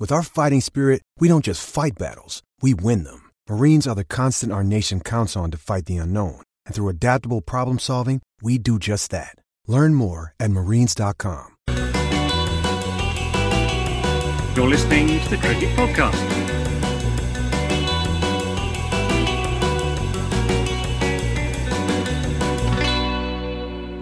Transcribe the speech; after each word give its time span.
With 0.00 0.12
our 0.12 0.22
fighting 0.22 0.60
spirit, 0.60 1.02
we 1.18 1.26
don't 1.26 1.44
just 1.44 1.68
fight 1.68 1.98
battles, 1.98 2.44
we 2.62 2.72
win 2.72 3.02
them. 3.02 3.30
Marines 3.48 3.84
are 3.84 3.96
the 3.96 4.04
constant 4.04 4.52
our 4.52 4.62
nation 4.62 5.00
counts 5.00 5.34
on 5.34 5.50
to 5.50 5.56
fight 5.56 5.86
the 5.86 5.96
unknown. 5.96 6.40
And 6.66 6.74
through 6.76 6.90
adaptable 6.90 7.40
problem 7.40 7.80
solving, 7.80 8.22
we 8.40 8.58
do 8.58 8.78
just 8.78 9.10
that. 9.10 9.34
Learn 9.66 9.94
more 9.94 10.34
at 10.38 10.52
marines.com. 10.52 11.56
You're 14.54 14.68
listening 14.68 15.18
to 15.18 15.30
the 15.30 15.36
Cricket 15.36 15.76
Podcast. 15.76 16.14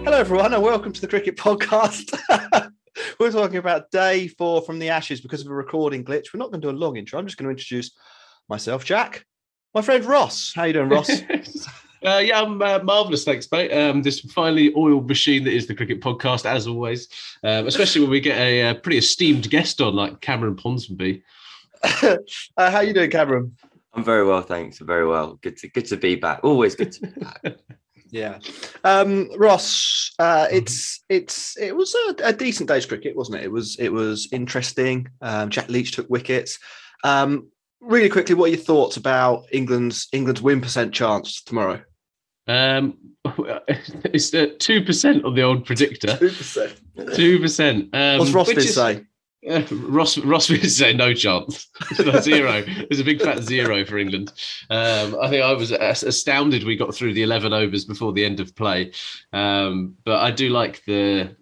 Hello, 0.03 0.17
everyone, 0.19 0.53
and 0.53 0.61
welcome 0.61 0.93
to 0.93 1.01
the 1.01 1.07
Cricket 1.07 1.37
Podcast. 1.37 2.71
We're 3.19 3.31
talking 3.31 3.57
about 3.57 3.89
day 3.89 4.27
four 4.27 4.61
from 4.61 4.77
the 4.77 4.89
Ashes 4.89 5.21
because 5.21 5.41
of 5.41 5.47
a 5.47 5.53
recording 5.53 6.05
glitch. 6.05 6.33
We're 6.33 6.37
not 6.37 6.51
going 6.51 6.61
to 6.61 6.67
do 6.67 6.75
a 6.75 6.77
long 6.77 6.97
intro. 6.97 7.17
I'm 7.17 7.25
just 7.25 7.37
going 7.37 7.47
to 7.47 7.51
introduce 7.51 7.91
myself, 8.47 8.85
Jack, 8.85 9.25
my 9.73 9.81
friend 9.81 10.05
Ross. 10.05 10.53
How 10.53 10.65
you 10.65 10.73
doing, 10.73 10.89
Ross? 10.89 11.09
Uh, 12.05 12.19
yeah, 12.19 12.39
I'm 12.39 12.61
uh, 12.61 12.77
marvelous. 12.83 13.23
Thanks, 13.23 13.51
mate. 13.51 13.71
Um, 13.71 14.03
this 14.03 14.19
finely 14.19 14.71
oiled 14.77 15.07
machine 15.07 15.43
that 15.45 15.53
is 15.53 15.65
the 15.65 15.73
cricket 15.73 15.99
podcast, 15.99 16.45
as 16.45 16.67
always. 16.67 17.07
Um, 17.43 17.65
especially 17.65 18.01
when 18.01 18.11
we 18.11 18.19
get 18.19 18.37
a, 18.37 18.69
uh 18.69 18.73
pretty 18.75 18.99
esteemed 18.99 19.49
guest 19.49 19.81
on, 19.81 19.95
like 19.95 20.21
Cameron 20.21 20.55
Ponsonby. 20.55 21.23
uh, 21.83 22.17
how 22.71 22.81
you 22.81 22.93
doing, 22.93 23.09
Cameron? 23.09 23.57
I'm 23.93 24.03
very 24.03 24.27
well, 24.27 24.43
thanks. 24.43 24.77
Very 24.77 25.07
well. 25.07 25.39
Good 25.41 25.57
to 25.57 25.69
good 25.69 25.87
to 25.87 25.97
be 25.97 26.15
back. 26.15 26.41
Always 26.43 26.75
good 26.75 26.91
to 26.91 27.07
be 27.07 27.19
back. 27.19 27.57
Yeah, 28.09 28.39
um, 28.83 29.29
Ross. 29.37 30.11
Uh, 30.19 30.47
it's 30.51 31.03
it's 31.09 31.57
it 31.57 31.75
was 31.75 31.93
a, 31.95 32.15
a 32.27 32.33
decent 32.33 32.69
day's 32.69 32.85
cricket, 32.85 33.15
wasn't 33.15 33.39
it? 33.39 33.45
It 33.45 33.51
was 33.51 33.75
it 33.79 33.89
was 33.89 34.27
interesting. 34.31 35.07
Um, 35.21 35.49
Jack 35.49 35.69
Leach 35.69 35.91
took 35.91 36.09
wickets. 36.09 36.57
Um, 37.03 37.49
really 37.81 38.09
quickly, 38.09 38.35
what 38.35 38.45
are 38.45 38.53
your 38.53 38.57
thoughts 38.63 38.97
about 38.97 39.45
England's 39.51 40.07
England's 40.13 40.41
win 40.41 40.61
percent 40.61 40.93
chance 40.93 41.41
tomorrow? 41.43 41.81
Um, 42.47 42.97
it's 43.67 44.31
two 44.63 44.83
percent 44.83 45.25
on 45.25 45.35
the 45.35 45.41
old 45.43 45.65
predictor. 45.65 46.15
Two 46.17 46.29
percent. 46.29 46.73
Two 47.13 47.39
percent. 47.39 47.89
Um, 47.93 48.19
What's 48.19 48.31
Ross 48.31 48.47
which 48.47 48.55
been 48.57 48.65
is- 48.65 48.75
say? 48.75 49.03
Ross 49.71 50.17
Ross 50.17 50.49
would 50.49 50.69
say 50.69 50.93
no 50.93 51.13
chance. 51.13 51.67
Zero. 52.21 52.63
There's 52.63 52.99
a 52.99 53.03
big 53.03 53.21
fat 53.21 53.39
zero 53.43 53.85
for 53.85 53.97
England. 53.97 54.33
Um, 54.69 55.17
I 55.21 55.29
think 55.29 55.43
I 55.43 55.53
was 55.53 55.71
astounded 55.71 56.63
we 56.63 56.75
got 56.75 56.93
through 56.93 57.13
the 57.13 57.23
11 57.23 57.53
overs 57.53 57.85
before 57.85 58.13
the 58.13 58.25
end 58.25 58.39
of 58.39 58.55
play. 58.55 58.91
Um, 59.33 59.95
but 60.05 60.21
I 60.21 60.31
do 60.31 60.49
like 60.49 60.83
the 60.85 61.35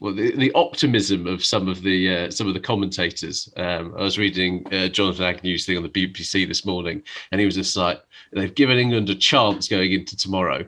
well 0.00 0.14
the, 0.14 0.34
the 0.36 0.52
optimism 0.54 1.26
of 1.26 1.44
some 1.44 1.68
of 1.68 1.82
the 1.82 2.16
uh, 2.16 2.30
some 2.30 2.48
of 2.48 2.54
the 2.54 2.60
commentators. 2.60 3.52
Um, 3.56 3.94
I 3.96 4.02
was 4.02 4.18
reading 4.18 4.66
uh, 4.72 4.88
Jonathan 4.88 5.24
Agnew's 5.24 5.66
thing 5.66 5.76
on 5.76 5.82
the 5.82 5.88
BBC 5.88 6.48
this 6.48 6.66
morning, 6.66 7.02
and 7.30 7.40
he 7.40 7.46
was 7.46 7.54
just 7.54 7.76
like, 7.76 8.02
"They've 8.32 8.54
given 8.54 8.78
England 8.78 9.08
a 9.08 9.14
chance 9.14 9.68
going 9.68 9.92
into 9.92 10.16
tomorrow." 10.16 10.66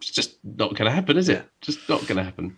It's 0.00 0.12
just 0.12 0.38
not 0.44 0.76
going 0.76 0.88
to 0.88 0.94
happen, 0.94 1.16
is 1.16 1.28
it? 1.28 1.44
Just 1.60 1.88
not 1.88 2.06
going 2.06 2.18
to 2.18 2.22
happen. 2.22 2.56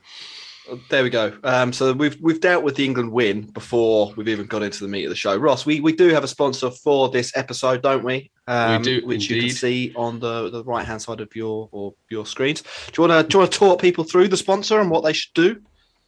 There 0.88 1.02
we 1.02 1.10
go. 1.10 1.36
Um, 1.42 1.72
so 1.72 1.92
we've 1.92 2.16
we've 2.20 2.40
dealt 2.40 2.62
with 2.62 2.76
the 2.76 2.84
England 2.84 3.10
win 3.10 3.42
before 3.42 4.12
we've 4.16 4.28
even 4.28 4.46
got 4.46 4.62
into 4.62 4.84
the 4.84 4.88
meat 4.88 5.04
of 5.04 5.10
the 5.10 5.16
show. 5.16 5.36
Ross, 5.36 5.66
we, 5.66 5.80
we 5.80 5.92
do 5.92 6.08
have 6.10 6.22
a 6.22 6.28
sponsor 6.28 6.70
for 6.70 7.08
this 7.08 7.36
episode, 7.36 7.82
don't 7.82 8.04
we? 8.04 8.30
Um, 8.46 8.82
do, 8.82 9.00
which 9.04 9.30
you 9.30 9.40
can 9.40 9.50
see 9.50 9.92
on 9.96 10.20
the, 10.20 10.50
the 10.50 10.62
right 10.64 10.84
hand 10.84 11.02
side 11.02 11.20
of 11.20 11.34
your 11.34 11.68
or 11.72 11.94
your 12.08 12.26
screens. 12.26 12.62
Do 12.62 13.02
you 13.02 13.08
want 13.08 13.24
to 13.24 13.28
do 13.28 13.36
you 13.36 13.40
want 13.40 13.52
to 13.52 13.58
talk 13.58 13.80
people 13.80 14.04
through 14.04 14.28
the 14.28 14.36
sponsor 14.36 14.80
and 14.80 14.90
what 14.90 15.02
they 15.02 15.12
should 15.12 15.34
do? 15.34 15.60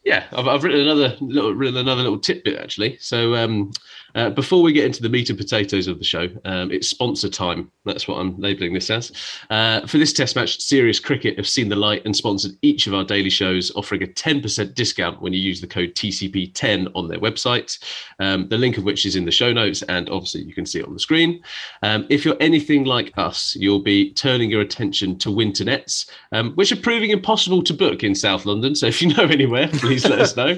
Yeah, 0.05 0.25
I've, 0.33 0.49
I've 0.49 0.65
written 0.65 0.81
another 0.81 1.17
little, 1.21 1.55
written 1.55 1.77
another 1.77 2.03
little 2.03 2.19
tidbit 2.19 2.59
actually. 2.59 2.99
So 2.99 3.35
um, 3.35 3.73
uh, 4.15 4.31
before 4.31 4.63
we 4.63 4.73
get 4.73 4.85
into 4.85 5.03
the 5.03 5.09
meat 5.09 5.29
and 5.29 5.39
potatoes 5.39 5.89
of 5.89 5.99
the 5.99 6.05
show, 6.05 6.29
um, 6.45 6.71
it's 6.71 6.89
sponsor 6.89 7.29
time. 7.29 7.71
That's 7.85 8.07
what 8.07 8.19
I'm 8.19 8.39
labelling 8.39 8.75
this 8.75 8.91
as. 8.91 9.13
Uh, 9.51 9.87
for 9.87 9.99
this 9.99 10.13
test 10.13 10.37
match, 10.37 10.61
Serious 10.61 11.01
Cricket 11.01 11.37
have 11.37 11.49
seen 11.49 11.69
the 11.69 11.77
light 11.77 12.05
and 12.05 12.15
sponsored 12.15 12.53
each 12.63 12.87
of 12.87 12.95
our 12.95 13.05
daily 13.05 13.31
shows, 13.31 13.73
offering 13.75 14.03
a 14.03 14.07
10% 14.07 14.75
discount 14.75 15.21
when 15.21 15.33
you 15.33 15.41
use 15.41 15.61
the 15.61 15.67
code 15.67 15.95
TCP10 15.95 16.91
on 16.95 17.09
their 17.09 17.19
website. 17.19 17.79
Um, 18.19 18.49
the 18.49 18.59
link 18.59 18.79
of 18.79 18.85
which 18.85 19.07
is 19.07 19.17
in 19.17 19.25
the 19.25 19.31
show 19.31 19.53
notes, 19.53 19.83
and 19.83 20.09
obviously 20.11 20.43
you 20.43 20.55
can 20.55 20.67
see 20.67 20.81
it 20.81 20.87
on 20.87 20.95
the 20.95 21.01
screen. 21.01 21.43
Um, 21.83 22.07
if 22.09 22.25
you're 22.25 22.37
anything 22.41 22.85
like 22.85 23.13
us, 23.17 23.57
you'll 23.57 23.83
be 23.83 24.13
turning 24.13 24.51
your 24.51 24.61
attention 24.61 25.19
to 25.19 25.31
winter 25.31 25.65
nets, 25.65 26.07
um, 26.33 26.53
which 26.53 26.73
are 26.73 26.77
proving 26.77 27.11
impossible 27.11 27.63
to 27.65 27.75
book 27.75 28.03
in 28.03 28.15
South 28.15 28.47
London. 28.47 28.75
So 28.75 28.87
if 28.87 29.03
you 29.03 29.09
know 29.15 29.25
anywhere, 29.25 29.69
please 29.69 30.07
let 30.09 30.21
us 30.21 30.37
know 30.37 30.57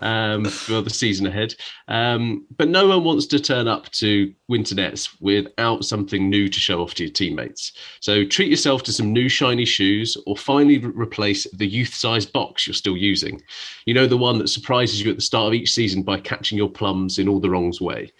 um, 0.00 0.44
for 0.46 0.80
the 0.80 0.90
season 0.90 1.26
ahead. 1.26 1.54
Um, 1.88 2.46
but 2.56 2.68
no 2.68 2.93
wants 2.98 3.26
to 3.26 3.38
turn 3.40 3.68
up 3.68 3.90
to 3.92 4.32
winter 4.48 4.74
nets 4.74 5.20
without 5.20 5.84
something 5.84 6.28
new 6.28 6.48
to 6.48 6.60
show 6.60 6.82
off 6.82 6.94
to 6.94 7.04
your 7.04 7.12
teammates. 7.12 7.72
So 8.00 8.24
treat 8.24 8.50
yourself 8.50 8.82
to 8.84 8.92
some 8.92 9.12
new 9.12 9.28
shiny 9.28 9.64
shoes, 9.64 10.16
or 10.26 10.36
finally 10.36 10.78
re- 10.78 10.92
replace 10.94 11.46
the 11.52 11.66
youth-sized 11.66 12.32
box 12.32 12.66
you're 12.66 12.74
still 12.74 12.96
using. 12.96 13.42
You 13.86 13.94
know 13.94 14.06
the 14.06 14.16
one 14.16 14.38
that 14.38 14.48
surprises 14.48 15.00
you 15.02 15.10
at 15.10 15.16
the 15.16 15.22
start 15.22 15.48
of 15.48 15.54
each 15.54 15.72
season 15.72 16.02
by 16.02 16.20
catching 16.20 16.58
your 16.58 16.70
plums 16.70 17.18
in 17.18 17.28
all 17.28 17.40
the 17.40 17.50
wrong 17.50 17.72
way. 17.80 18.12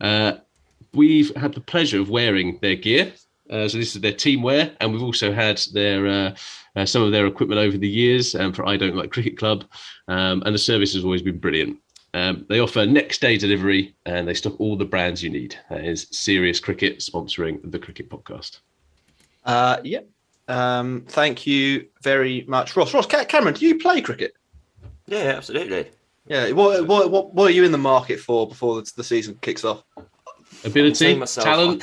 Uh, 0.00 0.34
we've 0.92 1.34
had 1.36 1.54
the 1.54 1.60
pleasure 1.60 2.00
of 2.00 2.10
wearing 2.10 2.58
their 2.62 2.74
gear. 2.74 3.12
Uh, 3.48 3.68
so 3.68 3.78
this 3.78 3.94
is 3.94 4.00
their 4.00 4.12
team 4.12 4.42
wear, 4.42 4.72
and 4.80 4.92
we've 4.92 5.02
also 5.02 5.32
had 5.32 5.58
their 5.72 6.06
uh, 6.06 6.34
uh, 6.74 6.84
some 6.84 7.02
of 7.02 7.12
their 7.12 7.26
equipment 7.26 7.60
over 7.60 7.78
the 7.78 7.88
years 7.88 8.34
um, 8.34 8.52
for 8.52 8.66
I 8.68 8.76
Don't 8.76 8.96
Like 8.96 9.12
Cricket 9.12 9.38
Club, 9.38 9.64
um, 10.08 10.42
and 10.44 10.54
the 10.54 10.58
service 10.58 10.94
has 10.94 11.04
always 11.04 11.22
been 11.22 11.38
brilliant. 11.38 11.78
Um, 12.16 12.46
they 12.48 12.60
offer 12.60 12.86
next 12.86 13.20
day 13.20 13.36
delivery, 13.36 13.94
and 14.06 14.26
they 14.26 14.32
stock 14.32 14.58
all 14.58 14.74
the 14.74 14.86
brands 14.86 15.22
you 15.22 15.28
need. 15.28 15.54
That 15.68 15.84
is 15.84 16.06
Serious 16.10 16.58
Cricket 16.58 17.00
sponsoring 17.00 17.60
the 17.70 17.78
Cricket 17.78 18.08
Podcast. 18.08 18.60
Uh, 19.44 19.76
yeah. 19.84 20.00
Um, 20.48 21.04
thank 21.08 21.46
you 21.46 21.86
very 22.02 22.46
much, 22.48 22.74
Ross. 22.74 22.94
Ross, 22.94 23.04
Ca- 23.04 23.26
Cameron, 23.26 23.52
do 23.52 23.66
you 23.66 23.78
play 23.78 24.00
cricket? 24.00 24.34
Yeah, 25.06 25.34
absolutely. 25.36 25.90
Yeah. 26.26 26.52
What 26.52 26.86
what 26.86 27.10
what, 27.10 27.34
what 27.34 27.48
are 27.48 27.54
you 27.54 27.64
in 27.64 27.72
the 27.72 27.76
market 27.78 28.18
for 28.18 28.48
before 28.48 28.80
the, 28.80 28.90
the 28.96 29.04
season 29.04 29.36
kicks 29.42 29.62
off? 29.62 29.84
Ability, 30.64 31.16
myself- 31.16 31.44
talent. 31.44 31.82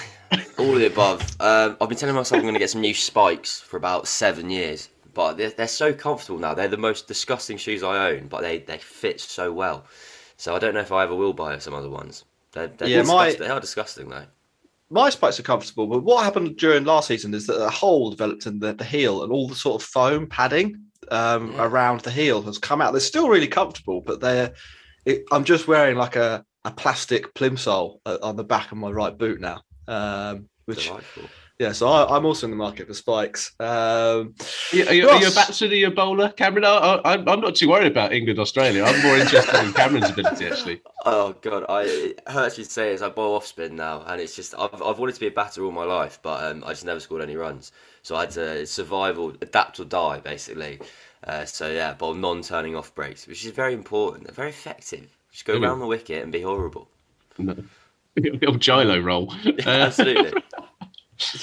All 0.57 0.74
of 0.74 0.79
the 0.79 0.88
above. 0.88 1.21
Um, 1.41 1.77
I've 1.79 1.89
been 1.89 1.97
telling 1.97 2.15
myself 2.15 2.39
I'm 2.39 2.44
going 2.44 2.56
to 2.56 2.59
get 2.59 2.71
some 2.71 2.81
new 2.81 2.95
spikes 2.95 3.59
for 3.59 3.77
about 3.77 4.07
seven 4.07 4.50
years, 4.50 4.89
but 5.13 5.33
they're, 5.38 5.51
they're 5.51 5.68
so 5.68 5.94
comfortable 5.94 6.39
now. 6.39 6.56
They're 6.56 6.68
the 6.68 6.75
most 6.75 7.07
disgusting 7.07 7.56
shoes 7.56 7.83
I 7.83 8.09
own, 8.09 8.29
but 8.29 8.41
they, 8.41 8.57
they 8.57 8.79
fit 8.79 9.21
so 9.21 9.53
well. 9.53 9.86
So 10.44 10.54
I 10.54 10.60
don't 10.60 10.74
know 10.74 10.81
if 10.81 10.92
I 10.92 11.04
ever 11.04 11.16
will 11.16 11.31
buy 11.31 11.57
some 11.60 11.74
other 11.74 11.90
ones. 11.90 12.25
They're, 12.51 12.68
they're 12.68 12.90
Yeah, 12.90 13.04
my- 13.04 13.31
they 13.31 13.48
are 13.48 13.62
disgusting 13.62 14.10
though. 14.10 14.25
my 14.90 15.10
spikes 15.10 15.40
are 15.40 15.44
comfortable, 15.44 15.88
but 15.88 16.04
what 16.04 16.25
happened 16.25 16.57
during 16.57 16.84
last 16.84 17.07
season 17.07 17.34
is 17.34 17.48
that 17.48 17.63
a 17.66 17.69
hole 17.69 18.10
developed 18.10 18.45
in 18.45 18.60
the, 18.60 18.74
the 18.74 18.84
heel 18.84 19.24
and 19.24 19.31
all 19.31 19.48
the 19.48 19.56
sort 19.56 19.81
of 19.81 19.88
foam 19.88 20.28
padding 20.28 20.81
um, 21.12 21.54
Yeah. 21.54 21.63
around 21.63 22.01
the 22.01 22.12
heel 22.12 22.42
has 22.42 22.57
come 22.57 22.81
out. 22.81 22.92
They're 22.92 23.00
still 23.00 23.30
really 23.30 23.48
comfortable, 23.48 24.01
but 24.01 24.19
they're 24.19 24.51
it, 25.06 25.24
I'm 25.31 25.45
just 25.45 25.69
wearing 25.69 25.95
like 25.95 26.18
a, 26.18 26.44
a 26.66 26.72
plastic 26.72 27.34
plimsoll 27.36 28.00
uh, 28.06 28.18
on 28.22 28.36
the 28.36 28.44
back 28.44 28.74
of 28.74 28.78
my 28.78 28.92
right 28.92 29.18
boot 29.18 29.39
now. 29.39 29.62
Um, 29.88 30.50
which 30.66 30.88
Delightful. 30.88 31.24
Yeah, 31.59 31.71
so 31.71 31.88
I, 31.88 32.15
I'm 32.17 32.25
also 32.25 32.47
in 32.47 32.51
the 32.51 32.57
market 32.57 32.88
for 32.88 32.94
spikes. 32.94 33.53
Um, 33.59 34.35
Are 34.71 34.75
you, 34.75 34.85
are 34.88 34.94
you, 34.94 35.09
are 35.09 35.15
you 35.17 35.27
a 35.27 35.31
Ross. 35.31 35.35
batsman? 35.35 35.71
Are 35.71 35.75
you 35.75 35.88
a 35.88 35.91
bowler, 35.91 36.29
Cameron? 36.31 36.65
I, 36.65 36.69
I, 36.69 37.13
I'm 37.13 37.27
I'm 37.29 37.39
not 37.41 37.55
too 37.55 37.69
worried 37.69 37.91
about 37.91 38.11
England, 38.11 38.39
Australia. 38.39 38.83
I'm 38.83 39.01
more 39.03 39.17
interested 39.17 39.63
in 39.63 39.73
Cameron's 39.73 40.09
ability, 40.09 40.47
actually. 40.47 40.81
Oh 41.05 41.33
god, 41.41 41.65
I 41.69 41.83
it 41.83 42.21
hurts 42.27 42.57
me 42.57 42.63
to 42.63 42.69
say 42.69 42.94
it, 42.94 43.01
I 43.01 43.09
bowl 43.09 43.35
off 43.35 43.45
spin 43.45 43.75
now, 43.75 44.03
and 44.07 44.19
it's 44.21 44.35
just 44.35 44.55
I've, 44.57 44.81
I've 44.81 45.00
wanted 45.00 45.13
to 45.15 45.19
be 45.21 45.27
a 45.27 45.31
batter 45.31 45.63
all 45.63 45.71
my 45.71 45.85
life, 45.85 46.19
but 46.23 46.44
um, 46.44 46.63
I 46.65 46.69
just 46.69 46.85
never 46.85 47.00
scored 47.00 47.21
any 47.21 47.35
runs. 47.35 47.71
So 48.01 48.15
I 48.15 48.21
had 48.21 48.31
to 48.31 48.65
survival, 48.65 49.29
adapt 49.41 49.79
or 49.79 49.85
die, 49.85 50.19
basically. 50.19 50.79
Uh, 51.25 51.45
so 51.45 51.69
yeah, 51.71 51.94
bowl 51.94 52.13
non-turning 52.15 52.75
off 52.75 52.94
breaks, 52.95 53.27
which 53.27 53.45
is 53.45 53.51
very 53.51 53.73
important. 53.73 54.25
They're 54.25 54.33
very 54.33 54.50
effective. 54.50 55.15
Just 55.31 55.45
go 55.45 55.53
Really? 55.53 55.65
around 55.67 55.79
the 55.79 55.88
wicket 55.88 56.21
and 56.23 56.31
be 56.31 56.41
horrible. 56.41 56.89
No. 57.38 57.55
The 58.15 58.45
old 58.45 58.59
Gilo 58.59 59.03
roll. 59.03 59.33
Uh, 59.65 59.69
Absolutely. 59.69 60.41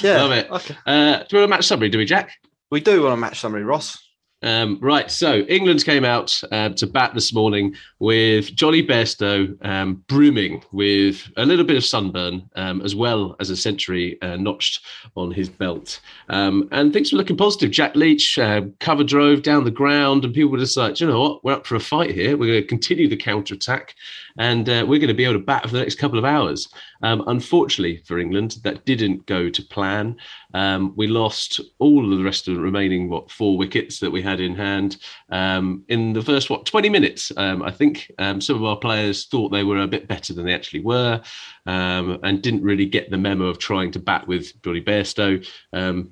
yeah, 0.01 0.23
Love 0.23 0.33
it. 0.33 0.51
Okay. 0.51 0.77
Uh, 0.87 1.19
do 1.29 1.37
we 1.37 1.39
want 1.41 1.53
a 1.53 1.57
match 1.57 1.67
summary, 1.67 1.89
do 1.89 1.99
we, 1.99 2.05
Jack? 2.05 2.31
We 2.71 2.81
do 2.81 3.03
want 3.03 3.15
a 3.15 3.17
match 3.17 3.41
summary, 3.41 3.65
Ross. 3.65 3.99
Um, 4.43 4.79
right, 4.81 5.11
so 5.11 5.41
England 5.41 5.85
came 5.85 6.05
out 6.05 6.41
uh, 6.51 6.71
to 6.71 6.87
bat 6.87 7.13
this 7.13 7.35
morning 7.35 7.75
with 7.99 8.55
Jonny 8.55 8.83
Bairstow 8.83 9.55
um, 9.67 10.03
brooming 10.09 10.65
with 10.73 11.29
a 11.37 11.45
little 11.45 11.65
bit 11.65 11.77
of 11.77 11.85
sunburn, 11.85 12.49
um, 12.57 12.81
as 12.81 12.95
well 12.95 13.37
as 13.39 13.51
a 13.51 13.57
century 13.57 14.21
uh, 14.23 14.37
notched 14.37 14.81
on 15.15 15.31
his 15.31 15.51
belt. 15.51 16.01
Um, 16.31 16.69
and 16.73 16.91
things 16.91 17.13
were 17.13 17.19
looking 17.19 17.37
positive. 17.37 17.71
Jack 17.71 17.95
Leach 17.95 18.39
uh, 18.39 18.63
cover 18.79 19.05
drove 19.05 19.43
down 19.43 19.65
the 19.65 19.71
ground, 19.71 20.25
and 20.25 20.33
people 20.33 20.53
were 20.53 20.59
just 20.59 20.77
like, 20.77 20.99
you 21.01 21.07
know 21.07 21.21
what? 21.21 21.45
We're 21.45 21.53
up 21.53 21.67
for 21.67 21.77
a 21.77 21.81
fight 21.81 22.15
here. 22.15 22.39
We're 22.39 22.53
going 22.53 22.63
to 22.63 22.69
continue 22.69 23.09
the 23.09 23.17
counter 23.19 23.55
attack, 23.55 23.95
and 24.39 24.69
uh, 24.69 24.85
we're 24.87 24.99
going 24.99 25.09
to 25.09 25.15
be 25.15 25.25
able 25.25 25.35
to 25.35 25.45
bat 25.45 25.63
for 25.63 25.73
the 25.73 25.81
next 25.81 25.99
couple 25.99 26.19
of 26.19 26.25
hours. 26.25 26.69
Um, 27.03 27.25
unfortunately 27.27 28.03
for 28.07 28.19
England, 28.19 28.57
that 28.63 28.85
didn't 28.85 29.27
go 29.27 29.49
to 29.49 29.63
plan. 29.63 30.17
Um, 30.53 30.93
we 30.97 31.07
lost 31.07 31.61
all 31.79 32.13
of 32.13 32.19
the 32.19 32.25
rest 32.25 32.49
of 32.49 32.55
the 32.55 32.61
remaining 32.61 33.09
what 33.09 33.31
four 33.31 33.57
wickets 33.57 34.01
that 34.01 34.11
we 34.11 34.21
had 34.21 34.41
in 34.41 34.55
hand 34.55 34.99
um, 35.31 35.85
in 35.89 36.13
the 36.13 36.23
first 36.23 36.51
what 36.51 36.67
20 36.67 36.89
minutes. 36.89 37.33
Um, 37.37 37.63
I 37.63 37.71
think 37.71 38.11
um, 38.19 38.41
some 38.41 38.57
of 38.57 38.65
our 38.65 38.77
players 38.77 39.27
thought 39.27 39.51
they 39.51 39.65
were 39.65 39.79
a 39.79 39.87
bit 39.87 40.09
better 40.09 40.35
than 40.35 40.45
they 40.45 40.55
actually 40.55 40.81
were, 40.81 41.23
um, 41.67 42.19
and 42.23 42.43
didn't 42.43 42.63
really 42.63 42.87
get 42.87 43.11
the 43.11 43.19
memo 43.19 43.47
of 43.47 43.59
trying 43.59 43.91
to 43.93 43.99
bat 43.99 44.27
with 44.27 44.61
Jonny 44.63 44.83
Bairstow. 44.83 45.47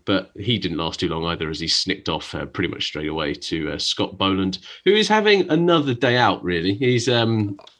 But 0.04 0.30
he 0.36 0.58
didn't 0.58 0.78
last 0.78 1.00
too 1.00 1.08
long 1.08 1.24
either, 1.26 1.50
as 1.50 1.60
he 1.60 1.68
snicked 1.68 2.08
off 2.08 2.34
uh, 2.34 2.46
pretty 2.46 2.68
much 2.68 2.86
straight 2.86 3.08
away 3.08 3.34
to 3.34 3.72
uh, 3.72 3.78
Scott 3.78 4.16
Boland, 4.16 4.58
who 4.84 4.92
is 4.92 5.08
having 5.08 5.48
another 5.50 5.94
day 5.94 6.16
out. 6.16 6.42
Really, 6.42 6.74
he's. 6.74 7.08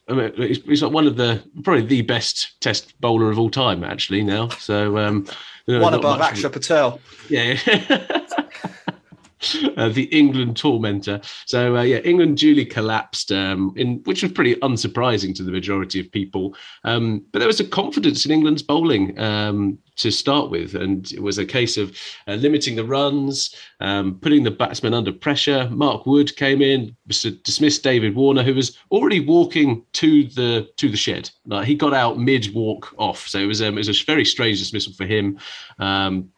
I 0.09 0.13
mean, 0.15 0.33
he's, 0.37 0.63
he's 0.65 0.83
like 0.83 0.93
one 0.93 1.07
of 1.07 1.17
the 1.17 1.43
probably 1.63 1.85
the 1.87 2.03
best 2.03 2.61
Test 2.61 2.99
bowler 3.01 3.31
of 3.31 3.39
all 3.39 3.51
time, 3.51 3.85
actually. 3.85 4.23
Now, 4.23 4.49
so 4.49 4.97
um, 4.99 5.27
One 5.67 5.95
above 5.95 6.19
much 6.19 6.43
of 6.43 6.45
a- 6.45 6.49
Axar 6.49 6.53
Patel. 6.53 7.01
yeah. 7.29 7.59
Uh, 9.77 9.89
the 9.89 10.05
England 10.05 10.57
tormentor. 10.57 11.21
So 11.47 11.77
uh, 11.77 11.83
yeah, 11.83 11.99
England 11.99 12.39
duly 12.39 12.65
collapsed, 12.65 13.31
um, 13.31 13.73
in 13.77 14.03
which 14.05 14.23
was 14.23 14.33
pretty 14.33 14.57
unsurprising 14.57 15.35
to 15.37 15.45
the 15.45 15.53
majority 15.53 16.01
of 16.01 16.11
people. 16.11 16.57
Um, 16.83 17.25
but 17.31 17.39
there 17.39 17.47
was 17.47 17.61
a 17.61 17.65
confidence 17.65 18.25
in 18.25 18.33
England's 18.33 18.63
bowling 18.63 19.17
um, 19.21 19.79
to 19.97 20.11
start 20.11 20.51
with, 20.51 20.75
and 20.75 21.13
it 21.13 21.23
was 21.23 21.39
a 21.39 21.47
case 21.47 21.77
of 21.77 21.97
uh, 22.27 22.35
limiting 22.35 22.75
the 22.75 22.85
runs, 22.85 23.55
um, 23.81 24.19
putting 24.21 24.43
the 24.43 24.51
batsmen 24.51 24.95
under 24.95 25.13
pressure. 25.13 25.69
Mark 25.71 26.07
Wood 26.07 26.35
came 26.37 26.61
in, 26.61 26.97
dis- 27.07 27.23
dismissed 27.45 27.85
David 27.85 28.17
Warner, 28.17 28.43
who 28.43 28.55
was 28.55 28.77
already 28.91 29.21
walking 29.21 29.85
to 29.95 30.25
the 30.25 30.69
to 30.77 30.89
the 30.89 30.97
shed. 30.97 31.31
Like 31.47 31.67
he 31.67 31.77
got 31.77 31.95
out 31.95 32.19
mid 32.19 32.53
walk 32.53 32.93
off, 32.99 33.29
so 33.29 33.39
it 33.39 33.47
was 33.47 33.63
um, 33.63 33.75
it 33.75 33.87
was 33.87 33.89
a 33.89 34.05
very 34.05 34.25
strange 34.25 34.59
dismissal 34.59 34.93
for 34.95 35.07
him. 35.07 35.39
Um, 35.79 36.31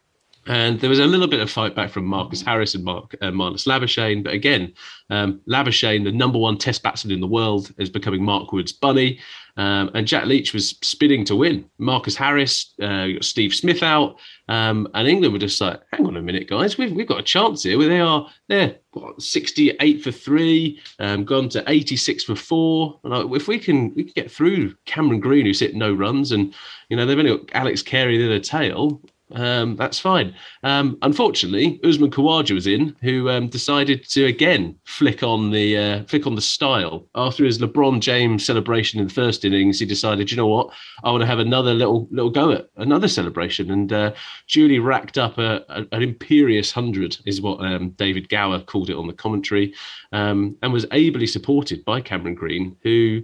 and 0.47 0.79
there 0.79 0.89
was 0.89 0.99
a 0.99 1.05
little 1.05 1.27
bit 1.27 1.39
of 1.39 1.51
fight 1.51 1.75
back 1.75 1.91
from 1.91 2.05
Marcus 2.05 2.41
Harris 2.41 2.73
and 2.73 2.83
Mark 2.83 3.15
uh, 3.21 3.27
Marnus 3.27 3.67
Labuschagne. 3.67 4.23
But 4.23 4.33
again, 4.33 4.73
um, 5.11 5.39
Labuschagne, 5.47 6.03
the 6.03 6.11
number 6.11 6.39
one 6.39 6.57
test 6.57 6.81
batsman 6.81 7.13
in 7.13 7.21
the 7.21 7.27
world, 7.27 7.71
is 7.77 7.89
becoming 7.89 8.23
Mark 8.23 8.51
Wood's 8.51 8.73
bunny. 8.73 9.19
Um, 9.57 9.91
and 9.93 10.07
Jack 10.07 10.25
Leach 10.25 10.53
was 10.53 10.69
spinning 10.81 11.25
to 11.25 11.35
win. 11.35 11.69
Marcus 11.77 12.15
Harris, 12.15 12.73
uh, 12.81 13.09
Steve 13.21 13.53
Smith 13.53 13.83
out. 13.83 14.17
Um, 14.47 14.87
and 14.93 15.07
England 15.07 15.33
were 15.33 15.39
just 15.39 15.61
like, 15.61 15.81
hang 15.91 16.07
on 16.07 16.17
a 16.17 16.21
minute, 16.21 16.49
guys, 16.49 16.77
we've, 16.77 16.91
we've 16.91 17.07
got 17.07 17.19
a 17.19 17.23
chance 17.23 17.63
here. 17.63 17.77
They 17.77 17.99
are, 17.99 18.27
they're 18.47 18.77
what, 18.93 19.21
68 19.21 20.03
for 20.03 20.11
three, 20.11 20.79
um, 20.99 21.23
gone 21.23 21.49
to 21.49 21.63
86 21.67 22.23
for 22.23 22.35
four. 22.35 22.99
And 23.03 23.33
if 23.35 23.47
we 23.47 23.59
can, 23.59 23.93
we 23.93 24.05
can 24.05 24.13
get 24.15 24.31
through 24.31 24.73
Cameron 24.85 25.19
Green, 25.19 25.45
who's 25.45 25.59
hit 25.59 25.75
no 25.75 25.93
runs, 25.93 26.31
and, 26.31 26.53
you 26.89 26.97
know, 26.97 27.05
they've 27.05 27.19
only 27.19 27.37
got 27.37 27.49
Alex 27.53 27.81
Carey 27.81 28.17
near 28.17 28.29
the 28.29 28.39
tail 28.39 29.01
um, 29.35 29.75
that's 29.75 29.99
fine. 29.99 30.33
Um, 30.63 30.97
unfortunately, 31.01 31.79
Usman 31.83 32.11
Khawaja 32.11 32.53
was 32.53 32.67
in, 32.67 32.95
who 33.01 33.29
um, 33.29 33.47
decided 33.47 34.07
to 34.09 34.25
again 34.25 34.77
flick 34.85 35.23
on 35.23 35.51
the 35.51 35.77
uh, 35.77 36.03
flick 36.03 36.27
on 36.27 36.35
the 36.35 36.41
style 36.41 37.07
after 37.15 37.45
his 37.45 37.59
LeBron 37.59 37.99
James 37.99 38.45
celebration 38.45 38.99
in 38.99 39.07
the 39.07 39.13
first 39.13 39.45
innings. 39.45 39.79
He 39.79 39.85
decided, 39.85 40.31
you 40.31 40.37
know 40.37 40.47
what, 40.47 40.71
I 41.03 41.11
want 41.11 41.21
to 41.21 41.27
have 41.27 41.39
another 41.39 41.73
little 41.73 42.07
little 42.11 42.29
go 42.31 42.51
at 42.51 42.69
another 42.77 43.07
celebration, 43.07 43.71
and 43.71 43.91
uh, 43.93 44.13
Julie 44.47 44.79
racked 44.79 45.17
up 45.17 45.37
a, 45.37 45.63
a- 45.69 45.87
an 45.91 46.01
imperious 46.03 46.71
hundred, 46.71 47.17
is 47.25 47.41
what 47.41 47.59
um, 47.65 47.89
David 47.91 48.29
Gower 48.29 48.59
called 48.59 48.89
it 48.89 48.95
on 48.97 49.07
the 49.07 49.13
commentary, 49.13 49.73
um, 50.11 50.57
and 50.61 50.73
was 50.73 50.85
ably 50.91 51.27
supported 51.27 51.83
by 51.85 52.01
Cameron 52.01 52.35
Green, 52.35 52.75
who. 52.83 53.21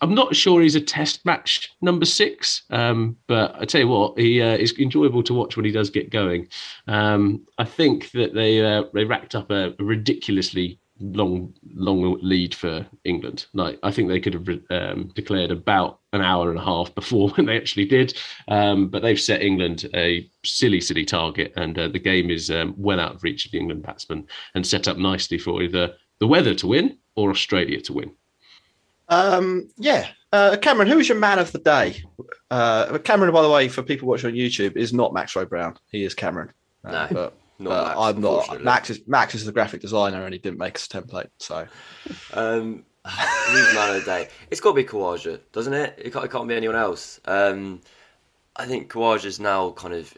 I'm 0.00 0.14
not 0.14 0.34
sure 0.34 0.62
he's 0.62 0.74
a 0.74 0.80
test 0.80 1.24
match 1.24 1.70
number 1.80 2.04
six, 2.04 2.62
um, 2.70 3.16
but 3.26 3.54
I 3.60 3.64
tell 3.64 3.80
you 3.80 3.88
what, 3.88 4.18
he 4.18 4.40
uh, 4.40 4.56
is 4.56 4.72
enjoyable 4.78 5.22
to 5.24 5.34
watch 5.34 5.56
when 5.56 5.64
he 5.64 5.72
does 5.72 5.90
get 5.90 6.10
going. 6.10 6.48
Um, 6.86 7.46
I 7.58 7.64
think 7.64 8.10
that 8.12 8.34
they 8.34 8.64
uh, 8.64 8.84
they 8.94 9.04
racked 9.04 9.34
up 9.34 9.50
a 9.50 9.74
ridiculously 9.78 10.80
long 11.00 11.54
long 11.74 12.18
lead 12.22 12.54
for 12.54 12.86
England. 13.04 13.46
Like 13.52 13.78
I 13.82 13.90
think 13.90 14.08
they 14.08 14.20
could 14.20 14.34
have 14.34 14.48
um, 14.70 15.12
declared 15.14 15.50
about 15.50 16.00
an 16.12 16.22
hour 16.22 16.50
and 16.50 16.58
a 16.58 16.64
half 16.64 16.94
before 16.94 17.28
when 17.34 17.46
they 17.46 17.56
actually 17.56 17.86
did, 17.86 18.16
um, 18.48 18.88
but 18.88 19.02
they've 19.02 19.20
set 19.20 19.42
England 19.42 19.88
a 19.94 20.28
silly 20.44 20.80
silly 20.80 21.04
target, 21.04 21.52
and 21.56 21.78
uh, 21.78 21.88
the 21.88 21.98
game 21.98 22.30
is 22.30 22.50
um, 22.50 22.74
well 22.76 23.00
out 23.00 23.16
of 23.16 23.22
reach 23.22 23.46
of 23.46 23.52
the 23.52 23.58
England 23.58 23.82
batsmen 23.82 24.26
and 24.54 24.66
set 24.66 24.88
up 24.88 24.96
nicely 24.96 25.38
for 25.38 25.62
either 25.62 25.94
the 26.20 26.26
weather 26.26 26.54
to 26.54 26.66
win 26.66 26.98
or 27.16 27.30
Australia 27.30 27.80
to 27.80 27.92
win. 27.92 28.10
Um, 29.08 29.68
yeah, 29.76 30.08
uh, 30.32 30.56
Cameron, 30.60 30.88
who 30.88 30.98
is 30.98 31.08
your 31.08 31.18
man 31.18 31.38
of 31.38 31.52
the 31.52 31.58
day? 31.58 32.02
Uh, 32.50 32.98
Cameron, 32.98 33.32
by 33.32 33.42
the 33.42 33.50
way, 33.50 33.68
for 33.68 33.82
people 33.82 34.08
watching 34.08 34.30
on 34.30 34.36
YouTube, 34.36 34.76
is 34.76 34.92
not 34.92 35.12
Max 35.14 35.34
Rowe 35.34 35.46
Brown. 35.46 35.78
He 35.90 36.04
is 36.04 36.14
Cameron. 36.14 36.52
Uh, 36.84 36.90
No, 36.92 37.08
but, 37.12 37.34
not 37.58 37.70
but 37.70 37.84
Max, 37.86 37.98
I'm 38.00 38.20
not. 38.20 38.62
Max 38.64 38.90
is 38.90 39.00
Max 39.06 39.34
is 39.34 39.44
the 39.44 39.52
graphic 39.52 39.80
designer, 39.80 40.24
and 40.24 40.32
he 40.32 40.38
didn't 40.38 40.58
make 40.58 40.76
us 40.76 40.86
a 40.86 40.88
template. 40.88 41.28
So 41.38 41.66
Um, 42.34 42.84
who's 43.06 43.74
man 43.74 43.96
of 43.96 44.04
the 44.04 44.06
day? 44.06 44.28
It's 44.50 44.60
got 44.60 44.70
to 44.70 44.76
be 44.76 44.84
Khawaja, 44.84 45.40
doesn't 45.52 45.72
it? 45.74 45.94
It 45.98 46.12
can't, 46.12 46.24
it 46.24 46.30
can't 46.30 46.48
be 46.48 46.54
anyone 46.54 46.76
else. 46.76 47.20
Um, 47.24 47.80
I 48.56 48.66
think 48.66 48.92
Khawaja's 48.92 49.40
now 49.40 49.70
kind 49.70 49.94
of 49.94 50.12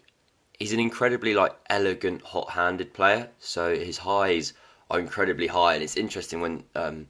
he's 0.58 0.72
an 0.72 0.80
incredibly 0.80 1.34
like 1.34 1.54
elegant, 1.70 2.22
hot-handed 2.22 2.92
player. 2.94 3.28
So 3.38 3.74
his 3.76 3.96
highs 3.98 4.52
are 4.90 4.98
incredibly 4.98 5.46
high, 5.46 5.74
and 5.74 5.82
it's 5.82 5.96
interesting 5.96 6.40
when 6.40 6.64
um, 6.74 7.06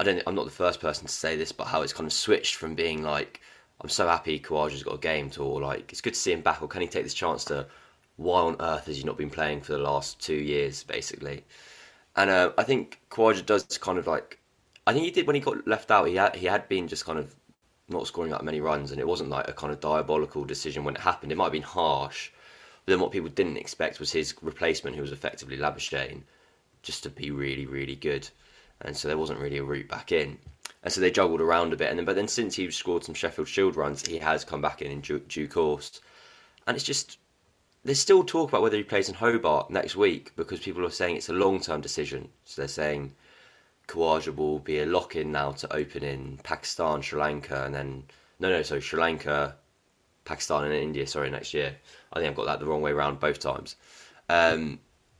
I 0.00 0.04
don't. 0.04 0.22
I'm 0.26 0.34
not 0.34 0.44
the 0.44 0.50
first 0.50 0.80
person 0.80 1.06
to 1.06 1.12
say 1.12 1.36
this, 1.36 1.52
but 1.52 1.66
how 1.68 1.82
it's 1.82 1.92
kind 1.92 2.06
of 2.06 2.12
switched 2.12 2.56
from 2.56 2.74
being 2.74 3.02
like 3.02 3.40
I'm 3.80 3.88
so 3.88 4.08
happy 4.08 4.40
Khawaja's 4.40 4.82
got 4.82 4.94
a 4.94 4.98
game 4.98 5.30
to 5.30 5.42
all 5.42 5.60
like 5.60 5.92
it's 5.92 6.00
good 6.00 6.14
to 6.14 6.20
see 6.20 6.32
him 6.32 6.40
back, 6.42 6.62
or 6.62 6.68
can 6.68 6.82
he 6.82 6.88
take 6.88 7.04
this 7.04 7.14
chance 7.14 7.44
to? 7.46 7.66
Why 8.16 8.40
on 8.40 8.56
earth 8.60 8.86
has 8.86 8.96
he 8.96 9.04
not 9.04 9.16
been 9.16 9.30
playing 9.30 9.60
for 9.60 9.72
the 9.72 9.78
last 9.78 10.20
two 10.20 10.34
years, 10.34 10.82
basically? 10.82 11.44
And 12.16 12.30
uh, 12.30 12.52
I 12.58 12.64
think 12.64 13.00
Khawaja 13.10 13.46
does 13.46 13.64
kind 13.78 13.98
of 13.98 14.06
like, 14.06 14.38
I 14.86 14.92
think 14.92 15.04
he 15.04 15.10
did 15.12 15.26
when 15.26 15.36
he 15.36 15.40
got 15.40 15.66
left 15.68 15.90
out. 15.90 16.08
He 16.08 16.16
had 16.16 16.36
he 16.36 16.46
had 16.46 16.68
been 16.68 16.88
just 16.88 17.04
kind 17.04 17.18
of 17.18 17.34
not 17.88 18.06
scoring 18.06 18.30
that 18.32 18.44
many 18.44 18.60
runs, 18.60 18.92
and 18.92 19.00
it 19.00 19.06
wasn't 19.08 19.30
like 19.30 19.48
a 19.48 19.52
kind 19.52 19.72
of 19.72 19.80
diabolical 19.80 20.44
decision 20.44 20.84
when 20.84 20.96
it 20.96 21.02
happened. 21.02 21.32
It 21.32 21.36
might 21.36 21.44
have 21.44 21.52
been 21.52 21.62
harsh, 21.62 22.30
but 22.84 22.92
then 22.92 23.00
what 23.00 23.12
people 23.12 23.28
didn't 23.30 23.56
expect 23.58 24.00
was 24.00 24.12
his 24.12 24.34
replacement, 24.42 24.96
who 24.96 25.02
was 25.02 25.12
effectively 25.12 25.56
Labuschagne, 25.58 26.22
just 26.82 27.02
to 27.04 27.10
be 27.10 27.30
really 27.30 27.66
really 27.66 27.96
good, 27.96 28.28
and 28.82 28.96
so 28.96 29.08
there 29.08 29.18
wasn't 29.18 29.40
really 29.40 29.58
a 29.58 29.64
route 29.64 29.88
back 29.88 30.12
in. 30.12 30.38
And 30.82 30.92
so 30.92 31.00
they 31.00 31.10
juggled 31.10 31.40
around 31.40 31.72
a 31.72 31.76
bit, 31.76 31.90
and 31.90 31.98
then 31.98 32.04
but 32.04 32.16
then 32.16 32.28
since 32.28 32.54
he 32.54 32.70
scored 32.70 33.04
some 33.04 33.14
Sheffield 33.14 33.48
Shield 33.48 33.76
runs, 33.76 34.06
he 34.06 34.18
has 34.18 34.44
come 34.44 34.60
back 34.60 34.80
in 34.82 34.90
in 34.90 35.00
due, 35.00 35.18
due 35.20 35.48
course, 35.48 36.00
and 36.66 36.76
it's 36.76 36.86
just 36.86 37.18
there's 37.84 37.98
still 38.00 38.24
talk 38.24 38.50
about 38.50 38.62
whether 38.62 38.76
he 38.76 38.82
plays 38.82 39.08
in 39.08 39.14
Hobart 39.14 39.70
next 39.70 39.96
week 39.96 40.32
because 40.36 40.60
people 40.60 40.84
are 40.84 40.90
saying 40.90 41.16
it's 41.16 41.28
a 41.28 41.32
long 41.32 41.60
term 41.60 41.80
decision. 41.80 42.28
So 42.44 42.60
they're 42.60 42.68
saying 42.68 43.14
Khawaja 43.88 44.34
will 44.34 44.58
be 44.58 44.80
a 44.80 44.86
lock 44.86 45.16
in 45.16 45.32
now 45.32 45.52
to 45.52 45.72
open 45.72 46.04
in 46.04 46.38
Pakistan, 46.42 47.02
Sri 47.02 47.18
Lanka, 47.18 47.64
and 47.64 47.74
then 47.74 48.04
no, 48.38 48.50
no, 48.50 48.62
so 48.62 48.78
Sri 48.78 49.00
Lanka, 49.00 49.56
Pakistan, 50.24 50.64
and 50.64 50.74
India. 50.74 51.06
Sorry, 51.06 51.30
next 51.30 51.54
year. 51.54 51.74
I 52.12 52.20
think 52.20 52.30
I've 52.30 52.36
got 52.36 52.46
that 52.46 52.60
the 52.60 52.66
wrong 52.66 52.82
way 52.82 52.92
around 52.92 53.20
both 53.20 53.40
times. 53.40 53.76
Um, 54.28 54.78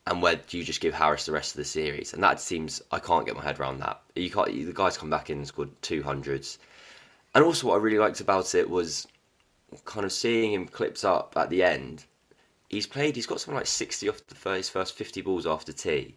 and 0.08 0.22
where 0.22 0.36
do 0.36 0.56
you 0.56 0.64
just 0.64 0.80
give 0.80 0.94
Harris 0.94 1.26
the 1.26 1.32
rest 1.32 1.52
of 1.52 1.58
the 1.58 1.64
series? 1.64 2.14
And 2.14 2.22
that 2.22 2.40
seems 2.40 2.82
I 2.90 2.98
can't 2.98 3.26
get 3.26 3.36
my 3.36 3.42
head 3.42 3.60
around 3.60 3.80
that. 3.80 4.00
You 4.16 4.30
can't. 4.30 4.48
The 4.48 4.72
guys 4.72 4.96
come 4.96 5.10
back 5.10 5.28
in 5.28 5.38
and 5.38 5.46
scored 5.46 5.70
two 5.82 6.02
hundreds, 6.02 6.58
and 7.34 7.44
also 7.44 7.68
what 7.68 7.74
I 7.74 7.78
really 7.78 7.98
liked 7.98 8.20
about 8.20 8.54
it 8.54 8.68
was 8.68 9.06
kind 9.84 10.06
of 10.06 10.12
seeing 10.12 10.52
him 10.54 10.66
clips 10.66 11.04
up 11.04 11.34
at 11.36 11.50
the 11.50 11.62
end. 11.62 12.06
He's 12.70 12.86
played. 12.86 13.16
He's 13.16 13.26
got 13.26 13.40
something 13.40 13.56
like 13.56 13.66
sixty 13.66 14.08
off 14.08 14.26
the 14.26 14.34
first, 14.34 14.70
first 14.70 14.94
fifty 14.94 15.20
balls 15.20 15.46
after 15.46 15.72
tee, 15.72 16.16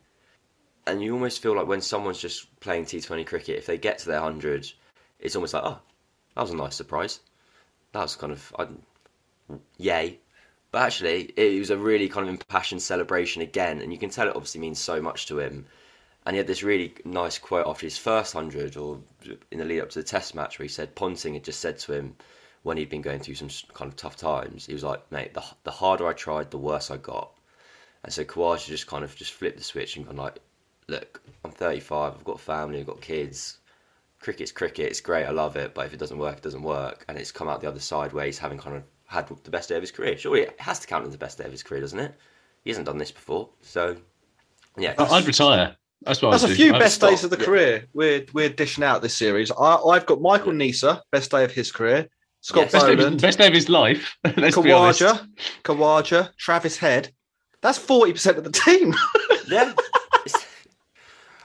and 0.87 1.03
you 1.03 1.13
almost 1.13 1.41
feel 1.41 1.55
like 1.55 1.67
when 1.67 1.81
someone's 1.81 2.21
just 2.21 2.59
playing 2.61 2.85
T 2.85 3.01
Twenty 3.01 3.25
cricket, 3.25 3.57
if 3.57 3.65
they 3.65 3.77
get 3.77 3.97
to 3.99 4.07
their 4.07 4.21
hundred, 4.21 4.71
it's 5.19 5.35
almost 5.35 5.53
like 5.53 5.63
oh, 5.65 5.79
that 6.35 6.41
was 6.41 6.51
a 6.51 6.55
nice 6.55 6.75
surprise. 6.75 7.19
That 7.91 8.03
was 8.03 8.15
kind 8.15 8.31
of 8.31 8.55
I, 8.57 8.67
yay. 9.77 10.19
But 10.71 10.83
actually, 10.83 11.33
it 11.35 11.59
was 11.59 11.69
a 11.69 11.77
really 11.77 12.07
kind 12.07 12.27
of 12.27 12.33
impassioned 12.33 12.81
celebration 12.81 13.41
again, 13.41 13.81
and 13.81 13.91
you 13.91 13.99
can 13.99 14.09
tell 14.09 14.27
it 14.27 14.35
obviously 14.35 14.61
means 14.61 14.79
so 14.79 15.01
much 15.01 15.25
to 15.27 15.39
him. 15.39 15.65
And 16.25 16.33
he 16.33 16.37
had 16.37 16.47
this 16.47 16.63
really 16.63 16.93
nice 17.03 17.39
quote 17.39 17.67
after 17.67 17.85
his 17.85 17.97
first 17.97 18.33
hundred, 18.33 18.77
or 18.77 19.01
in 19.51 19.59
the 19.59 19.65
lead 19.65 19.81
up 19.81 19.89
to 19.89 19.99
the 19.99 20.05
Test 20.05 20.33
match, 20.33 20.59
where 20.59 20.63
he 20.63 20.69
said 20.69 20.95
Ponting 20.95 21.33
had 21.33 21.43
just 21.43 21.59
said 21.59 21.77
to 21.79 21.93
him 21.93 22.15
when 22.63 22.77
he'd 22.77 22.89
been 22.89 23.01
going 23.01 23.19
through 23.19 23.35
some 23.35 23.49
kind 23.73 23.89
of 23.89 23.95
tough 23.97 24.15
times, 24.15 24.65
he 24.65 24.73
was 24.73 24.83
like, 24.83 25.11
"Mate, 25.11 25.33
the 25.33 25.43
the 25.63 25.71
harder 25.71 26.07
I 26.07 26.13
tried, 26.13 26.51
the 26.51 26.57
worse 26.57 26.89
I 26.91 26.97
got." 26.97 27.33
And 28.03 28.13
so 28.13 28.23
Khawaja 28.23 28.67
just 28.67 28.87
kind 28.87 29.03
of 29.03 29.15
just 29.15 29.33
flipped 29.33 29.57
the 29.57 29.63
switch 29.63 29.97
and 29.97 30.05
gone 30.05 30.15
like, 30.15 30.39
"Look, 30.87 31.21
I'm 31.43 31.51
35, 31.51 32.13
I've 32.13 32.23
got 32.23 32.39
family, 32.39 32.79
I've 32.79 32.85
got 32.85 33.01
kids. 33.01 33.57
Cricket's 34.19 34.51
cricket, 34.51 34.91
it's 34.91 35.01
great, 35.01 35.25
I 35.25 35.31
love 35.31 35.57
it, 35.57 35.73
but 35.73 35.85
if 35.87 35.93
it 35.93 35.99
doesn't 35.99 36.17
work, 36.19 36.37
it 36.37 36.43
doesn't 36.43 36.63
work." 36.63 37.03
And 37.07 37.17
it's 37.17 37.31
come 37.31 37.49
out 37.49 37.61
the 37.61 37.67
other 37.67 37.79
side 37.79 38.13
where 38.13 38.25
he's 38.25 38.39
having 38.39 38.59
kind 38.59 38.77
of 38.77 38.83
had 39.11 39.27
the 39.43 39.51
best 39.51 39.69
day 39.69 39.75
of 39.75 39.81
his 39.81 39.91
career. 39.91 40.17
Surely 40.17 40.41
it 40.41 40.59
has 40.59 40.79
to 40.79 40.87
count 40.87 41.05
as 41.05 41.11
the 41.11 41.17
best 41.17 41.37
day 41.37 41.43
of 41.45 41.51
his 41.51 41.63
career, 41.63 41.81
doesn't 41.81 41.99
it? 41.99 42.15
He 42.63 42.69
hasn't 42.69 42.85
done 42.85 42.97
this 42.97 43.11
before, 43.11 43.49
so 43.61 43.97
yeah. 44.77 44.93
I'd 44.97 45.25
retire. 45.27 45.75
That's 46.03 46.21
what 46.21 46.31
That's 46.31 46.43
I'd 46.45 46.51
a 46.51 46.55
few 46.55 46.73
I'd 46.73 46.79
best 46.79 46.95
stop. 46.95 47.09
days 47.11 47.23
of 47.23 47.29
the 47.29 47.37
yeah. 47.37 47.45
career. 47.45 47.87
We're 47.93 48.25
we're 48.33 48.49
dishing 48.49 48.83
out 48.83 49.01
this 49.01 49.15
series. 49.15 49.51
I, 49.51 49.75
I've 49.75 50.05
got 50.05 50.21
Michael 50.21 50.53
Neser, 50.53 51.01
best 51.11 51.29
day 51.31 51.43
of 51.43 51.51
his 51.51 51.71
career. 51.71 52.07
Scott 52.41 52.63
Yes. 52.63 52.71
Best 52.71 52.85
day, 52.87 52.93
of 52.93 52.97
his, 52.97 53.05
Boland, 53.05 53.21
best 53.21 53.37
day 53.37 53.47
of 53.47 53.53
his 53.53 53.69
life. 53.69 54.17
Let's 54.37 54.57
be 54.57 54.71
honest. 54.71 55.01
Khawaja, 55.01 55.27
Khawaja, 55.63 56.35
Travis 56.37 56.77
Head. 56.77 57.11
That's 57.61 57.77
forty 57.77 58.13
percent 58.13 58.37
of 58.39 58.43
the 58.43 58.51
team. 58.51 58.93
Yeah. 59.47 59.73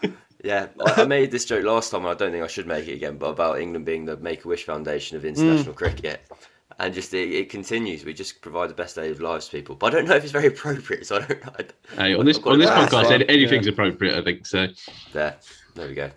yeah, 0.45 0.69
I, 0.87 1.03
I 1.03 1.05
made 1.07 1.33
this 1.33 1.45
joke 1.45 1.65
last 1.65 1.91
time, 1.91 2.03
and 2.03 2.11
I 2.11 2.15
don't 2.15 2.31
think 2.31 2.45
I 2.45 2.47
should 2.47 2.67
make 2.69 2.87
it 2.87 2.93
again, 2.93 3.19
but 3.19 3.31
about 3.31 3.61
England 3.61 3.85
being 3.85 4.05
the 4.05 4.17
Make 4.19 4.45
a 4.45 4.49
Wish 4.49 4.65
Foundation 4.65 5.17
of 5.17 5.25
international 5.25 5.75
Mm. 5.75 5.77
cricket. 5.77 6.21
And 6.79 6.93
just 6.93 7.15
it, 7.15 7.31
it 7.33 7.49
continues. 7.49 8.05
We 8.05 8.13
just 8.13 8.43
provide 8.43 8.69
the 8.69 8.75
best 8.75 8.95
day 8.97 9.11
of 9.11 9.21
lives 9.21 9.47
to 9.47 9.53
people. 9.57 9.75
But 9.77 9.95
I 9.95 9.97
don't 9.99 10.09
know 10.09 10.17
if 10.17 10.23
it's 10.25 10.33
very 10.33 10.49
appropriate, 10.49 11.07
so 11.07 11.17
I 11.17 11.21
don't 11.21 11.45
know. 11.45 11.53
I- 11.59 11.65
Hey, 12.03 12.15
on 12.15 12.27
this 12.27 12.39
on 12.39 12.59
this 12.59 12.69
podcast, 12.69 12.91
fine, 13.05 13.13
any- 13.13 13.29
anything's 13.31 13.67
appropriate. 13.67 14.17
I 14.19 14.23
think 14.23 14.45
so. 14.47 14.67
There. 15.13 15.37
There 15.75 15.89
we 15.89 15.95
go. 15.95 16.11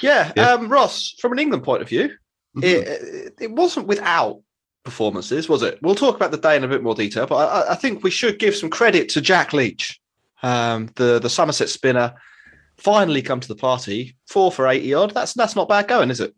yeah, 0.00 0.32
Yeah. 0.36 0.50
Um, 0.52 0.68
Ross. 0.68 1.14
From 1.20 1.32
an 1.32 1.38
England 1.38 1.64
point 1.64 1.82
of 1.82 1.88
view, 1.88 2.10
Mm-hmm. 2.56 2.62
it, 2.64 2.86
it 2.86 3.34
it 3.40 3.50
wasn't 3.50 3.88
without 3.88 4.40
performances, 4.84 5.48
was 5.48 5.62
it? 5.64 5.78
We'll 5.82 5.96
talk 5.96 6.14
about 6.14 6.30
the 6.30 6.36
day 6.38 6.54
in 6.56 6.62
a 6.62 6.68
bit 6.68 6.84
more 6.84 6.94
detail, 6.94 7.26
but 7.26 7.36
I, 7.36 7.72
I 7.72 7.74
think 7.74 8.04
we 8.04 8.12
should 8.12 8.38
give 8.38 8.54
some 8.54 8.70
credit 8.70 9.08
to 9.10 9.20
Jack 9.20 9.52
Leach, 9.52 10.00
um, 10.44 10.88
the 10.94 11.18
the 11.18 11.28
Somerset 11.30 11.68
spinner. 11.68 12.14
Finally, 12.76 13.22
come 13.22 13.40
to 13.40 13.48
the 13.48 13.56
party. 13.56 14.14
Four 14.28 14.52
for 14.52 14.68
eighty 14.68 14.94
odd. 14.94 15.12
That's 15.14 15.32
that's 15.32 15.56
not 15.56 15.68
bad 15.68 15.88
going, 15.88 16.10
is 16.12 16.20
it? 16.20 16.32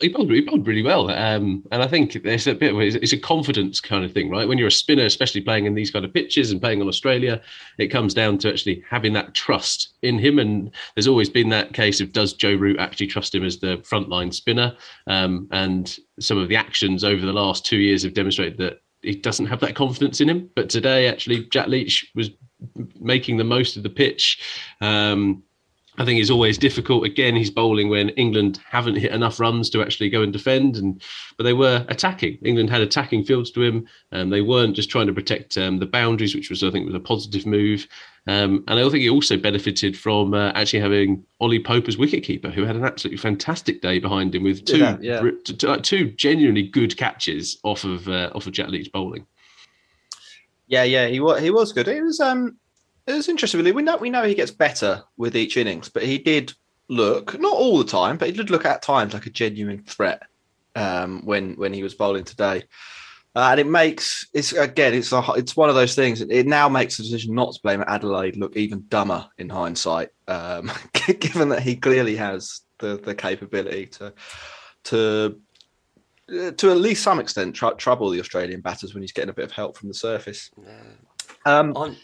He 0.00 0.08
bowled, 0.08 0.30
he 0.30 0.40
bowled 0.40 0.66
really 0.66 0.82
well, 0.82 1.10
um, 1.10 1.64
and 1.72 1.82
I 1.82 1.88
think 1.88 2.22
there's 2.22 2.46
a 2.46 2.54
bit 2.54 2.72
of 2.72 2.80
it's 2.80 3.12
a 3.12 3.18
confidence 3.18 3.80
kind 3.80 4.04
of 4.04 4.12
thing, 4.12 4.30
right? 4.30 4.46
When 4.46 4.56
you're 4.56 4.68
a 4.68 4.72
spinner, 4.72 5.04
especially 5.04 5.40
playing 5.40 5.66
in 5.66 5.74
these 5.74 5.90
kind 5.90 6.04
of 6.04 6.14
pitches 6.14 6.52
and 6.52 6.60
playing 6.60 6.80
on 6.80 6.88
Australia, 6.88 7.40
it 7.78 7.88
comes 7.88 8.14
down 8.14 8.38
to 8.38 8.48
actually 8.48 8.84
having 8.88 9.12
that 9.14 9.34
trust 9.34 9.94
in 10.02 10.18
him. 10.18 10.38
And 10.38 10.70
there's 10.94 11.08
always 11.08 11.28
been 11.28 11.48
that 11.48 11.72
case 11.72 12.00
of 12.00 12.12
does 12.12 12.32
Joe 12.32 12.54
Root 12.54 12.78
actually 12.78 13.08
trust 13.08 13.34
him 13.34 13.44
as 13.44 13.58
the 13.58 13.78
frontline 13.78 14.32
spinner? 14.32 14.76
Um, 15.08 15.48
and 15.50 15.98
some 16.20 16.38
of 16.38 16.48
the 16.48 16.56
actions 16.56 17.02
over 17.02 17.26
the 17.26 17.32
last 17.32 17.66
two 17.66 17.78
years 17.78 18.04
have 18.04 18.14
demonstrated 18.14 18.58
that 18.58 18.82
he 19.02 19.16
doesn't 19.16 19.46
have 19.46 19.60
that 19.60 19.74
confidence 19.74 20.20
in 20.20 20.28
him. 20.28 20.48
But 20.54 20.70
today, 20.70 21.08
actually, 21.08 21.46
Jack 21.46 21.66
Leach 21.66 22.10
was 22.14 22.30
making 23.00 23.36
the 23.36 23.44
most 23.44 23.76
of 23.76 23.82
the 23.82 23.90
pitch. 23.90 24.38
Um, 24.80 25.42
I 25.98 26.06
think 26.06 26.20
it's 26.20 26.30
always 26.30 26.56
difficult. 26.56 27.04
Again, 27.04 27.36
he's 27.36 27.50
bowling 27.50 27.90
when 27.90 28.08
England 28.10 28.58
haven't 28.66 28.96
hit 28.96 29.12
enough 29.12 29.38
runs 29.38 29.68
to 29.70 29.82
actually 29.82 30.08
go 30.08 30.22
and 30.22 30.32
defend, 30.32 30.76
and 30.76 31.02
but 31.36 31.44
they 31.44 31.52
were 31.52 31.84
attacking. 31.88 32.38
England 32.42 32.70
had 32.70 32.80
attacking 32.80 33.24
fields 33.24 33.50
to 33.50 33.62
him, 33.62 33.86
and 34.10 34.32
they 34.32 34.40
weren't 34.40 34.74
just 34.74 34.88
trying 34.88 35.06
to 35.06 35.12
protect 35.12 35.58
um, 35.58 35.78
the 35.78 35.86
boundaries, 35.86 36.34
which 36.34 36.48
was 36.48 36.62
I 36.64 36.70
think 36.70 36.86
was 36.86 36.94
a 36.94 37.00
positive 37.00 37.44
move. 37.44 37.86
Um, 38.26 38.64
and 38.68 38.78
I 38.78 38.82
think 38.84 39.02
he 39.02 39.10
also 39.10 39.36
benefited 39.36 39.98
from 39.98 40.32
uh, 40.32 40.52
actually 40.52 40.80
having 40.80 41.24
Ollie 41.40 41.62
Pope 41.62 41.88
as 41.88 41.96
wicketkeeper, 41.96 42.52
who 42.52 42.64
had 42.64 42.76
an 42.76 42.84
absolutely 42.84 43.18
fantastic 43.18 43.82
day 43.82 43.98
behind 43.98 44.34
him 44.34 44.44
with 44.44 44.64
two 44.64 44.78
Yeah, 44.78 44.96
yeah. 45.00 45.20
br- 45.20 45.30
t- 45.44 45.54
t- 45.54 45.80
two 45.82 46.10
genuinely 46.12 46.62
good 46.62 46.96
catches 46.96 47.58
off 47.64 47.84
of 47.84 48.08
uh, 48.08 48.30
off 48.34 48.46
of 48.46 48.52
Jack 48.54 48.68
Leach 48.68 48.90
bowling. 48.92 49.26
Yeah, 50.68 50.84
yeah, 50.84 51.08
he 51.08 51.20
was 51.20 51.42
he 51.42 51.50
was 51.50 51.72
good. 51.74 51.86
It 51.88 52.02
was 52.02 52.18
um 52.18 52.56
it 53.06 53.12
was 53.12 53.28
interesting. 53.28 53.58
Really, 53.58 53.72
we 53.72 53.82
know 53.82 53.96
we 53.96 54.10
know 54.10 54.24
he 54.24 54.34
gets 54.34 54.50
better 54.50 55.02
with 55.16 55.36
each 55.36 55.56
innings, 55.56 55.88
but 55.88 56.02
he 56.02 56.18
did 56.18 56.52
look 56.88 57.38
not 57.38 57.52
all 57.52 57.78
the 57.78 57.84
time, 57.84 58.16
but 58.16 58.28
he 58.28 58.34
did 58.34 58.50
look 58.50 58.66
at 58.66 58.82
times 58.82 59.14
like 59.14 59.26
a 59.26 59.30
genuine 59.30 59.82
threat 59.84 60.22
um, 60.76 61.24
when 61.24 61.54
when 61.54 61.72
he 61.72 61.82
was 61.82 61.94
bowling 61.94 62.24
today. 62.24 62.64
Uh, 63.34 63.48
and 63.52 63.60
it 63.60 63.66
makes 63.66 64.26
it's 64.34 64.52
again 64.52 64.92
it's 64.92 65.10
a, 65.10 65.22
it's 65.36 65.56
one 65.56 65.68
of 65.68 65.74
those 65.74 65.94
things. 65.94 66.20
It 66.20 66.46
now 66.46 66.68
makes 66.68 66.96
the 66.96 67.02
decision 67.02 67.34
not 67.34 67.54
to 67.54 67.60
blame 67.62 67.82
Adelaide 67.86 68.36
look 68.36 68.56
even 68.56 68.84
dumber 68.88 69.26
in 69.38 69.48
hindsight, 69.48 70.10
um, 70.28 70.70
given 71.18 71.48
that 71.48 71.62
he 71.62 71.76
clearly 71.76 72.16
has 72.16 72.60
the 72.78 72.98
the 72.98 73.14
capability 73.14 73.86
to 73.86 74.12
to 74.84 75.40
uh, 76.28 76.50
to 76.52 76.70
at 76.70 76.76
least 76.76 77.02
some 77.02 77.20
extent 77.20 77.54
tr- 77.54 77.70
trouble 77.78 78.10
the 78.10 78.20
Australian 78.20 78.60
batters 78.60 78.92
when 78.92 79.02
he's 79.02 79.12
getting 79.12 79.30
a 79.30 79.34
bit 79.34 79.46
of 79.46 79.52
help 79.52 79.78
from 79.78 79.88
the 79.88 79.94
surface. 79.94 80.50
Um, 81.46 81.96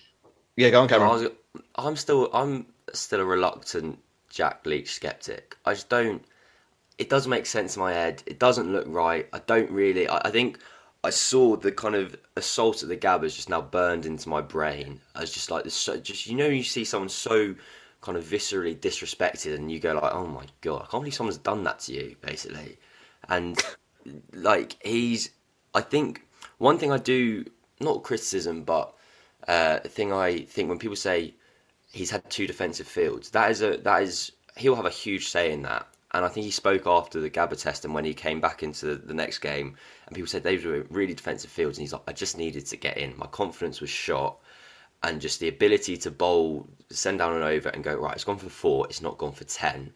yeah, 0.59 0.71
go 0.71 0.83
on, 0.83 0.89
Cameron. 0.89 1.11
was, 1.11 1.29
I'm 1.77 1.95
still 1.95 2.31
I'm 2.33 2.67
still 2.93 3.21
a 3.21 3.25
reluctant 3.25 4.01
Jack 4.29 4.67
Leach 4.67 4.93
skeptic. 4.93 5.57
I 5.65 5.75
just 5.75 5.89
don't. 5.89 6.25
It 6.99 7.09
doesn't 7.09 7.31
make 7.31 7.47
sense 7.47 7.77
in 7.77 7.81
my 7.81 7.93
head. 7.93 8.25
It 8.27 8.41
doesn't 8.41 8.73
look 8.73 8.85
right. 8.89 9.29
I 9.33 9.39
don't 9.47 9.71
really. 9.71 10.09
I, 10.09 10.19
I 10.25 10.31
think 10.31 10.59
I 11.05 11.11
saw 11.11 11.55
the 11.55 11.71
kind 11.71 11.95
of 11.95 12.17
assault 12.35 12.83
at 12.83 12.89
the 12.89 12.97
Gabbers 12.97 13.37
just 13.37 13.49
now 13.49 13.61
burned 13.61 14.05
into 14.05 14.29
my 14.29 14.41
brain. 14.41 15.01
I 15.15 15.21
was 15.21 15.33
just 15.33 15.49
like 15.53 15.63
this. 15.63 15.75
So, 15.75 15.97
just 15.97 16.27
you 16.27 16.35
know, 16.35 16.49
you 16.49 16.65
see 16.65 16.85
someone 16.85 17.09
so 17.09 17.55
kind 18.01 18.19
of 18.19 18.25
viscerally 18.25 18.77
disrespected, 18.77 19.55
and 19.55 19.71
you 19.71 19.79
go 19.79 19.95
like, 19.95 20.13
"Oh 20.13 20.27
my 20.27 20.47
god, 20.61 20.83
I 20.83 20.91
can't 20.91 21.03
believe 21.05 21.15
someone's 21.15 21.39
done 21.39 21.63
that 21.65 21.79
to 21.81 21.93
you," 21.93 22.17
basically. 22.21 22.79
And 23.29 23.63
like 24.33 24.77
he's, 24.83 25.31
I 25.73 25.83
think 25.83 26.23
one 26.59 26.79
thing 26.79 26.91
I 26.91 26.99
do 26.99 27.45
not 27.79 28.03
criticism, 28.03 28.65
but 28.65 28.93
uh, 29.49 29.81
thing 29.81 30.13
I 30.13 30.41
think 30.41 30.69
when 30.69 30.79
people 30.79 30.97
say 30.97 31.35
he's 31.91 32.11
had 32.11 32.29
two 32.31 32.47
defensive 32.47 32.87
fields, 32.87 33.31
that 33.31 33.51
is 33.51 33.63
a 33.63 33.79
that 33.79 34.03
is 34.03 34.33
he'll 34.57 34.77
have 34.77 34.87
a 34.87 34.91
huge 34.91 35.29
say 35.29 35.51
in 35.53 35.63
that. 35.63 35.87
And 36.13 36.25
I 36.25 36.29
think 36.29 36.45
he 36.45 36.51
spoke 36.51 36.87
after 36.87 37.21
the 37.21 37.29
Gabba 37.29 37.61
test 37.61 37.85
and 37.85 37.93
when 37.93 38.05
he 38.05 38.15
came 38.15 38.41
back 38.41 38.63
into 38.63 38.87
the, 38.87 38.95
the 38.95 39.15
next 39.15 39.39
game, 39.41 39.77
and 40.07 40.15
people 40.15 40.27
said 40.27 40.43
they 40.43 40.57
were 40.57 40.87
really 40.89 41.13
defensive 41.13 41.51
fields, 41.51 41.77
and 41.77 41.83
he's 41.83 41.93
like, 41.93 42.03
I 42.07 42.13
just 42.13 42.39
needed 42.39 42.65
to 42.67 42.77
get 42.77 42.97
in. 42.97 43.17
My 43.19 43.27
confidence 43.27 43.81
was 43.81 43.91
shot, 43.91 44.39
and 45.03 45.21
just 45.21 45.39
the 45.41 45.49
ability 45.49 45.97
to 45.99 46.11
bowl, 46.11 46.67
send 46.91 47.19
down 47.19 47.35
and 47.35 47.45
over, 47.45 47.69
and 47.69 47.85
go 47.85 47.95
right. 47.95 48.15
It's 48.15 48.25
gone 48.25 48.39
for 48.39 48.49
four. 48.49 48.87
It's 48.87 49.03
not 49.03 49.19
gone 49.19 49.33
for 49.33 49.45
ten, 49.45 49.93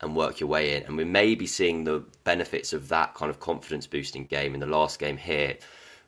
and 0.00 0.14
work 0.14 0.38
your 0.38 0.50
way 0.50 0.76
in. 0.76 0.82
And 0.84 0.96
we 0.98 1.04
may 1.04 1.34
be 1.34 1.46
seeing 1.46 1.84
the 1.84 2.04
benefits 2.24 2.72
of 2.74 2.88
that 2.88 3.14
kind 3.14 3.30
of 3.30 3.40
confidence 3.40 3.86
boosting 3.86 4.26
game 4.26 4.52
in 4.54 4.60
the 4.60 4.66
last 4.66 4.98
game 4.98 5.16
here, 5.16 5.56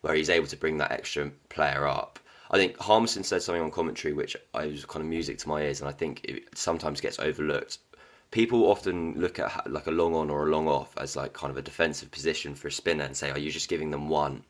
where 0.03 0.15
he's 0.15 0.31
able 0.31 0.47
to 0.49 0.57
bring 0.57 0.77
that 0.79 0.93
extra 0.93 1.31
player 1.49 1.87
up. 1.87 2.19
I 2.51 2.57
think 2.57 2.79
Harmison 2.79 3.25
said 3.25 3.43
something 3.43 3.63
on 3.63 3.71
commentary 3.71 4.15
which 4.15 4.37
I 4.55 4.67
was 4.67 4.85
kind 4.85 5.03
of 5.03 5.09
music 5.09 5.39
to 5.39 5.49
my 5.49 5.63
ears, 5.63 5.81
and 5.81 5.89
I 5.89 5.93
think 5.93 6.25
it 6.25 6.57
sometimes 6.57 7.01
gets 7.01 7.19
overlooked. 7.19 7.79
People 8.31 8.71
often 8.71 9.15
look 9.15 9.39
at 9.39 9.71
like 9.71 9.87
a 9.87 9.91
long 9.93 10.15
on 10.15 10.31
or 10.31 10.47
a 10.47 10.51
long 10.51 10.69
off 10.69 10.97
as 10.97 11.17
like 11.17 11.33
kind 11.33 11.51
of 11.51 11.57
a 11.57 11.63
defensive 11.63 12.11
position 12.11 12.55
for 12.55 12.69
a 12.69 12.73
spinner 12.73 13.05
and 13.05 13.17
say, 13.17 13.31
"Are 13.31 13.39
you 13.39 13.51
just 13.51 13.69
giving 13.69 13.91
them 13.91 14.09
one?" 14.09 14.45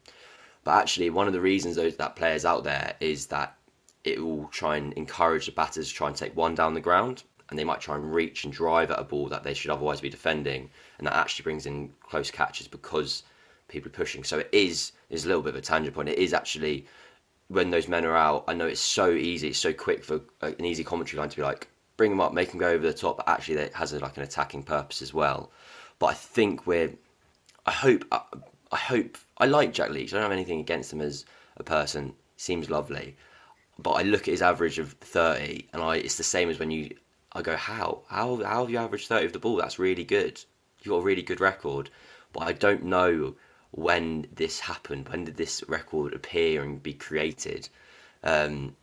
But 0.64 0.78
actually, 0.78 1.10
one 1.10 1.26
of 1.26 1.32
the 1.32 1.40
reasons 1.40 1.76
those 1.76 1.96
that 1.96 2.16
player's 2.16 2.44
out 2.44 2.64
there 2.64 2.96
is 3.00 3.26
that 3.26 3.56
it 4.04 4.22
will 4.22 4.48
try 4.48 4.76
and 4.76 4.92
encourage 4.94 5.46
the 5.46 5.52
batters 5.52 5.88
to 5.88 5.94
try 5.94 6.08
and 6.08 6.16
take 6.16 6.36
one 6.36 6.54
down 6.54 6.74
the 6.74 6.80
ground, 6.80 7.22
and 7.48 7.58
they 7.58 7.64
might 7.64 7.80
try 7.80 7.94
and 7.94 8.14
reach 8.14 8.44
and 8.44 8.52
drive 8.52 8.90
at 8.90 8.98
a 8.98 9.04
ball 9.04 9.28
that 9.28 9.42
they 9.42 9.54
should 9.54 9.70
otherwise 9.70 10.00
be 10.00 10.08
defending, 10.08 10.70
and 10.98 11.06
that 11.06 11.14
actually 11.14 11.44
brings 11.44 11.66
in 11.66 11.92
close 12.00 12.30
catches 12.30 12.68
because 12.68 13.22
people 13.68 13.88
are 13.88 13.92
pushing. 13.92 14.24
So 14.24 14.38
it 14.38 14.48
is 14.52 14.92
is 15.10 15.24
a 15.24 15.28
little 15.28 15.42
bit 15.42 15.50
of 15.50 15.56
a 15.56 15.60
tangent 15.60 15.94
point. 15.94 16.08
It 16.08 16.18
is 16.18 16.34
actually 16.34 16.86
when 17.48 17.70
those 17.70 17.88
men 17.88 18.04
are 18.04 18.16
out. 18.16 18.44
I 18.48 18.54
know 18.54 18.66
it's 18.66 18.80
so 18.80 19.12
easy, 19.12 19.48
it's 19.48 19.58
so 19.58 19.72
quick 19.72 20.04
for 20.04 20.20
an 20.42 20.64
easy 20.64 20.84
commentary 20.84 21.20
line 21.20 21.28
to 21.28 21.36
be 21.36 21.42
like, 21.42 21.68
bring 21.96 22.10
them 22.10 22.20
up, 22.20 22.32
make 22.34 22.50
them 22.50 22.58
go 22.58 22.68
over 22.68 22.86
the 22.86 22.92
top. 22.92 23.18
But 23.18 23.28
actually, 23.28 23.56
it 23.56 23.74
has 23.74 23.92
a, 23.92 23.98
like 24.00 24.16
an 24.16 24.22
attacking 24.22 24.64
purpose 24.64 25.00
as 25.02 25.14
well. 25.14 25.50
But 25.98 26.06
I 26.06 26.14
think 26.14 26.66
we're. 26.66 26.92
I 27.64 27.70
hope. 27.72 28.04
I, 28.12 28.20
I 28.72 28.76
hope. 28.76 29.16
I 29.38 29.46
like 29.46 29.72
Jack 29.72 29.90
Leach. 29.90 30.12
I 30.12 30.16
don't 30.16 30.22
have 30.24 30.32
anything 30.32 30.60
against 30.60 30.92
him 30.92 31.00
as 31.00 31.24
a 31.56 31.62
person. 31.62 32.14
Seems 32.36 32.68
lovely. 32.68 33.16
but 33.78 33.92
I 33.92 34.02
look 34.02 34.22
at 34.22 34.32
his 34.32 34.42
average 34.42 34.78
of 34.78 34.92
thirty, 34.92 35.68
and 35.72 35.82
I 35.82 35.96
it's 35.96 36.16
the 36.16 36.22
same 36.24 36.48
as 36.50 36.58
when 36.58 36.70
you. 36.70 36.96
I 37.32 37.42
go, 37.42 37.56
how 37.56 38.02
how 38.08 38.36
how 38.42 38.62
have 38.62 38.70
you 38.70 38.78
averaged 38.78 39.08
thirty 39.08 39.26
of 39.26 39.32
the 39.32 39.38
ball? 39.38 39.56
That's 39.56 39.78
really 39.78 40.04
good. 40.04 40.42
You've 40.82 40.92
got 40.92 40.98
a 40.98 41.02
really 41.02 41.22
good 41.22 41.40
record, 41.40 41.90
but 42.32 42.40
I 42.40 42.52
don't 42.52 42.84
know 42.84 43.34
when 43.76 44.26
this 44.34 44.58
happened. 44.58 45.08
When 45.08 45.24
did 45.24 45.36
this 45.36 45.62
record 45.68 46.14
appear 46.14 46.62
and 46.62 46.82
be 46.82 46.94
created? 46.94 47.68
Um, 48.24 48.74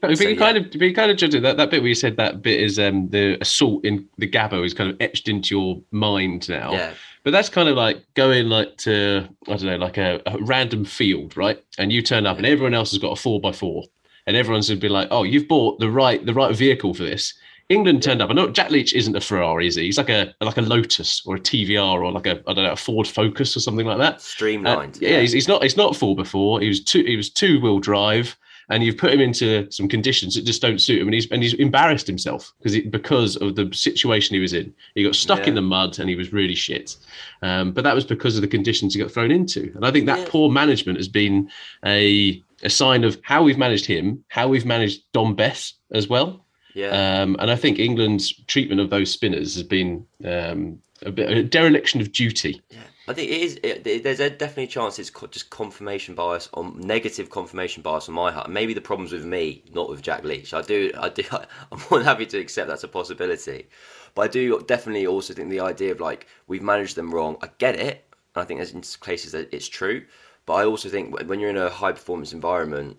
But 0.00 0.18
So, 0.18 0.24
you 0.24 0.30
yeah. 0.30 0.36
kind 0.36 0.56
of, 0.58 0.74
you 0.74 0.92
kind 0.92 1.10
of 1.12 1.16
judge 1.16 1.34
it. 1.34 1.42
That, 1.42 1.56
that 1.56 1.70
bit 1.70 1.80
where 1.80 1.88
you 1.88 1.94
said 1.94 2.16
that 2.16 2.42
bit 2.42 2.60
is 2.60 2.78
um, 2.78 3.08
the 3.08 3.38
assault 3.40 3.84
in 3.84 4.06
the 4.18 4.28
Gabba 4.28 4.64
is 4.64 4.74
kind 4.74 4.90
of 4.90 4.96
etched 5.00 5.28
into 5.28 5.54
your 5.54 5.80
mind 5.92 6.48
now. 6.48 6.72
Yeah. 6.72 6.94
But 7.22 7.30
that's 7.30 7.48
kind 7.48 7.68
of 7.68 7.76
like 7.76 8.04
going 8.14 8.48
like 8.48 8.76
to 8.78 9.28
I 9.48 9.56
don't 9.56 9.66
know, 9.66 9.76
like 9.76 9.96
a, 9.96 10.20
a 10.26 10.38
random 10.42 10.84
field, 10.84 11.36
right? 11.36 11.62
And 11.78 11.92
you 11.92 12.02
turn 12.02 12.26
up, 12.26 12.36
and 12.36 12.46
everyone 12.46 12.74
else 12.74 12.90
has 12.90 12.98
got 12.98 13.12
a 13.12 13.16
four 13.16 13.40
by 13.40 13.52
four, 13.52 13.84
and 14.26 14.36
everyone's 14.36 14.68
to 14.68 14.76
be 14.76 14.88
like, 14.88 15.08
"Oh, 15.10 15.22
you've 15.22 15.48
bought 15.48 15.78
the 15.78 15.90
right 15.90 16.24
the 16.24 16.34
right 16.34 16.54
vehicle 16.54 16.94
for 16.94 17.04
this." 17.04 17.34
England 17.68 18.02
turned 18.02 18.22
up. 18.22 18.30
I 18.30 18.32
know 18.34 18.48
Jack 18.48 18.70
Leach 18.70 18.94
isn't 18.94 19.16
a 19.16 19.20
Ferrari, 19.20 19.66
is 19.66 19.74
he? 19.74 19.84
He's 19.84 19.98
like 19.98 20.08
a 20.08 20.34
like 20.40 20.56
a 20.56 20.62
Lotus 20.62 21.22
or 21.26 21.36
a 21.36 21.40
TVR 21.40 22.00
or 22.00 22.12
like 22.12 22.26
a 22.26 22.40
I 22.46 22.52
don't 22.54 22.64
know 22.64 22.72
a 22.72 22.76
Ford 22.76 23.06
Focus 23.08 23.56
or 23.56 23.60
something 23.60 23.86
like 23.86 23.98
that. 23.98 24.14
Uh, 24.14 24.18
streamlined. 24.18 24.98
yeah, 25.00 25.20
he's, 25.20 25.32
he's 25.32 25.48
not. 25.48 25.62
He's 25.62 25.76
not 25.76 25.96
four 25.96 26.14
before. 26.14 26.60
He 26.60 26.68
was 26.68 26.82
two. 26.82 27.02
He 27.04 27.16
was 27.16 27.28
two 27.28 27.60
wheel 27.60 27.80
drive, 27.80 28.36
and 28.70 28.84
you've 28.84 28.96
put 28.98 29.12
him 29.12 29.20
into 29.20 29.68
some 29.72 29.88
conditions 29.88 30.34
that 30.36 30.44
just 30.44 30.62
don't 30.62 30.80
suit 30.80 31.00
him, 31.00 31.08
and 31.08 31.14
he's 31.14 31.28
and 31.32 31.42
he's 31.42 31.54
embarrassed 31.54 32.06
himself 32.06 32.52
because 32.62 32.78
because 32.90 33.34
of 33.36 33.56
the 33.56 33.68
situation 33.72 34.34
he 34.34 34.40
was 34.40 34.52
in. 34.52 34.72
He 34.94 35.02
got 35.02 35.16
stuck 35.16 35.40
Yeah. 35.40 35.48
in 35.48 35.54
the 35.56 35.62
mud, 35.62 35.98
and 35.98 36.08
he 36.08 36.14
was 36.14 36.32
really 36.32 36.54
shit. 36.54 36.96
Um, 37.42 37.72
but 37.72 37.82
that 37.82 37.96
was 37.96 38.04
because 38.04 38.36
of 38.36 38.42
the 38.42 38.48
conditions 38.48 38.94
he 38.94 39.00
got 39.00 39.10
thrown 39.10 39.32
into, 39.32 39.72
and 39.74 39.84
I 39.84 39.90
think 39.90 40.06
that 40.06 40.20
Yeah. 40.20 40.26
poor 40.28 40.50
management 40.50 40.98
has 40.98 41.08
been 41.08 41.50
a 41.84 42.40
a 42.62 42.70
sign 42.70 43.04
of 43.04 43.18
how 43.22 43.42
we've 43.42 43.58
managed 43.58 43.84
him, 43.84 44.24
how 44.28 44.48
we've 44.48 44.64
managed 44.64 45.02
Dom 45.12 45.34
Bess 45.34 45.74
as 45.92 46.08
well. 46.08 46.45
Yeah. 46.76 47.22
Um, 47.22 47.36
and 47.40 47.50
I 47.50 47.56
think 47.56 47.78
England's 47.78 48.32
treatment 48.46 48.80
of 48.80 48.90
those 48.90 49.10
spinners 49.10 49.54
has 49.54 49.62
been 49.64 50.06
um, 50.24 50.80
a 51.02 51.10
bit 51.10 51.30
a 51.30 51.42
dereliction 51.42 52.00
of 52.00 52.12
duty. 52.12 52.62
Yeah. 52.70 52.78
I 53.08 53.12
think 53.14 53.30
it 53.30 53.40
is. 53.40 53.54
It, 53.62 53.86
it- 53.86 54.02
there's 54.02 54.18
a 54.20 54.28
definitely 54.28 54.64
a 54.64 54.66
chance 54.78 54.98
it's 54.98 55.10
co- 55.10 55.28
just 55.28 55.48
confirmation 55.50 56.14
bias 56.16 56.48
on 56.54 56.78
negative 56.80 57.30
confirmation 57.30 57.80
bias 57.82 58.08
on 58.08 58.14
my 58.16 58.32
part. 58.32 58.50
Maybe 58.50 58.74
the 58.74 58.80
problems 58.80 59.12
with 59.12 59.24
me, 59.24 59.62
not 59.72 59.88
with 59.88 60.02
Jack 60.02 60.24
Leach. 60.24 60.52
I 60.52 60.62
do. 60.62 60.90
I 60.98 61.08
do. 61.08 61.22
I'm 61.32 61.78
more 61.90 61.98
than 62.00 62.04
happy 62.04 62.26
to 62.26 62.38
accept 62.38 62.68
that's 62.68 62.82
a 62.84 62.88
possibility, 62.88 63.68
but 64.16 64.22
I 64.22 64.28
do 64.28 64.60
definitely 64.66 65.06
also 65.06 65.34
think 65.34 65.50
the 65.50 65.60
idea 65.60 65.92
of 65.92 66.00
like 66.00 66.26
we've 66.48 66.62
managed 66.62 66.96
them 66.96 67.14
wrong. 67.14 67.36
I 67.42 67.48
get 67.58 67.76
it. 67.76 68.04
And 68.34 68.42
I 68.42 68.44
think 68.44 68.58
there's 68.58 68.72
in 68.72 68.82
cases 69.00 69.32
that 69.32 69.48
it's 69.54 69.68
true, 69.68 70.04
but 70.44 70.54
I 70.54 70.64
also 70.64 70.88
think 70.88 71.14
when- 71.14 71.28
when 71.28 71.38
you're 71.40 71.50
in 71.50 71.56
a 71.56 71.70
high 71.70 71.92
performance 71.92 72.32
environment, 72.32 72.96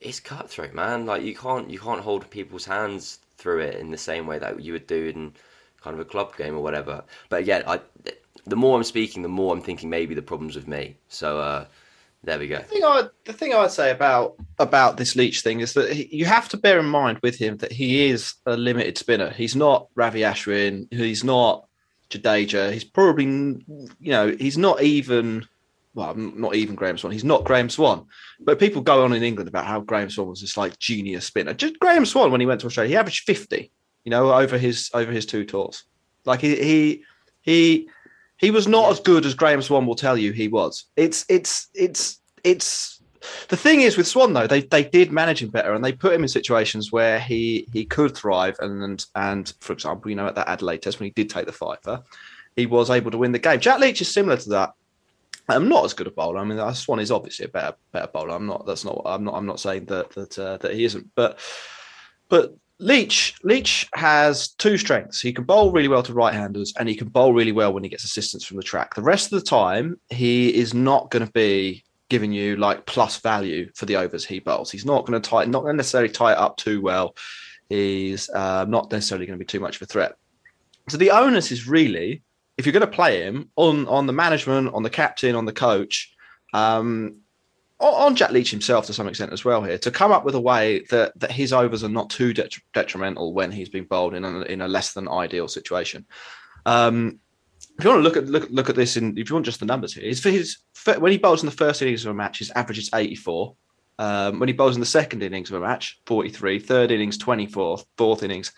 it's 0.00 0.20
cutthroat, 0.20 0.74
man. 0.74 1.06
Like 1.06 1.22
you 1.22 1.34
can't 1.34 1.70
you 1.70 1.78
can't 1.78 2.00
hold 2.00 2.28
people's 2.30 2.64
hands 2.64 3.18
through 3.36 3.60
it 3.60 3.76
in 3.76 3.90
the 3.90 3.98
same 3.98 4.26
way 4.26 4.38
that 4.38 4.60
you 4.60 4.72
would 4.72 4.86
do 4.86 5.06
in 5.06 5.32
kind 5.80 5.94
of 5.94 6.00
a 6.00 6.04
club 6.04 6.36
game 6.36 6.54
or 6.54 6.62
whatever. 6.62 7.02
But 7.28 7.40
again, 7.40 7.64
I 7.66 7.80
the 8.46 8.56
more 8.56 8.76
I'm 8.76 8.84
speaking, 8.84 9.22
the 9.22 9.28
more 9.28 9.52
I'm 9.52 9.62
thinking 9.62 9.90
maybe 9.90 10.14
the 10.14 10.22
problems 10.22 10.56
with 10.56 10.68
me. 10.68 10.96
So 11.08 11.38
uh, 11.40 11.66
there 12.24 12.38
we 12.38 12.48
go. 12.48 12.58
The 12.58 12.64
thing 12.64 12.84
I 12.84 13.02
the 13.24 13.32
thing 13.32 13.54
I 13.54 13.60
would 13.60 13.70
say 13.70 13.90
about 13.90 14.36
about 14.58 14.96
this 14.96 15.16
Leach 15.16 15.40
thing 15.40 15.60
is 15.60 15.74
that 15.74 15.92
he, 15.92 16.08
you 16.10 16.24
have 16.26 16.48
to 16.50 16.56
bear 16.56 16.78
in 16.78 16.86
mind 16.86 17.18
with 17.22 17.36
him 17.36 17.56
that 17.58 17.72
he 17.72 18.06
is 18.06 18.34
a 18.46 18.56
limited 18.56 18.98
spinner. 18.98 19.30
He's 19.30 19.56
not 19.56 19.88
Ravi 19.94 20.20
Ashwin. 20.20 20.92
He's 20.92 21.24
not 21.24 21.66
Jadeja. 22.10 22.72
He's 22.72 22.84
probably 22.84 23.24
you 23.24 24.12
know 24.12 24.34
he's 24.38 24.58
not 24.58 24.82
even 24.82 25.46
well 25.98 26.14
not 26.14 26.54
even 26.54 26.74
Graeme 26.74 26.96
Swann. 26.96 27.12
He's 27.12 27.24
not 27.24 27.44
Graeme 27.44 27.68
Swann. 27.68 28.06
But 28.40 28.58
people 28.58 28.80
go 28.80 29.04
on 29.04 29.12
in 29.12 29.22
England 29.22 29.48
about 29.48 29.66
how 29.66 29.80
Graeme 29.80 30.10
Swann 30.10 30.28
was 30.28 30.40
this 30.40 30.56
like 30.56 30.78
genius 30.78 31.26
spinner. 31.26 31.52
Just 31.52 31.78
Graeme 31.78 32.06
Swann 32.06 32.30
when 32.30 32.40
he 32.40 32.46
went 32.46 32.60
to 32.60 32.66
Australia, 32.66 32.90
he 32.90 32.96
averaged 32.96 33.24
fifty. 33.24 33.70
You 34.04 34.10
know 34.10 34.32
over 34.32 34.56
his 34.56 34.90
over 34.94 35.12
his 35.12 35.26
two 35.26 35.44
tours. 35.44 35.84
Like 36.24 36.40
he 36.40 36.56
he 36.56 37.04
he 37.42 37.88
he 38.38 38.50
was 38.50 38.66
not 38.66 38.90
as 38.90 39.00
good 39.00 39.26
as 39.26 39.34
Graeme 39.34 39.60
Swann 39.60 39.86
will 39.86 39.96
tell 39.96 40.16
you 40.16 40.32
he 40.32 40.48
was. 40.48 40.84
It's 40.96 41.24
it's 41.28 41.68
it's 41.74 42.20
it's 42.44 43.02
the 43.48 43.56
thing 43.56 43.80
is 43.80 43.96
with 43.96 44.06
Swann 44.06 44.32
though 44.32 44.46
they 44.46 44.62
they 44.62 44.84
did 44.84 45.10
manage 45.10 45.42
him 45.42 45.50
better 45.50 45.74
and 45.74 45.84
they 45.84 45.92
put 45.92 46.12
him 46.12 46.22
in 46.22 46.28
situations 46.28 46.92
where 46.92 47.18
he 47.18 47.68
he 47.72 47.84
could 47.84 48.16
thrive 48.16 48.56
and 48.60 49.04
and, 49.16 49.52
for 49.60 49.72
example 49.72 50.08
you 50.08 50.16
know 50.16 50.28
at 50.28 50.36
that 50.36 50.48
Adelaide 50.48 50.82
test 50.82 51.00
when 51.00 51.06
he 51.06 51.10
did 51.10 51.28
take 51.28 51.46
the 51.46 51.52
fiver 51.52 52.02
he 52.58 52.66
was 52.66 52.90
able 52.90 53.12
to 53.12 53.18
win 53.18 53.30
the 53.30 53.38
game. 53.38 53.60
Jack 53.60 53.78
Leach 53.78 54.00
is 54.00 54.12
similar 54.12 54.36
to 54.36 54.48
that. 54.50 54.72
I'm 55.48 55.68
not 55.68 55.84
as 55.84 55.94
good 55.94 56.06
a 56.06 56.10
bowler. 56.10 56.38
I 56.38 56.44
mean, 56.44 56.74
Swann 56.74 57.00
is 57.00 57.10
obviously 57.10 57.46
a 57.46 57.48
better 57.48 57.74
better 57.92 58.08
bowler. 58.08 58.34
I'm 58.34 58.46
not. 58.46 58.66
That's 58.66 58.84
not. 58.84 59.00
I'm 59.04 59.24
not. 59.24 59.34
I'm 59.34 59.46
not 59.46 59.60
saying 59.60 59.86
that 59.86 60.10
that 60.10 60.38
uh, 60.38 60.56
that 60.58 60.74
he 60.74 60.84
isn't. 60.84 61.08
But 61.14 61.38
but 62.28 62.54
Leach 62.78 63.34
Leach 63.42 63.88
has 63.94 64.48
two 64.48 64.76
strengths. 64.76 65.20
He 65.20 65.32
can 65.32 65.44
bowl 65.44 65.72
really 65.72 65.88
well 65.88 66.02
to 66.02 66.12
right-handers, 66.12 66.74
and 66.78 66.88
he 66.88 66.94
can 66.94 67.08
bowl 67.08 67.32
really 67.32 67.52
well 67.52 67.72
when 67.72 67.82
he 67.82 67.88
gets 67.88 68.04
assistance 68.04 68.44
from 68.44 68.56
the 68.56 68.62
track. 68.62 68.94
The 68.94 69.02
rest 69.02 69.32
of 69.32 69.40
the 69.40 69.46
time, 69.46 69.98
he 70.10 70.54
is 70.54 70.74
not 70.74 71.10
going 71.10 71.26
to 71.26 71.32
be 71.32 71.82
giving 72.08 72.32
you 72.32 72.56
like 72.56 72.86
plus 72.86 73.18
value 73.18 73.70
for 73.74 73.86
the 73.86 73.96
overs 73.96 74.24
he 74.24 74.38
bowls. 74.38 74.70
He's 74.70 74.86
not 74.86 75.06
going 75.06 75.20
to 75.20 75.28
tie, 75.28 75.44
not 75.44 75.66
necessarily 75.74 76.10
tie 76.10 76.32
it 76.32 76.38
up 76.38 76.56
too 76.56 76.80
well. 76.80 77.16
He's 77.68 78.30
uh, 78.30 78.64
not 78.64 78.90
necessarily 78.90 79.26
going 79.26 79.38
to 79.38 79.44
be 79.44 79.46
too 79.46 79.60
much 79.60 79.76
of 79.76 79.82
a 79.82 79.86
threat. 79.86 80.16
So 80.88 80.96
the 80.96 81.10
onus 81.10 81.52
is 81.52 81.68
really, 81.68 82.22
if 82.58 82.66
you're 82.66 82.72
going 82.72 82.80
to 82.80 82.86
play 82.86 83.22
him, 83.22 83.50
on 83.56 83.86
on 83.86 84.06
the 84.06 84.12
management, 84.12 84.74
on 84.74 84.82
the 84.82 84.90
captain, 84.90 85.34
on 85.34 85.46
the 85.46 85.52
coach, 85.52 86.12
um, 86.52 87.20
on, 87.80 88.16
Jack 88.16 88.32
Leach 88.32 88.50
himself 88.50 88.86
to 88.86 88.92
some 88.92 89.06
extent 89.06 89.32
as 89.32 89.44
well 89.44 89.62
here, 89.62 89.78
to 89.78 89.90
come 89.92 90.10
up 90.10 90.24
with 90.24 90.34
a 90.34 90.40
way 90.40 90.80
that 90.90 91.18
that 91.20 91.30
his 91.30 91.52
overs 91.52 91.84
are 91.84 91.88
not 91.88 92.10
too 92.10 92.34
detri- 92.34 92.60
detrimental 92.74 93.32
when 93.32 93.52
he's 93.52 93.68
been 93.68 93.84
bowled 93.84 94.14
in 94.14 94.24
a, 94.24 94.40
in 94.42 94.60
a 94.60 94.68
less 94.68 94.92
than 94.92 95.08
ideal 95.08 95.46
situation. 95.46 96.04
Um, 96.66 97.20
if 97.78 97.84
you 97.84 97.90
want 97.90 98.00
to 98.00 98.02
look 98.02 98.16
at 98.16 98.26
look, 98.26 98.48
look 98.50 98.68
at 98.68 98.74
this 98.76 98.96
in, 98.96 99.16
if 99.16 99.30
you 99.30 99.36
want 99.36 99.46
just 99.46 99.60
the 99.60 99.66
numbers 99.66 99.94
here, 99.94 100.04
is 100.04 100.20
for 100.20 100.30
his 100.30 100.58
when 100.98 101.12
he 101.12 101.18
bowls 101.18 101.42
in 101.42 101.46
the 101.46 101.54
first 101.54 101.80
innings 101.80 102.04
of 102.04 102.10
a 102.10 102.14
match, 102.14 102.40
his 102.40 102.50
average 102.52 102.78
is 102.78 102.90
84. 102.92 103.54
Um, 104.00 104.38
when 104.38 104.48
he 104.48 104.52
bowls 104.52 104.76
in 104.76 104.80
the 104.80 104.86
second 104.86 105.22
innings 105.22 105.50
of 105.50 105.60
a 105.60 105.66
match, 105.66 106.00
43. 106.06 106.60
Third 106.60 106.90
innings, 106.92 107.18
24. 107.18 107.78
Fourth 107.96 108.22
innings, 108.22 108.52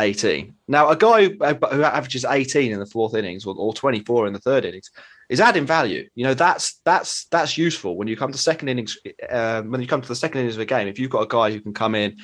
18. 0.00 0.54
Now, 0.68 0.88
a 0.88 0.96
guy 0.96 1.28
who, 1.28 1.36
who 1.38 1.82
averages 1.82 2.24
18 2.24 2.72
in 2.72 2.80
the 2.80 2.86
fourth 2.86 3.14
innings 3.14 3.44
or, 3.44 3.54
or 3.56 3.72
24 3.72 4.26
in 4.26 4.32
the 4.32 4.38
third 4.38 4.64
innings 4.64 4.90
is 5.28 5.40
adding 5.40 5.66
value. 5.66 6.08
You 6.14 6.24
know, 6.24 6.34
that's 6.34 6.80
that's 6.84 7.26
that's 7.26 7.56
useful 7.56 7.96
when 7.96 8.08
you 8.08 8.16
come 8.16 8.32
to 8.32 8.38
second 8.38 8.68
innings. 8.68 8.98
Um, 9.28 9.70
when 9.70 9.80
you 9.80 9.86
come 9.86 10.02
to 10.02 10.08
the 10.08 10.16
second 10.16 10.40
innings 10.40 10.56
of 10.56 10.60
a 10.60 10.66
game, 10.66 10.88
if 10.88 10.98
you've 10.98 11.10
got 11.10 11.22
a 11.22 11.28
guy 11.28 11.52
who 11.52 11.60
can 11.60 11.74
come 11.74 11.94
in 11.94 12.18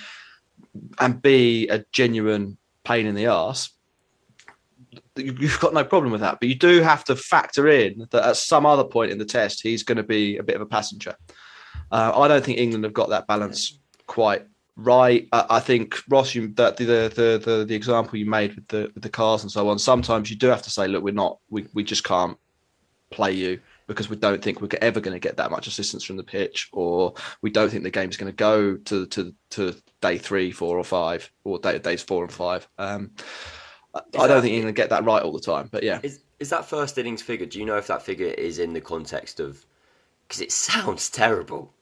and 0.98 1.22
be 1.22 1.68
a 1.68 1.84
genuine 1.92 2.56
pain 2.84 3.06
in 3.06 3.14
the 3.14 3.26
ass, 3.26 3.70
you- 5.16 5.36
you've 5.38 5.60
got 5.60 5.74
no 5.74 5.84
problem 5.84 6.12
with 6.12 6.22
that. 6.22 6.38
But 6.40 6.48
you 6.48 6.54
do 6.54 6.80
have 6.80 7.04
to 7.04 7.16
factor 7.16 7.68
in 7.68 8.06
that 8.10 8.24
at 8.24 8.36
some 8.36 8.66
other 8.66 8.84
point 8.84 9.12
in 9.12 9.18
the 9.18 9.24
test, 9.24 9.62
he's 9.62 9.82
going 9.82 9.96
to 9.96 10.02
be 10.02 10.38
a 10.38 10.42
bit 10.42 10.56
of 10.56 10.62
a 10.62 10.66
passenger. 10.66 11.16
Uh, 11.90 12.12
I 12.14 12.28
don't 12.28 12.44
think 12.44 12.58
England 12.58 12.84
have 12.84 12.92
got 12.92 13.10
that 13.10 13.26
balance 13.26 13.78
quite 14.06 14.46
right. 14.76 15.28
I, 15.32 15.46
I 15.50 15.60
think 15.60 15.96
Ross, 16.08 16.34
you, 16.34 16.48
that 16.54 16.76
the, 16.76 16.84
the 16.84 17.42
the 17.44 17.64
the 17.66 17.74
example 17.74 18.18
you 18.18 18.26
made 18.26 18.54
with 18.54 18.68
the 18.68 18.90
with 18.94 19.02
the 19.02 19.08
cars 19.08 19.42
and 19.42 19.50
so 19.50 19.68
on. 19.68 19.78
Sometimes 19.78 20.30
you 20.30 20.36
do 20.36 20.46
have 20.48 20.62
to 20.62 20.70
say, 20.70 20.86
look, 20.88 21.02
we're 21.02 21.12
not, 21.14 21.38
we 21.50 21.66
we 21.74 21.82
just 21.82 22.04
can't 22.04 22.36
play 23.10 23.32
you 23.32 23.60
because 23.86 24.08
we 24.10 24.16
don't 24.16 24.42
think 24.42 24.60
we're 24.60 24.68
ever 24.80 25.00
going 25.00 25.14
to 25.14 25.20
get 25.20 25.36
that 25.36 25.50
much 25.50 25.66
assistance 25.68 26.02
from 26.02 26.16
the 26.16 26.24
pitch, 26.24 26.68
or 26.72 27.14
we 27.42 27.50
don't 27.50 27.70
think 27.70 27.84
the 27.84 27.90
game's 27.90 28.16
going 28.16 28.30
to 28.32 28.36
go 28.36 28.76
to 28.76 29.06
to 29.06 29.34
to 29.50 29.74
day 30.00 30.18
three, 30.18 30.50
four, 30.50 30.78
or 30.78 30.84
five, 30.84 31.30
or 31.44 31.58
day, 31.58 31.78
days 31.78 32.02
four 32.02 32.24
and 32.24 32.32
five. 32.32 32.68
Um, 32.78 33.12
I- 33.94 34.00
I 34.18 34.26
don't 34.26 34.42
think 34.42 34.52
you 34.52 34.58
England 34.58 34.76
get 34.76 34.90
that 34.90 35.04
right 35.04 35.22
all 35.22 35.32
the 35.32 35.40
time, 35.40 35.68
but 35.72 35.82
yeah. 35.82 36.00
Is 36.02 36.20
is 36.38 36.50
that 36.50 36.66
first 36.66 36.98
innings 36.98 37.22
figure? 37.22 37.46
Do 37.46 37.58
you 37.58 37.64
know 37.64 37.78
if 37.78 37.86
that 37.86 38.02
figure 38.02 38.26
is 38.26 38.58
in 38.58 38.72
the 38.74 38.80
context 38.80 39.40
of? 39.40 39.64
Because 40.28 40.42
it 40.42 40.52
sounds 40.52 41.08
terrible. 41.08 41.72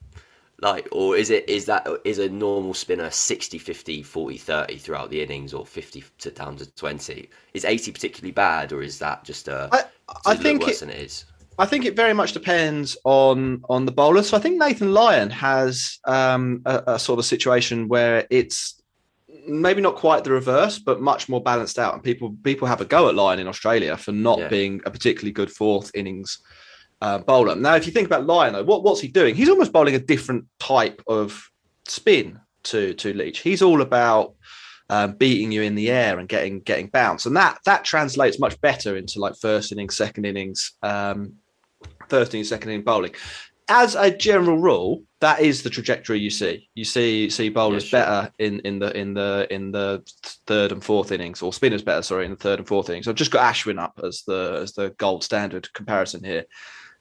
Like, 0.61 0.87
or 0.91 1.17
is 1.17 1.31
it 1.31 1.49
is 1.49 1.65
that 1.65 1.87
is 2.05 2.19
a 2.19 2.29
normal 2.29 2.73
spinner 2.73 3.09
60 3.09 3.57
50 3.57 4.03
40 4.03 4.37
30 4.37 4.77
throughout 4.77 5.09
the 5.09 5.21
innings 5.21 5.53
or 5.53 5.65
50 5.65 6.03
to 6.19 6.31
down 6.31 6.55
to 6.57 6.71
20 6.75 7.29
is 7.53 7.65
80 7.65 7.91
particularly 7.91 8.31
bad 8.31 8.71
or 8.71 8.81
is 8.81 8.97
that 8.99 9.25
just 9.25 9.49
a 9.49 9.67
I, 9.73 9.77
does 9.77 9.87
I 10.07 10.31
it 10.31 10.37
look 10.37 10.43
think 10.43 10.61
worse 10.61 10.77
it, 10.77 10.79
than 10.79 10.89
it 10.91 11.01
is 11.01 11.25
I 11.57 11.65
think 11.65 11.85
it 11.85 11.95
very 11.95 12.13
much 12.13 12.33
depends 12.33 12.97
on 13.05 13.63
on 13.69 13.85
the 13.85 13.91
bowler. 13.91 14.23
So 14.23 14.35
I 14.35 14.41
think 14.41 14.57
Nathan 14.57 14.93
Lyon 14.93 15.29
has 15.29 15.99
um, 16.05 16.61
a, 16.65 16.83
a 16.87 16.99
sort 16.99 17.19
of 17.19 17.25
situation 17.25 17.87
where 17.87 18.27
it's 18.29 18.81
maybe 19.47 19.81
not 19.81 19.95
quite 19.95 20.23
the 20.23 20.31
reverse, 20.31 20.79
but 20.79 21.01
much 21.01 21.29
more 21.29 21.41
balanced 21.41 21.79
out. 21.79 21.93
And 21.93 22.03
people 22.03 22.35
people 22.43 22.67
have 22.67 22.81
a 22.81 22.85
go 22.85 23.07
at 23.07 23.15
Lyon 23.15 23.39
in 23.39 23.47
Australia 23.47 23.95
for 23.95 24.11
not 24.11 24.39
Yeah. 24.39 24.47
being 24.49 24.81
a 24.85 24.91
particularly 24.91 25.31
good 25.31 25.51
fourth 25.51 25.91
innings 25.93 26.39
uh, 27.05 27.19
bowler. 27.19 27.55
Now, 27.55 27.75
if 27.75 27.85
you 27.85 27.93
think 27.93 28.07
about 28.07 28.25
Lyon, 28.25 28.53
though, 28.53 28.63
what, 28.71 28.83
what's 28.83 29.01
he 29.05 29.07
doing? 29.19 29.35
He's 29.35 29.49
almost 29.49 29.71
bowling 29.71 29.95
a 29.95 29.99
different 30.13 30.45
type 30.59 30.99
of 31.07 31.25
spin 31.87 32.39
to 32.63 32.79
to 33.01 33.13
Leach. 33.13 33.39
He's 33.49 33.61
all 33.61 33.81
about 33.81 34.33
um, 34.89 35.09
beating 35.17 35.51
you 35.51 35.61
in 35.61 35.75
the 35.75 35.89
air 35.91 36.17
and 36.19 36.27
getting 36.27 36.61
getting 36.61 36.87
bounce, 36.87 37.27
and 37.27 37.35
that 37.35 37.59
that 37.65 37.83
translates 37.83 38.39
much 38.39 38.55
better 38.61 38.97
into 38.97 39.19
like 39.19 39.35
first 39.39 39.71
innings, 39.71 39.95
second 39.95 40.25
innings, 40.25 40.59
um, 40.81 41.33
first 42.09 42.33
innings, 42.33 42.49
second 42.49 42.69
inning 42.71 42.85
bowling. 42.85 43.13
as 43.67 43.95
a 43.95 44.15
general 44.15 44.57
rule, 44.57 45.03
that 45.19 45.39
is 45.39 45.63
the 45.63 45.69
trajectory 45.69 46.19
you 46.19 46.29
see. 46.29 46.69
You 46.75 46.85
see 46.85 47.29
see 47.29 47.49
bowlers 47.49 47.83
Yeah, 47.85 47.89
sure. 47.89 47.99
better 47.99 48.31
in, 48.39 48.59
in 48.59 48.79
the 48.79 48.95
in 48.97 49.13
the 49.13 49.47
in 49.49 49.71
the 49.71 50.03
third 50.45 50.71
and 50.71 50.83
fourth 50.83 51.11
innings, 51.11 51.41
or 51.41 51.51
spinners 51.51 51.83
better, 51.83 52.01
sorry, 52.01 52.25
in 52.25 52.31
the 52.31 52.37
third 52.37 52.59
and 52.59 52.67
fourth 52.67 52.89
innings. 52.89 53.07
I've 53.07 53.15
just 53.15 53.31
got 53.31 53.53
Ashwin 53.53 53.79
up 53.79 53.99
as 54.03 54.23
the 54.27 54.59
as 54.61 54.73
the 54.73 54.89
gold 54.97 55.23
standard 55.23 55.71
comparison 55.73 56.23
here. 56.23 56.45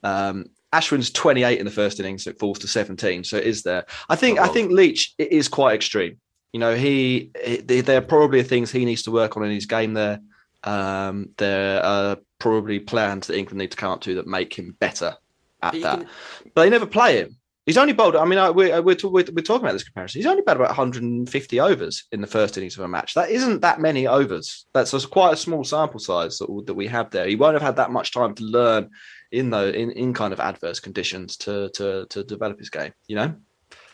Um, 0.04 0.44
Ashwin's 0.72 1.10
28 1.10 1.58
in 1.58 1.64
the 1.64 1.70
first 1.70 1.98
innings, 2.00 2.24
so 2.24 2.30
it 2.30 2.38
falls 2.38 2.58
to 2.60 2.68
17. 2.68 3.24
So 3.24 3.36
it 3.36 3.44
is 3.44 3.62
there. 3.62 3.84
I 4.08 4.16
think 4.16 4.38
I 4.38 4.48
Oh. 4.48 4.52
think 4.52 4.70
Leach 4.72 5.14
it 5.18 5.32
is 5.32 5.48
quite 5.48 5.74
extreme. 5.74 6.18
You 6.52 6.60
know, 6.60 6.74
he, 6.76 7.30
he 7.44 7.80
there 7.80 7.98
are 7.98 8.00
probably 8.00 8.42
things 8.44 8.70
he 8.70 8.84
needs 8.84 9.02
to 9.04 9.10
work 9.10 9.36
on 9.36 9.44
in 9.44 9.50
his 9.50 9.66
game 9.66 9.94
there. 9.94 10.20
Um, 10.62 11.30
there 11.38 11.82
are 11.84 12.16
probably 12.38 12.78
plans 12.80 13.26
that 13.26 13.36
England 13.36 13.58
need 13.58 13.70
to 13.72 13.76
come 13.76 13.92
up 13.92 14.00
to 14.02 14.14
that 14.16 14.26
make 14.26 14.54
him 14.54 14.76
better 14.80 15.16
at 15.62 15.72
But 15.72 15.82
that. 15.82 15.98
can- 16.00 16.08
But 16.54 16.62
they 16.62 16.70
never 16.70 16.86
play 16.86 17.18
him. 17.18 17.36
He's 17.66 17.78
only 17.78 17.94
bowled. 17.94 18.14
I 18.14 18.26
mean, 18.26 18.38
I, 18.38 18.50
we're, 18.50 18.82
we're, 18.82 18.94
we're, 19.04 19.24
we're 19.32 19.42
talking 19.42 19.64
about 19.64 19.72
this 19.72 19.84
comparison. 19.84 20.18
He's 20.18 20.26
only 20.26 20.42
bowled 20.42 20.56
about 20.58 20.68
150 20.68 21.60
overs 21.60 22.04
in 22.12 22.20
the 22.20 22.26
first 22.26 22.58
innings 22.58 22.76
of 22.76 22.84
a 22.84 22.88
match. 22.88 23.14
That 23.14 23.30
isn't 23.30 23.62
that 23.62 23.80
many 23.80 24.06
overs. 24.06 24.66
That's 24.74 25.06
quite 25.06 25.32
a 25.32 25.36
small 25.36 25.64
sample 25.64 25.98
size 25.98 26.36
that, 26.38 26.64
that 26.66 26.74
we 26.74 26.86
have 26.88 27.08
there. 27.10 27.26
He 27.26 27.36
won't 27.36 27.54
have 27.54 27.62
had 27.62 27.76
that 27.76 27.90
much 27.90 28.12
time 28.12 28.34
to 28.34 28.44
learn 28.44 28.90
in 29.34 29.50
the 29.50 29.74
in, 29.74 29.90
in 29.92 30.14
kind 30.14 30.32
of 30.32 30.40
adverse 30.40 30.80
conditions 30.80 31.36
to 31.38 31.68
to 31.70 32.06
to 32.06 32.24
develop 32.24 32.58
his 32.58 32.70
game. 32.70 32.92
You 33.06 33.16
know. 33.16 33.34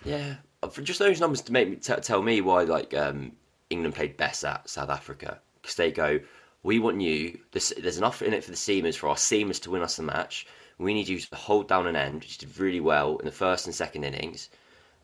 Yeah, 0.05 0.37
for 0.71 0.83
just 0.83 0.99
those 0.99 1.21
numbers 1.21 1.43
to 1.43 1.53
make 1.53 1.69
me 1.69 1.77
t- 1.77 1.95
tell 1.97 2.23
me 2.23 2.41
why 2.41 2.65
like 2.65 2.95
um, 2.95 3.33
England 3.71 3.95
played 3.95 4.17
Bess 4.17 4.45
at 4.45 4.69
South 4.69 4.91
Africa 4.91 5.41
because 5.61 5.77
they 5.77 5.91
go, 5.91 6.21
we 6.63 6.79
want 6.79 7.01
you. 7.01 7.39
There's, 7.53 7.73
there's 7.79 7.99
enough 7.99 8.23
in 8.23 8.33
it 8.35 8.45
for 8.45 8.51
the 8.51 8.57
seamers 8.57 8.97
for 8.97 9.09
our 9.09 9.17
seamers 9.17 9.61
to 9.63 9.71
win 9.71 9.83
us 9.83 9.97
the 9.97 10.03
match. 10.03 10.47
We 10.79 10.95
need 10.95 11.09
you 11.09 11.19
to 11.19 11.37
hold 11.37 11.69
down 11.69 11.87
an 11.87 11.97
end, 11.97 12.21
which 12.21 12.39
did 12.39 12.59
really 12.59 12.81
well 12.81 13.19
in 13.19 13.27
the 13.27 13.33
first 13.33 13.67
and 13.67 13.75
second 13.75 14.05
innings, 14.05 14.49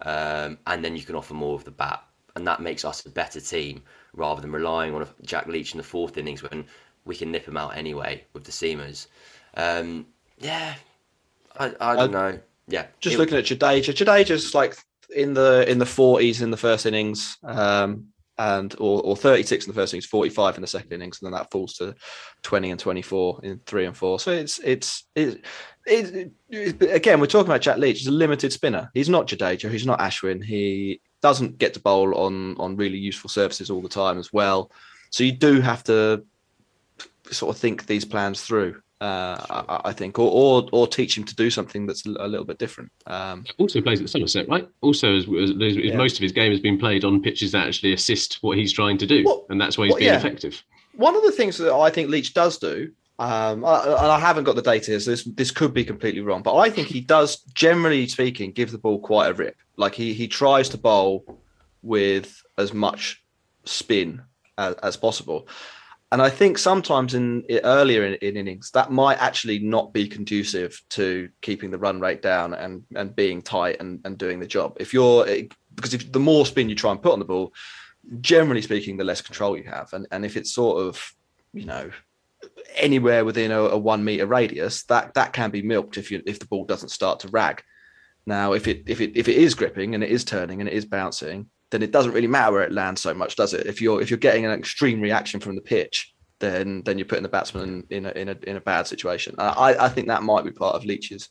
um, 0.03 0.59
and 0.67 0.83
then 0.83 0.97
you 0.97 1.03
can 1.03 1.15
offer 1.15 1.35
more 1.35 1.55
of 1.55 1.65
the 1.65 1.71
bat, 1.71 2.03
and 2.35 2.47
that 2.47 2.63
makes 2.63 2.85
us 2.85 3.05
a 3.05 3.11
better 3.11 3.41
team 3.41 3.83
rather 4.15 4.41
than 4.41 4.53
relying 4.53 4.95
on 4.95 5.07
Jack 5.23 5.47
Leach 5.47 5.73
in 5.73 5.79
the 5.79 5.85
fourth 5.85 6.17
innings 6.17 6.43
when 6.43 6.65
we 7.05 7.15
can 7.15 7.31
nip 7.31 7.47
him 7.47 7.59
out 7.59 7.77
anyway 7.77 8.25
with 8.33 8.45
the 8.45 8.53
seamers. 8.53 9.07
Um, 9.55 10.07
yeah, 10.39 10.75
I, 11.59 11.75
I 11.81 11.97
don't 11.97 12.13
know. 12.13 12.39
Yeah, 12.69 12.87
Just 13.01 13.15
it- 13.15 13.19
looking 13.19 13.39
at 13.39 13.45
Jadeja, 13.45 13.95
Jadeja's 13.95 14.55
like 14.55 14.77
in 15.15 15.35
the 15.35 15.69
in 15.71 15.79
the 15.79 15.85
40s 15.85 16.43
in 16.43 16.51
the 16.51 16.57
first 16.57 16.87
innings, 16.87 17.37
um, 17.45 18.09
and 18.39 18.75
or, 18.79 19.03
or 19.03 19.17
36 19.17 19.67
in 19.67 19.73
the 19.73 19.81
first 19.81 19.95
innings, 19.95 20.07
45 20.07 20.57
in 20.57 20.61
the 20.61 20.67
second 20.67 20.93
innings, 20.93 21.21
and 21.21 21.27
then 21.27 21.39
that 21.39 21.51
falls 21.51 21.75
to 21.75 21.95
20 22.43 22.71
and 22.71 22.81
24 22.81 23.41
in 23.45 23.61
three 23.67 23.87
and 23.87 23.97
four. 23.97 24.19
So 24.21 24.33
it's 24.33 24.59
it's 24.63 25.05
it, 25.15 25.45
it, 25.87 26.33
it, 26.51 26.83
again 26.83 27.21
we're 27.21 27.27
talking 27.27 27.51
about 27.51 27.63
Jack 27.63 27.79
Leach. 27.79 27.99
He's 27.99 28.09
a 28.09 28.13
limited 28.13 28.53
spinner. 28.53 28.91
He's 28.95 29.09
not 29.09 29.29
Jadeja. 29.29 29.71
He's 29.71 29.87
not 29.87 30.01
Ashwin. 30.01 30.45
He 30.45 31.01
doesn't 31.23 31.59
get 31.59 31.75
to 31.75 31.81
bowl 31.81 32.15
on 32.15 32.57
on 32.59 32.77
really 32.77 32.99
useful 32.99 33.31
surfaces 33.31 33.71
all 33.71 33.81
the 33.81 33.89
time 33.89 34.19
as 34.19 34.33
well. 34.33 34.71
So 35.11 35.25
you 35.25 35.33
do 35.33 35.61
have 35.61 35.85
to 35.85 36.25
sort 37.31 37.55
of 37.55 37.61
think 37.61 37.87
these 37.87 38.05
plans 38.05 38.43
through. 38.43 38.83
Uh, 39.01 39.37
I, 39.69 39.81
I 39.91 39.93
think, 39.93 40.19
or, 40.19 40.31
or 40.31 40.69
or 40.73 40.87
teach 40.87 41.19
him 41.19 41.25
to 41.25 41.35
do 41.35 41.51
something 41.51 41.87
that's 41.87 42.07
a 42.07 42.27
little 42.27 42.47
bit 42.47 42.57
different. 42.59 42.91
Um, 43.07 43.45
Also 43.59 43.83
plays 43.83 44.01
at 44.01 44.09
Somerset, 44.09 44.49
right? 44.49 44.67
Also, 44.81 45.17
as, 45.19 45.25
as, 45.25 45.51
as 45.51 45.77
Yeah. 45.77 45.97
most 45.99 46.17
of 46.17 46.23
his 46.23 46.33
game 46.33 46.51
has 46.51 46.61
been 46.61 46.79
played 46.79 47.05
on 47.05 47.21
pitches 47.21 47.53
that 47.53 47.67
actually 47.67 47.93
assist 47.93 48.39
what 48.43 48.57
he's 48.57 48.73
trying 48.73 48.97
to 48.99 49.07
do, 49.07 49.23
Well- 49.27 49.45
and 49.51 49.61
that's 49.61 49.77
why 49.77 49.85
he's 49.85 49.93
well, 49.93 49.99
being 49.99 50.13
yeah. 50.13 50.19
effective. 50.19 50.63
one 50.95 51.15
of 51.15 51.23
the 51.25 51.33
things 51.33 51.59
that 51.59 51.75
I 51.75 51.91
think 51.91 52.09
Leach 52.09 52.33
does 52.33 52.57
do, 52.57 52.91
um, 53.19 53.67
I, 53.67 53.83
and 53.85 54.11
I 54.17 54.19
haven't 54.19 54.45
got 54.45 54.57
the 54.57 54.63
data 54.63 54.93
here, 54.93 55.01
so 55.01 55.11
this 55.11 55.25
this 55.25 55.51
could 55.51 55.75
be 55.75 55.85
completely 55.85 56.23
wrong, 56.23 56.43
but 56.43 56.57
I 56.57 56.71
think 56.71 56.89
he 56.89 57.03
does, 57.03 57.43
generally 57.53 58.09
speaking, 58.09 58.51
give 58.53 58.71
the 58.71 58.79
ball 58.79 58.99
quite 58.99 59.29
a 59.29 59.35
rip. 59.35 59.57
Like 59.77 59.95
he 59.95 60.15
he 60.15 60.27
tries 60.27 60.71
to 60.71 60.79
bowl 60.79 61.39
with 61.83 62.43
as 62.57 62.73
much 62.73 63.23
spin 63.65 64.23
as, 64.57 64.75
as 64.83 64.97
possible. 64.97 65.49
And 66.13 66.23
I 66.23 66.31
think 66.31 66.57
sometimes 66.57 67.15
in 67.15 67.45
earlier 67.65 68.05
in, 68.07 68.15
in 68.15 68.37
innings 68.37 68.71
that 68.73 68.93
might 68.93 69.19
actually 69.21 69.59
not 69.59 69.93
be 69.93 70.07
conducive 70.07 70.81
to 70.91 71.29
keeping 71.41 71.71
the 71.71 71.79
run 71.79 72.01
rate 72.01 72.23
down 72.23 72.55
and 72.55 72.85
and 72.95 73.15
being 73.15 73.43
tight 73.43 73.81
and, 73.81 74.01
and 74.05 74.17
doing 74.17 74.39
the 74.39 74.47
job. 74.47 74.77
If 74.79 74.95
you're 74.95 75.27
eh, 75.27 75.49
because 75.75 75.95
if 75.95 76.13
the 76.13 76.21
more 76.21 76.47
spin 76.47 76.69
you 76.69 76.75
try 76.75 76.93
and 76.93 77.03
put 77.03 77.13
on 77.13 77.19
the 77.19 77.25
ball, 77.25 77.53
generally 78.21 78.63
speaking, 78.63 78.97
the 78.97 79.05
less 79.05 79.21
control 79.21 79.57
you 79.57 79.65
have. 79.65 79.93
And 79.93 80.07
and 80.11 80.25
if 80.25 80.37
it's 80.37 80.53
sort 80.53 80.85
of, 80.85 81.13
you 81.53 81.65
know, 81.65 81.91
anywhere 82.77 83.25
within 83.25 83.51
a, 83.51 83.61
a 83.61 83.79
one 83.79 84.05
meter 84.05 84.27
radius, 84.27 84.85
that 84.85 85.15
that 85.15 85.33
can 85.33 85.51
be 85.51 85.63
milked 85.63 85.99
if 85.99 86.11
you 86.11 86.23
if 86.27 86.39
the 86.39 86.47
ball 86.47 86.65
doesn't 86.65 86.91
start 86.91 87.21
to 87.21 87.29
rag. 87.29 87.63
Now, 88.27 88.53
if 88.53 88.69
it 88.69 88.85
if 88.87 89.01
it 89.01 89.17
if 89.17 89.29
it 89.29 89.37
is 89.37 89.55
gripping 89.55 89.95
and 89.95 90.05
it 90.05 90.11
is 90.11 90.25
turning 90.25 90.61
and 90.61 90.69
it 90.69 90.75
is 90.75 90.85
bouncing, 90.85 91.51
then 91.71 91.83
it 91.83 91.91
doesn't 91.93 92.13
really 92.13 92.27
matter 92.29 92.53
where 92.53 92.63
it 92.63 92.73
lands 92.73 93.01
so 93.01 93.13
much, 93.15 93.37
does 93.37 93.53
it? 93.55 93.67
If 93.67 93.81
you're 93.81 94.01
if 94.01 94.11
you're 94.11 94.19
getting 94.19 94.45
an 94.45 94.53
extreme 94.53 95.01
reaction 95.01 95.41
from 95.41 95.55
the 95.57 95.61
pitch, 95.63 96.13
then 96.39 96.83
then 96.85 96.99
you're 96.99 97.07
putting 97.07 97.23
the 97.25 97.29
batsman 97.29 97.85
in 97.91 98.07
a 98.07 98.11
in 98.11 98.29
a 98.29 98.37
in 98.47 98.57
a 98.57 98.61
bad 98.61 98.87
situation. 98.87 99.35
I 99.39 99.75
I 99.79 99.89
think 99.89 100.09
that 100.09 100.23
might 100.23 100.45
be 100.45 100.51
part 100.53 100.75
of 100.77 100.85
Leach's 100.85 101.29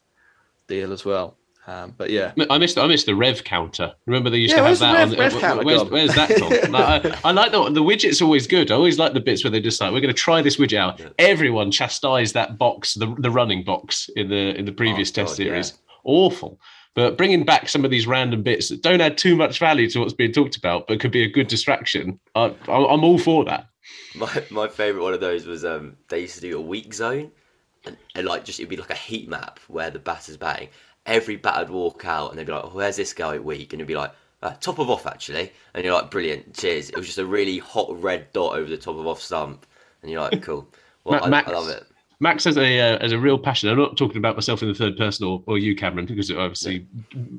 deal 0.67 0.91
as 0.91 1.05
well. 1.05 1.37
Um, 1.67 1.95
but 1.97 2.11
yeah, 2.11 2.31
I 2.51 2.59
missed 2.59 2.77
I 2.77 2.85
missed 2.85 3.07
the 3.07 3.15
rev 3.15 3.43
counter. 3.43 3.93
Remember 4.05 4.29
they 4.29 4.37
used 4.37 4.53
Yeah, 4.53 4.61
to 4.61 4.67
have 4.67 4.79
that 4.79 4.93
rev- 4.93 5.11
on 5.13 5.17
rev 5.17 5.35
uh, 5.35 5.39
counter 5.39 5.63
where's, 5.63 5.83
where's 5.85 6.13
that 6.13 6.29
gone? 6.39 6.51
Like, 6.71 7.05
I, 7.05 7.17
I 7.23 7.31
like 7.31 7.51
the 7.51 7.71
the 7.71 7.81
widget's 7.81 8.21
always 8.21 8.45
good. 8.45 8.69
I 8.71 8.75
always 8.75 8.99
like 8.99 9.13
the 9.13 9.19
bits 9.19 9.43
where 9.43 9.49
they 9.49 9.59
just 9.61 9.81
like 9.81 9.91
we're 9.91 9.99
going 10.01 10.13
to 10.13 10.21
try 10.21 10.43
this 10.43 10.57
widget 10.57 10.77
out. 10.77 11.01
Everyone 11.17 11.71
chastised 11.71 12.35
that 12.35 12.59
box, 12.59 12.93
the 12.93 13.15
the 13.17 13.31
running 13.31 13.63
box 13.63 14.09
in 14.15 14.29
the 14.29 14.55
in 14.55 14.65
the 14.65 14.71
previous 14.73 15.09
Oh, 15.09 15.13
test 15.23 15.31
God, 15.31 15.35
series. 15.37 15.69
yeah. 15.71 15.77
Awful. 16.03 16.59
But 16.95 17.17
bringing 17.17 17.43
back 17.43 17.67
some 17.67 17.83
of 17.83 17.91
these 17.91 18.07
random 18.07 18.41
bits 18.41 18.69
that 18.69 18.81
don't 18.81 19.01
add 19.01 19.17
too 19.17 19.35
much 19.35 19.59
value 19.59 19.89
to 19.89 19.99
what's 19.99 20.13
being 20.13 20.31
talked 20.31 20.55
about, 20.55 20.87
but 20.87 21.01
could 21.01 21.11
be 21.11 21.23
a 21.23 21.29
good 21.29 21.49
distraction, 21.49 22.19
I, 22.35 22.55
I'm 22.67 23.03
all 23.03 23.19
for 23.19 23.43
that. 23.45 23.67
My 24.15 24.43
my 24.49 24.67
favourite 24.67 25.03
one 25.03 25.13
of 25.13 25.19
those 25.19 25.45
was 25.45 25.63
um 25.65 25.97
they 26.07 26.21
used 26.21 26.35
to 26.35 26.41
do 26.41 26.57
a 26.57 26.61
weak 26.61 26.93
zone 26.93 27.31
and, 27.85 27.97
and 28.15 28.25
like 28.25 28.45
just 28.45 28.59
it'd 28.59 28.69
be 28.69 28.77
like 28.77 28.89
a 28.89 28.95
heat 28.95 29.29
map 29.29 29.59
where 29.67 29.89
the 29.89 29.99
batter's 29.99 30.37
batting. 30.37 30.69
Every 31.05 31.35
batter 31.35 31.65
would 31.65 31.73
walk 31.73 32.05
out 32.05 32.29
and 32.29 32.39
they'd 32.39 32.47
be 32.47 32.53
like, 32.53 32.73
Where's 32.73 32.95
this 32.95 33.13
guy 33.13 33.37
weak? 33.37 33.73
And 33.73 33.81
it'd 33.81 33.87
be 33.87 33.95
like, 33.95 34.11
uh, 34.41 34.53
top 34.59 34.79
of 34.79 34.89
off 34.89 35.05
actually. 35.05 35.51
And 35.73 35.83
you're 35.83 35.93
like, 35.93 36.09
Brilliant, 36.09 36.55
cheers. 36.55 36.89
It 36.89 36.97
was 36.97 37.05
just 37.05 37.17
a 37.17 37.25
really 37.25 37.59
hot 37.59 38.01
red 38.01 38.31
dot 38.31 38.55
over 38.55 38.69
the 38.69 38.77
top 38.77 38.95
of 38.95 39.05
off 39.05 39.21
stump. 39.21 39.65
And 40.01 40.09
you're 40.11 40.21
like, 40.21 40.41
Cool. 40.41 40.67
Well, 41.03 41.23
I, 41.23 41.27
I 41.27 41.51
love 41.51 41.69
it. 41.69 41.85
Max 42.25 42.43
has 42.45 42.57
a 42.57 42.79
uh, 42.79 42.99
has 43.01 43.11
a 43.11 43.19
real 43.19 43.37
passion. 43.37 43.69
I'm 43.69 43.77
not 43.77 43.97
talking 43.97 44.17
about 44.17 44.35
myself 44.35 44.63
in 44.63 44.67
the 44.67 44.73
third 44.73 44.97
person 44.97 45.27
or, 45.27 45.43
or 45.45 45.59
you, 45.59 45.75
Cameron, 45.75 46.07
because 46.07 46.31
obviously, 46.31 46.87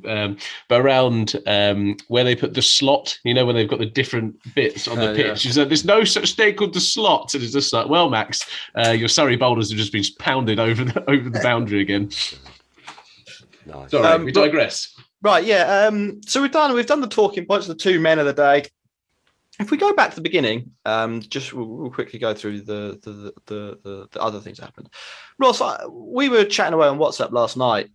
um, 0.07 0.37
but 0.69 0.81
around 0.81 1.35
um, 1.49 1.97
where 2.07 2.23
they 2.23 2.37
put 2.37 2.55
the 2.55 2.63
slot, 2.63 3.19
you 3.25 3.35
know, 3.35 3.45
when 3.45 3.57
they've 3.57 3.69
got 3.69 3.81
the 3.81 3.87
different 3.87 4.37
bits 4.55 4.87
on 4.87 4.99
the 4.99 5.07
yeah. 5.07 5.33
pitch. 5.33 5.53
So 5.53 5.65
there's 5.65 5.85
no 5.85 6.05
such 6.05 6.35
thing 6.35 6.55
called 6.55 6.73
the 6.73 6.81
slot, 6.81 7.35
and 7.35 7.43
it's 7.43 7.53
just 7.53 7.73
like, 7.73 7.89
well, 7.89 8.09
Max, 8.09 8.49
uh, 8.77 8.91
your 8.91 9.09
Surrey 9.09 9.35
boulders 9.35 9.71
have 9.71 9.79
just 9.79 9.91
been 9.91 10.05
pounded 10.21 10.61
over 10.61 10.85
the 10.85 11.05
over 11.11 11.31
the 11.31 11.41
boundary 11.41 11.81
again. 11.81 12.13
Nice. 13.67 13.91
Sorry, 13.91 14.07
Um, 14.07 14.25
we 14.25 14.31
but- 14.31 14.45
digress. 14.45 14.95
Right, 15.21 15.45
yeah. 15.45 15.89
Um, 15.89 16.21
so 16.25 16.41
we've 16.41 16.53
done 16.53 16.73
we've 16.75 16.87
done 16.87 17.01
the 17.01 17.09
talking 17.09 17.45
points, 17.45 17.67
the 17.67 17.75
two 17.75 17.99
men 17.99 18.21
of 18.21 18.27
the 18.27 18.33
day. 18.33 18.67
If 19.59 19.71
we 19.71 19.77
go 19.79 19.95
back 19.95 20.11
to 20.11 20.17
the 20.17 20.23
beginning, 20.23 20.73
um, 20.85 21.21
just 21.21 21.53
we'll, 21.53 21.67
we'll 21.67 21.91
quickly 21.91 22.19
go 22.19 22.35
through 22.35 22.63
the 22.63 22.99
the, 23.03 23.33
the 23.47 23.79
the 23.83 24.09
the 24.11 24.23
other 24.23 24.41
things 24.41 24.59
that 24.59 24.67
happened. 24.67 24.91
Ross, 25.39 25.61
I, 25.61 25.87
we 25.87 26.29
were 26.29 26.45
chatting 26.45 26.75
away 26.75 26.89
on 26.89 26.99
WhatsApp 26.99 27.33
last 27.33 27.57
night. 27.57 27.91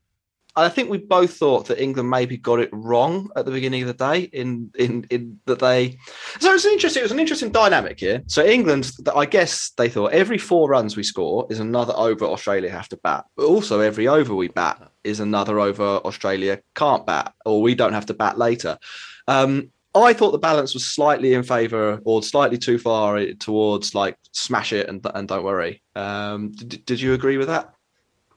I 0.54 0.68
think 0.68 0.90
we 0.90 0.98
both 0.98 1.38
thought 1.38 1.68
that 1.68 1.82
England 1.82 2.10
maybe 2.10 2.36
got 2.36 2.60
it 2.60 2.70
wrong 2.74 3.30
at 3.38 3.46
the 3.46 3.52
beginning 3.52 3.84
of 3.84 3.88
the 3.88 3.94
day. 3.94 4.22
In 4.34 4.72
in 4.78 5.06
in 5.10 5.40
that 5.46 5.60
they, 5.60 5.98
so 6.40 6.54
it's 6.54 6.66
interesting. 6.66 7.02
It 7.02 7.04
was 7.04 7.12
an 7.14 7.20
interesting 7.20 7.52
dynamic 7.52 8.00
here. 8.00 8.22
So 8.28 8.44
England, 8.44 8.92
I 9.16 9.26
guess 9.26 9.72
they 9.78 9.88
thought 9.88 10.12
every 10.12 10.38
four 10.38 10.68
runs 10.68 10.98
we 10.98 11.04
score 11.04 11.48
is 11.50 11.60
another 11.60 11.94
over 11.96 12.26
Australia 12.26 12.70
have 12.70 12.90
to 12.90 12.98
bat, 12.98 13.26
but 13.38 13.46
also 13.46 13.80
every 13.80 14.08
over 14.08 14.36
we 14.36 14.50
bat 14.50 14.92
is 15.04 15.20
another 15.20 15.60
over 15.60 15.84
Australia 15.84 16.60
can't 16.76 17.06
bat, 17.06 17.34
or 17.46 17.62
we 17.62 17.76
don't 17.76 17.94
have 17.94 18.08
to 18.08 18.14
bat 18.14 18.38
later. 18.38 18.78
Um, 19.28 19.72
I 19.94 20.14
thought 20.14 20.32
the 20.32 20.38
balance 20.38 20.74
was 20.74 20.86
slightly 20.86 21.34
in 21.34 21.44
favour, 21.44 22.00
or 22.06 22.24
slightly 22.24 22.58
too 22.58 22.78
far 22.78 23.24
towards 23.40 23.94
like 23.94 24.18
smash 24.32 24.72
it 24.74 24.88
and 24.88 25.06
and 25.14 25.28
don't 25.28 25.44
worry. 25.44 25.82
Um, 25.96 26.52
did, 26.52 26.86
did 26.86 27.02
you 27.02 27.14
agree 27.14 27.38
with 27.38 27.48
that? 27.48 27.74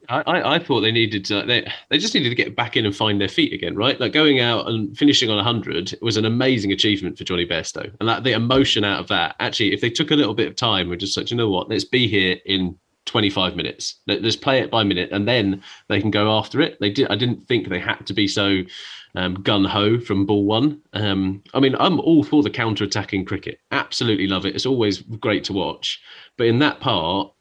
I, 0.09 0.57
I, 0.57 0.59
thought 0.59 0.81
they 0.81 0.93
needed 0.93 1.25
to, 1.27 1.45
they 1.47 1.67
they 1.89 1.97
just 1.97 2.15
needed 2.15 2.29
to 2.29 2.35
get 2.35 2.55
back 2.55 2.77
in 2.77 2.85
and 2.85 2.95
find 2.95 3.21
their 3.21 3.29
feet 3.29 3.53
again, 3.53 3.75
right? 3.75 3.99
Like 3.99 4.13
going 4.13 4.41
out 4.41 4.69
and 4.69 4.97
finishing 4.97 5.31
on 5.31 5.37
100 5.37 5.99
was 6.03 6.17
an 6.17 6.27
amazing 6.27 6.73
achievement 6.73 7.17
for 7.17 7.25
Jonny 7.25 7.47
Bairstow. 7.47 7.91
And 8.01 8.09
that 8.09 8.23
the 8.23 8.33
emotion 8.33 8.85
out 8.85 9.01
of 9.01 9.09
that, 9.09 9.37
actually, 9.41 9.73
if 9.73 9.81
they 9.81 9.91
took 9.91 10.11
a 10.11 10.17
little 10.17 10.35
bit 10.35 10.49
of 10.49 10.57
time, 10.57 10.89
we're 10.89 10.97
just 10.97 11.17
like, 11.17 11.31
you 11.31 11.37
know 11.37 11.49
what, 11.49 11.71
let's 11.71 11.85
be 11.85 12.07
here 12.07 12.37
in 12.45 12.77
25 13.07 13.57
minutes. 13.57 14.01
Let, 14.07 14.23
let's 14.23 14.37
play 14.37 14.61
it 14.61 14.71
by 14.71 14.85
minute, 14.85 15.11
and 15.13 15.27
then 15.27 15.63
they 15.89 16.01
can 16.01 16.11
go 16.11 16.37
after 16.37 16.61
it. 16.61 16.79
They 16.81 16.91
did. 16.91 17.09
I 17.11 17.17
didn't 17.17 17.47
think 17.47 17.69
they 17.69 17.81
had 17.81 18.07
to 18.07 18.13
be 18.13 18.29
so 18.29 18.63
um, 19.15 19.35
gun 19.35 19.65
ho 19.65 19.99
from 19.99 20.27
ball 20.27 20.45
one. 20.45 20.81
Um, 20.93 21.43
I 21.53 21.61
mean, 21.61 21.77
I'm 21.79 22.01
all 22.01 22.25
for 22.25 22.43
the 22.43 22.51
counter 22.51 22.85
attacking 22.85 23.25
cricket. 23.25 23.61
Absolutely 23.71 24.27
love 24.27 24.47
it. 24.47 24.55
It's 24.55 24.67
always 24.67 25.03
great 25.03 25.45
to 25.45 25.53
watch. 25.53 26.01
But 26.37 26.49
in 26.49 26.59
that 26.61 26.81
part, 26.81 27.33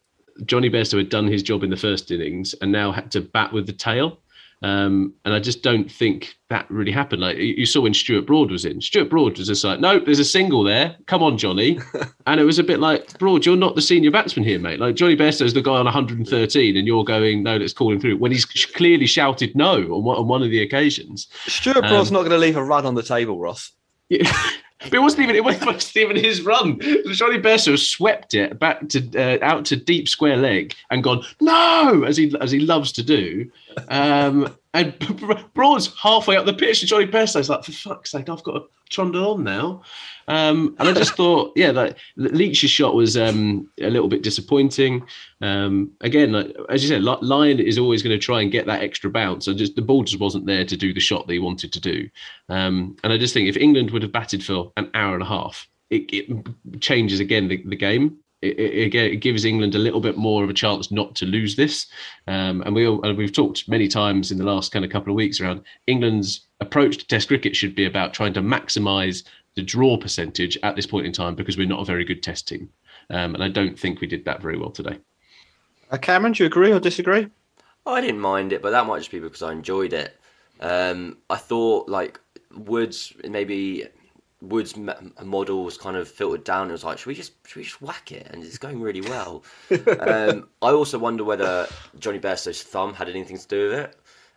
Jonny 0.45 0.69
Bairstow 0.69 0.97
had 0.97 1.09
done 1.09 1.27
his 1.27 1.43
job 1.43 1.63
in 1.63 1.69
the 1.69 1.77
first 1.77 2.11
innings 2.11 2.53
and 2.61 2.71
now 2.71 2.91
had 2.91 3.11
to 3.11 3.21
bat 3.21 3.53
with 3.53 3.67
the 3.67 3.73
tail. 3.73 4.19
Um, 4.63 5.13
and 5.25 5.33
I 5.33 5.39
just 5.39 5.61
don't 5.61 5.91
think 5.91 6.35
that 6.49 6.69
really 6.71 6.91
happened. 6.91 7.21
Like 7.21 7.37
you 7.37 7.65
saw 7.65 7.81
when 7.81 7.93
Stuart 7.93 8.25
Broad 8.25 8.49
was 8.49 8.63
in, 8.63 8.79
Stuart 8.79 9.09
Broad 9.09 9.37
was 9.37 9.47
just 9.47 9.63
like, 9.65 9.81
no, 9.81 9.99
there's 9.99 10.19
a 10.19 10.25
single 10.25 10.63
there. 10.63 10.95
Come 11.05 11.21
on, 11.21 11.37
Johnny. 11.37 11.79
and 12.27 12.39
it 12.39 12.45
was 12.45 12.59
a 12.59 12.63
bit 12.63 12.79
like, 12.79 13.19
Broad, 13.19 13.45
you're 13.45 13.57
not 13.57 13.75
the 13.75 13.81
senior 13.81 14.09
batsman 14.09 14.45
here, 14.45 14.59
mate. 14.59 14.79
Like 14.79 14.95
Jonny 14.95 15.17
Bairstow's 15.17 15.53
the 15.53 15.61
guy 15.61 15.73
on 15.73 15.83
113, 15.83 16.77
and 16.77 16.87
you're 16.87 17.03
going, 17.03 17.43
no, 17.43 17.57
let's 17.57 17.73
call 17.73 17.91
him 17.91 17.99
through. 17.99 18.17
When 18.17 18.31
he's 18.31 18.45
clearly 18.45 19.05
shouted 19.05 19.53
no 19.53 19.81
on 19.81 20.03
one, 20.05 20.17
on 20.17 20.27
one 20.29 20.41
of 20.41 20.49
the 20.49 20.61
occasions. 20.61 21.27
Stuart 21.45 21.81
Broad's 21.81 22.09
um, 22.09 22.13
not 22.13 22.21
going 22.21 22.31
to 22.31 22.37
leave 22.37 22.55
a 22.55 22.63
run 22.63 22.85
on 22.85 22.95
the 22.95 23.03
table, 23.03 23.39
Ross. 23.39 23.69
Yeah. 24.07 24.31
But 24.83 24.93
it 24.93 24.99
wasn't 24.99 25.23
even 25.23 25.35
it 25.35 25.43
wasn't 25.43 25.97
even 25.97 26.15
his 26.15 26.41
run. 26.41 26.79
Jonny 27.11 27.39
Bairstow 27.39 27.77
swept 27.77 28.33
it 28.33 28.59
back 28.59 28.87
to 28.89 29.01
uh, 29.15 29.37
out 29.41 29.65
to 29.65 29.75
deep 29.75 30.07
square 30.07 30.37
leg 30.37 30.75
and 30.89 31.03
gone 31.03 31.23
no 31.39 32.03
as 32.03 32.17
he 32.17 32.35
as 32.39 32.51
he 32.51 32.59
loves 32.59 32.91
to 32.93 33.03
do. 33.03 33.49
Um, 33.89 34.55
and 34.73 34.93
Broad's 35.53 35.93
halfway 35.97 36.35
up 36.35 36.45
the 36.45 36.53
pitch, 36.53 36.81
and 36.81 36.89
Jonny 36.89 37.05
Bairstow's 37.05 37.49
like, 37.49 37.63
for 37.63 37.71
fuck's 37.71 38.11
sake, 38.11 38.29
I've 38.29 38.43
got 38.43 38.53
to 38.53 38.65
trundle 38.89 39.33
on 39.33 39.43
now. 39.43 39.83
Um, 40.27 40.75
and 40.79 40.89
I 40.89 40.93
just 40.93 41.13
thought, 41.17 41.53
yeah, 41.55 41.71
like 41.71 41.97
Leach's 42.15 42.69
shot 42.69 42.95
was 42.95 43.15
um, 43.15 43.69
a 43.79 43.89
little 43.89 44.07
bit 44.07 44.23
disappointing. 44.23 45.05
Um, 45.41 45.91
again, 46.01 46.31
like, 46.31 46.55
as 46.69 46.83
you 46.83 46.89
said, 46.89 47.03
Lyon 47.03 47.59
is 47.59 47.77
always 47.77 48.01
going 48.01 48.17
to 48.17 48.23
try 48.23 48.41
and 48.41 48.51
get 48.51 48.65
that 48.65 48.81
extra 48.81 49.09
bounce, 49.09 49.47
and 49.47 49.57
just 49.57 49.75
the 49.75 49.81
ball 49.81 50.03
just 50.03 50.21
wasn't 50.21 50.47
there 50.47 50.65
to 50.65 50.77
do 50.77 50.93
the 50.93 50.99
shot 50.99 51.27
that 51.27 51.33
he 51.33 51.39
wanted 51.39 51.71
to 51.73 51.79
do. 51.79 52.09
Um, 52.49 52.95
and 53.03 53.13
I 53.13 53.17
just 53.17 53.33
think 53.33 53.47
if 53.47 53.57
England 53.57 53.91
would 53.91 54.01
have 54.01 54.11
batted 54.11 54.43
for 54.43 54.71
an 54.77 54.89
hour 54.95 55.13
and 55.13 55.23
a 55.23 55.27
half, 55.27 55.67
it, 55.91 56.11
it 56.11 56.81
changes 56.81 57.19
again 57.19 57.47
the, 57.47 57.63
the 57.65 57.75
game 57.75 58.17
it, 58.43 58.59
it, 58.59 58.95
it, 58.95 59.15
gives 59.17 59.45
England 59.45 59.75
a 59.75 59.79
little 59.79 60.01
bit 60.01 60.17
more 60.17 60.43
of 60.43 60.49
a 60.49 60.53
chance 60.53 60.91
not 60.91 61.15
to 61.15 61.25
lose 61.25 61.55
this. 61.55 61.87
Um, 62.27 62.61
and 62.61 62.75
we 62.75 62.85
and 62.85 63.17
we've 63.17 63.33
talked 63.33 63.67
many 63.69 63.87
times 63.87 64.31
in 64.31 64.37
the 64.37 64.43
last 64.43 64.71
kind 64.71 64.83
of 64.83 64.91
couple 64.91 65.11
of 65.11 65.15
weeks 65.15 65.39
around 65.39 65.63
England's 65.87 66.47
approach 66.59 66.97
to 66.97 67.07
Test 67.07 67.29
cricket 67.29 67.55
should 67.55 67.75
be 67.75 67.85
about 67.85 68.13
trying 68.13 68.33
to 68.33 68.41
maximise 68.41 69.23
the 69.55 69.61
draw 69.61 69.97
percentage 69.97 70.57
at 70.63 70.75
this 70.75 70.87
point 70.87 71.05
in 71.05 71.13
time 71.13 71.35
because 71.35 71.57
we're 71.57 71.67
not 71.67 71.81
a 71.81 71.85
very 71.85 72.03
good 72.03 72.23
Test 72.23 72.47
team, 72.47 72.69
um, 73.09 73.33
and 73.35 73.43
I 73.43 73.49
don't 73.49 73.79
think 73.79 74.01
we 74.01 74.07
did 74.07 74.25
that 74.25 74.41
very 74.41 74.57
well 74.57 74.71
today. 74.71 74.97
Uh, 75.91 75.97
Cameron, 75.97 76.33
do 76.33 76.43
you 76.43 76.47
agree 76.47 76.71
or 76.71 76.79
disagree? 76.79 77.27
I 77.85 78.01
didn't 78.01 78.21
mind 78.21 78.53
it, 78.53 78.61
but 78.61 78.71
that 78.71 78.87
might 78.87 78.99
just 78.99 79.11
be 79.11 79.19
because 79.19 79.43
I 79.43 79.51
enjoyed 79.51 79.93
it. 79.93 80.17
Um, 80.59 81.17
I 81.29 81.35
thought 81.35 81.89
like 81.89 82.19
Woods 82.55 83.13
maybe 83.27 83.87
Wood's 84.43 84.75
model 84.75 85.63
was 85.63 85.77
kind 85.77 85.95
of 85.95 86.07
filtered 86.07 86.43
down. 86.43 86.67
It 86.67 86.73
was 86.73 86.83
like, 86.83 86.97
should 86.97 87.07
we 87.07 87.15
just 87.15 87.31
should 87.47 87.57
we 87.57 87.63
just 87.63 87.81
whack 87.81 88.11
it? 88.11 88.27
And 88.29 88.43
it's 88.43 88.57
going 88.57 88.81
really 88.81 88.99
well. 88.99 89.43
um, 89.99 90.49
I 90.61 90.71
also 90.71 90.99
wonder 90.99 91.23
whether 91.23 91.65
Jonny 91.97 92.19
Bairstow's 92.19 92.61
thumb 92.61 92.93
had 92.93 93.07
anything 93.07 93.37
to 93.37 93.47
do 93.47 93.69
with 93.69 93.79
it. 93.79 93.95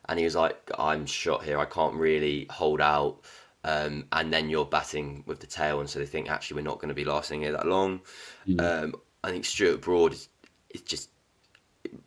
And 0.08 0.18
he 0.18 0.24
was 0.24 0.36
like, 0.36 0.70
I'm 0.78 1.06
shot 1.06 1.42
here. 1.42 1.58
I 1.58 1.64
can't 1.64 1.94
really 1.94 2.46
hold 2.50 2.80
out. 2.80 3.18
Um, 3.64 4.06
and 4.12 4.32
then 4.32 4.48
you're 4.48 4.64
batting 4.64 5.24
with 5.26 5.40
the 5.40 5.48
tail, 5.48 5.80
and 5.80 5.90
so 5.90 5.98
they 5.98 6.06
think 6.06 6.30
actually 6.30 6.54
we're 6.54 6.70
not 6.70 6.76
going 6.76 6.90
to 6.90 6.94
be 6.94 7.04
lasting 7.04 7.40
here 7.40 7.50
that 7.50 7.66
long. 7.66 8.00
Mm. 8.46 8.84
Um, 8.84 8.94
I 9.24 9.30
think 9.30 9.44
Stuart 9.44 9.80
Broad 9.80 10.12
is, 10.12 10.28
is 10.70 10.82
just 10.82 11.10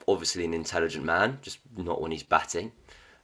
obviously 0.08 0.46
an 0.46 0.54
intelligent 0.54 1.04
man, 1.04 1.38
just 1.42 1.60
not 1.76 2.02
when 2.02 2.12
he's 2.12 2.24
batting. 2.24 2.72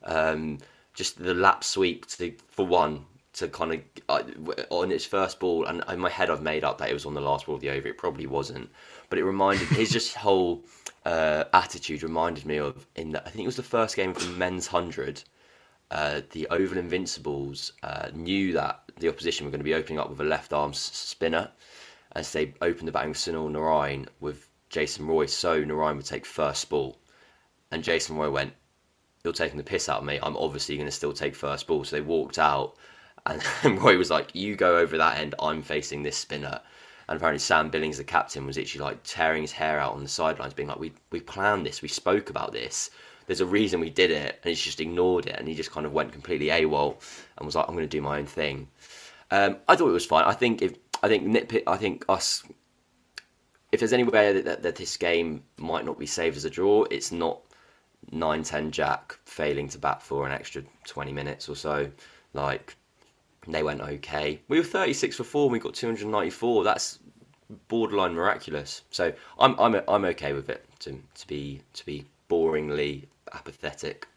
Um, 0.03 0.57
just 0.93 1.17
the 1.17 1.33
lap 1.33 1.63
sweep 1.63 2.07
to, 2.07 2.33
for 2.49 2.67
one 2.67 3.05
to 3.35 3.49
kind 3.49 3.73
of 3.73 3.81
uh, 4.07 4.23
on 4.69 4.91
its 4.91 5.05
first 5.05 5.39
ball, 5.39 5.65
and 5.65 5.83
in 5.89 5.99
my 5.99 6.09
head 6.09 6.29
I've 6.29 6.41
made 6.41 6.63
up 6.63 6.77
that 6.77 6.89
it 6.89 6.93
was 6.93 7.05
on 7.05 7.13
the 7.13 7.21
last 7.21 7.45
ball 7.45 7.55
of 7.55 7.61
the 7.61 7.69
over. 7.69 7.87
It 7.87 7.97
probably 7.97 8.27
wasn't, 8.27 8.69
but 9.09 9.19
it 9.19 9.25
reminded 9.25 9.67
his 9.67 9.91
just 9.91 10.15
whole 10.25 10.63
uh, 11.05 11.43
attitude 11.53 12.01
reminded 12.01 12.45
me 12.45 12.57
of 12.57 12.87
in 12.95 13.11
the, 13.11 13.25
I 13.25 13.29
think 13.29 13.43
it 13.43 13.47
was 13.47 13.57
the 13.57 13.63
first 13.63 13.95
game 13.95 14.11
of 14.11 14.19
the 14.19 14.27
men's 14.29 14.67
hundred. 14.67 15.23
Uh, 15.91 16.21
the 16.31 16.47
Oval 16.49 16.77
Invincibles 16.77 17.73
uh, 17.83 18.09
knew 18.13 18.53
that 18.53 18.81
the 18.99 19.07
opposition 19.07 19.45
were 19.45 19.51
going 19.51 19.59
to 19.59 19.65
be 19.65 19.75
opening 19.75 19.99
up 19.99 20.09
with 20.09 20.19
a 20.19 20.23
left 20.23 20.51
arm 20.51 20.71
s- 20.71 20.79
spinner, 20.79 21.51
as 22.13 22.31
they 22.31 22.53
opened 22.61 22.87
the 22.87 22.91
batting 22.91 23.09
with 23.09 23.19
Sunil 23.19 23.51
Narine 23.51 24.07
with 24.19 24.49
Jason 24.69 25.05
Roy. 25.05 25.25
So 25.25 25.63
Narine 25.63 25.97
would 25.97 26.05
take 26.05 26.25
first 26.25 26.69
ball, 26.69 26.97
and 27.69 27.83
Jason 27.83 28.15
Roy 28.15 28.31
went, 28.31 28.53
"You're 29.23 29.33
taking 29.33 29.57
the 29.57 29.63
piss 29.63 29.89
out 29.89 29.99
of 29.99 30.05
me. 30.05 30.19
I'm 30.23 30.37
obviously 30.37 30.77
going 30.77 30.87
to 30.87 30.91
still 30.91 31.13
take 31.13 31.35
first 31.35 31.67
ball." 31.67 31.83
So 31.83 31.97
they 31.97 32.01
walked 32.01 32.39
out 32.39 32.77
and, 33.25 33.41
Roy 33.81 33.97
was 33.97 34.09
like, 34.09 34.33
"You 34.33 34.55
go 34.55 34.77
over 34.77 34.97
that 34.97 35.19
end. 35.19 35.35
I'm 35.39 35.61
facing 35.61 36.03
this 36.03 36.17
spinner." 36.17 36.59
And 37.07 37.17
apparently 37.17 37.39
Sam 37.39 37.69
Billings, 37.69 37.97
the 37.97 38.03
captain, 38.03 38.45
was 38.45 38.57
actually 38.57 38.81
like 38.81 38.99
tearing 39.03 39.43
his 39.43 39.51
hair 39.51 39.79
out 39.79 39.93
on 39.93 40.03
the 40.03 40.09
sidelines, 40.09 40.53
being 40.53 40.69
like, 40.69 40.79
"We 40.79 40.93
we 41.11 41.19
planned 41.19 41.65
this. 41.65 41.81
We 41.81 41.87
spoke 41.87 42.29
about 42.29 42.51
this. 42.51 42.89
There's 43.27 43.41
a 43.41 43.45
reason 43.45 43.79
we 43.79 43.89
did 43.89 44.11
it." 44.11 44.39
And 44.43 44.49
he's 44.49 44.61
just 44.61 44.79
ignored 44.79 45.25
it, 45.27 45.35
and 45.37 45.47
he 45.47 45.55
just 45.55 45.71
kind 45.71 45.85
of 45.85 45.93
went 45.93 46.11
completely 46.11 46.47
AWOL 46.47 46.97
and 47.37 47.45
was 47.45 47.55
like, 47.55 47.67
"I'm 47.67 47.75
going 47.75 47.87
to 47.87 47.97
do 47.97 48.01
my 48.01 48.19
own 48.19 48.25
thing." 48.25 48.67
Um, 49.31 49.57
I 49.67 49.75
thought 49.75 49.89
it 49.89 49.93
was 49.93 50.05
fine. 50.05 50.25
I 50.25 50.33
think 50.33 50.61
if 50.61 50.75
I 51.03 51.07
think 51.07 51.27
nitpick, 51.27 51.63
I 51.67 51.77
think 51.77 52.05
us. 52.09 52.43
If 53.71 53.79
there's 53.79 53.93
any 53.93 54.03
way 54.03 54.31
that, 54.31 54.45
that, 54.45 54.63
that 54.63 54.75
this 54.75 54.95
game 54.95 55.43
might 55.57 55.85
not 55.85 55.99
be 55.99 56.05
saved 56.05 56.37
as 56.37 56.45
a 56.45 56.49
draw, 56.49 56.85
it's 56.89 57.11
not 57.11 57.41
9-10 58.11 58.71
Jack 58.71 59.17
failing 59.25 59.67
to 59.69 59.77
bat 59.77 60.01
for 60.01 60.25
an 60.25 60.31
extra 60.31 60.63
20 60.85 61.11
minutes 61.11 61.49
or 61.49 61.55
so. 61.55 61.91
Like 62.33 62.77
they 63.53 63.63
went 63.63 63.81
okay. 63.81 64.41
We 64.47 64.57
were 64.57 64.63
36 64.63 65.15
for 65.17 65.23
four 65.23 65.43
and 65.43 65.51
we 65.51 65.59
got 65.59 65.73
294. 65.73 66.63
That's 66.63 66.99
borderline 67.67 68.13
miraculous. 68.13 68.83
So 68.91 69.13
I'm 69.39 69.59
I'm 69.59 69.81
I'm 69.87 70.05
okay 70.05 70.33
with 70.33 70.49
it 70.49 70.65
to 70.79 70.99
to 71.15 71.27
be 71.27 71.61
to 71.73 71.85
be 71.85 72.05
boringly 72.29 73.05
apathetic. 73.33 74.07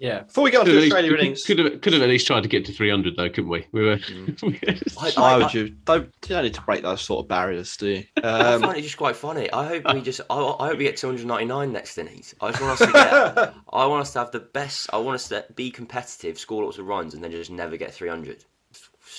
Yeah. 0.00 0.22
Before 0.22 0.44
we 0.44 0.50
get 0.50 0.60
on 0.60 0.66
to 0.66 0.78
Australia 0.78 1.14
innings, 1.14 1.44
could 1.44 1.58
have 1.58 1.80
could 1.82 1.92
have 1.92 2.00
at 2.00 2.08
least 2.08 2.26
tried 2.26 2.42
to 2.42 2.48
get 2.48 2.64
to 2.64 2.72
300 2.72 3.16
though, 3.16 3.28
couldn't 3.28 3.50
we? 3.50 3.66
We 3.72 3.84
were. 3.84 3.96
Mm. 3.98 5.16
Why 5.18 5.36
would 5.36 5.52
you? 5.52 5.68
Don't 5.84 6.06
you 6.06 6.28
don't 6.28 6.44
need 6.44 6.54
to 6.54 6.62
break 6.62 6.82
those 6.82 7.02
sort 7.02 7.22
of 7.22 7.28
barriers, 7.28 7.76
do 7.76 7.88
you? 7.88 8.04
Um, 8.22 8.64
I 8.64 8.66
find 8.66 8.78
it 8.78 8.82
just 8.82 8.96
quite 8.96 9.14
funny. 9.14 9.52
I 9.52 9.66
hope 9.66 9.92
we 9.92 10.00
just. 10.10 10.22
I, 10.30 10.36
I 10.36 10.68
hope 10.68 10.78
we 10.78 10.84
get 10.84 10.96
299 10.96 11.70
next 11.70 11.98
innings. 11.98 12.34
I 12.40 12.50
just 12.50 12.62
want 12.62 12.80
us 12.80 12.86
to 12.86 12.92
get. 12.92 13.54
I 13.74 13.86
want 13.86 14.00
us 14.00 14.14
to 14.14 14.20
have 14.20 14.30
the 14.30 14.40
best. 14.40 14.88
I 14.90 14.96
want 14.96 15.16
us 15.16 15.28
to 15.28 15.44
be 15.54 15.70
competitive, 15.70 16.38
score 16.38 16.64
lots 16.64 16.78
of 16.78 16.86
runs, 16.86 17.12
and 17.12 17.22
then 17.22 17.30
just 17.30 17.50
never 17.50 17.76
get 17.76 17.92
300. 17.92 18.46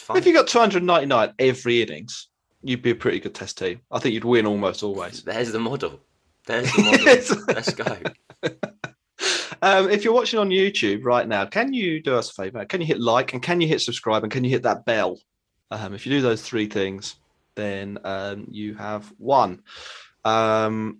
If 0.09 0.25
you 0.25 0.33
got 0.33 0.47
299 0.47 1.33
every 1.39 1.81
innings, 1.81 2.27
you'd 2.63 2.81
be 2.81 2.91
a 2.91 2.95
pretty 2.95 3.19
good 3.19 3.35
test 3.35 3.57
team. 3.57 3.81
I 3.91 3.99
think 3.99 4.13
you'd 4.13 4.25
win 4.25 4.45
almost 4.45 4.83
always. 4.83 5.23
There's 5.25 5.51
the 5.51 5.59
model. 5.59 5.99
There's 6.45 6.71
the 6.73 6.81
model. 7.37 7.45
Let's 7.47 7.73
go. 7.73 7.97
Um, 9.63 9.91
if 9.91 10.03
you're 10.03 10.13
watching 10.13 10.39
on 10.39 10.49
YouTube 10.49 11.03
right 11.03 11.27
now, 11.27 11.45
can 11.45 11.71
you 11.71 12.01
do 12.01 12.15
us 12.15 12.31
a 12.31 12.33
favor? 12.33 12.65
Can 12.65 12.81
you 12.81 12.87
hit 12.87 12.99
like 12.99 13.33
and 13.33 13.43
can 13.43 13.61
you 13.61 13.67
hit 13.67 13.81
subscribe 13.81 14.23
and 14.23 14.31
can 14.31 14.43
you 14.43 14.49
hit 14.49 14.63
that 14.63 14.85
bell? 14.85 15.19
Um, 15.69 15.93
if 15.93 16.03
you 16.03 16.11
do 16.11 16.19
those 16.19 16.41
three 16.41 16.65
things, 16.65 17.17
then 17.53 17.99
um, 18.03 18.47
you 18.49 18.73
have 18.73 19.13
won. 19.19 19.61
Um, 20.25 20.99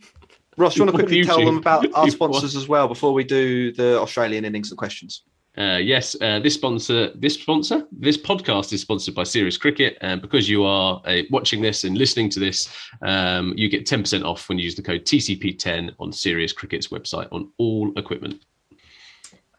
Ross, 0.58 0.76
you 0.76 0.84
want 0.84 0.96
to 0.96 1.04
quickly 1.04 1.24
tell 1.24 1.44
them 1.44 1.58
about 1.58 1.92
our 1.94 2.10
sponsors 2.10 2.56
as 2.56 2.68
well 2.68 2.88
before 2.88 3.14
we 3.14 3.24
do 3.24 3.72
the 3.72 4.00
Australian 4.00 4.46
innings 4.46 4.70
and 4.70 4.78
questions? 4.78 5.24
Uh, 5.58 5.80
yes, 5.82 6.16
uh, 6.22 6.40
this 6.40 6.54
sponsor, 6.54 7.12
this 7.14 7.34
sponsor, 7.34 7.86
this 7.92 8.18
podcast 8.18 8.72
is 8.72 8.82
sponsored 8.82 9.14
by 9.14 9.24
Serious 9.24 9.58
Cricket, 9.58 9.98
and 10.00 10.22
because 10.22 10.48
you 10.48 10.64
are 10.64 11.02
uh, 11.06 11.22
watching 11.30 11.62
this 11.62 11.84
and 11.84 11.98
listening 11.98 12.30
to 12.30 12.40
this, 12.40 12.74
um, 13.02 13.54
you 13.58 13.68
get 13.68 13.86
ten 13.86 14.02
percent 14.02 14.24
off 14.24 14.48
when 14.48 14.58
you 14.58 14.64
use 14.64 14.76
the 14.76 14.82
code 14.82 15.04
TCP10 15.04 15.94
on 16.00 16.14
Serious 16.14 16.54
Cricket's 16.54 16.88
website 16.88 17.28
on 17.34 17.52
all 17.58 17.92
equipment. 17.98 18.46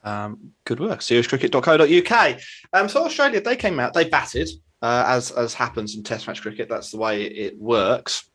Um, 0.03 0.53
good 0.65 0.81
work, 0.81 1.01
seriouscricket.co.uk. 1.01 2.41
Um, 2.73 2.89
so 2.89 3.05
Australia, 3.05 3.41
they 3.43 3.55
came 3.55 3.79
out, 3.79 3.93
they 3.93 4.09
batted, 4.09 4.49
uh, 4.81 5.05
as 5.07 5.31
as 5.33 5.53
happens 5.53 5.95
in 5.95 6.03
Test 6.03 6.27
match 6.27 6.41
cricket. 6.41 6.71
That's 6.71 6.91
the 6.91 6.97
way 6.97 7.25
it 7.25 7.59
works. 7.59 8.31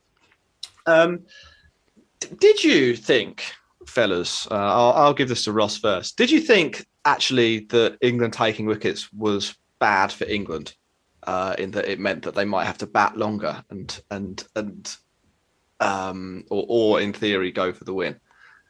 Um, 0.85 1.21
did 2.39 2.63
you 2.63 2.95
think, 2.95 3.43
fellas? 3.87 4.47
Uh, 4.49 4.55
I'll, 4.55 4.93
I'll 4.93 5.13
give 5.13 5.27
this 5.27 5.43
to 5.45 5.51
Ross 5.51 5.77
first. 5.77 6.17
Did 6.17 6.29
you 6.29 6.39
think 6.39 6.85
actually 7.07 7.59
that 7.59 7.97
England 8.01 8.33
taking 8.33 8.65
wickets 8.65 9.11
was 9.13 9.55
bad 9.79 10.11
for 10.11 10.25
England, 10.25 10.75
uh, 11.23 11.55
in 11.57 11.71
that 11.71 11.89
it 11.89 11.99
meant 11.99 12.23
that 12.23 12.35
they 12.35 12.45
might 12.45 12.65
have 12.65 12.77
to 12.79 12.85
bat 12.85 13.17
longer 13.17 13.63
and 13.69 13.99
and 14.11 14.43
and 14.55 14.95
um, 15.79 16.43
or 16.49 16.65
or 16.67 17.01
in 17.01 17.13
theory 17.13 17.51
go 17.51 17.71
for 17.71 17.85
the 17.85 17.93
win. 17.93 18.19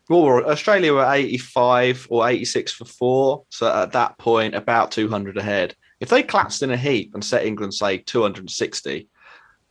Well, 0.10 0.46
Australia 0.46 0.94
were 0.94 1.12
85 1.12 2.08
or 2.10 2.30
86 2.30 2.72
for 2.72 2.86
four, 2.86 3.44
so 3.50 3.74
at 3.74 3.92
that 3.92 4.18
point 4.18 4.56
about 4.56 4.92
200 4.92 5.36
ahead. 5.38 5.76
If 6.00 6.10
they 6.10 6.24
collapsed 6.24 6.64
in 6.64 6.72
a 6.72 6.78
heap 6.78 7.14
and 7.14 7.26
set 7.26 7.46
England 7.46 7.74
say 7.74 7.98
260 7.98 9.10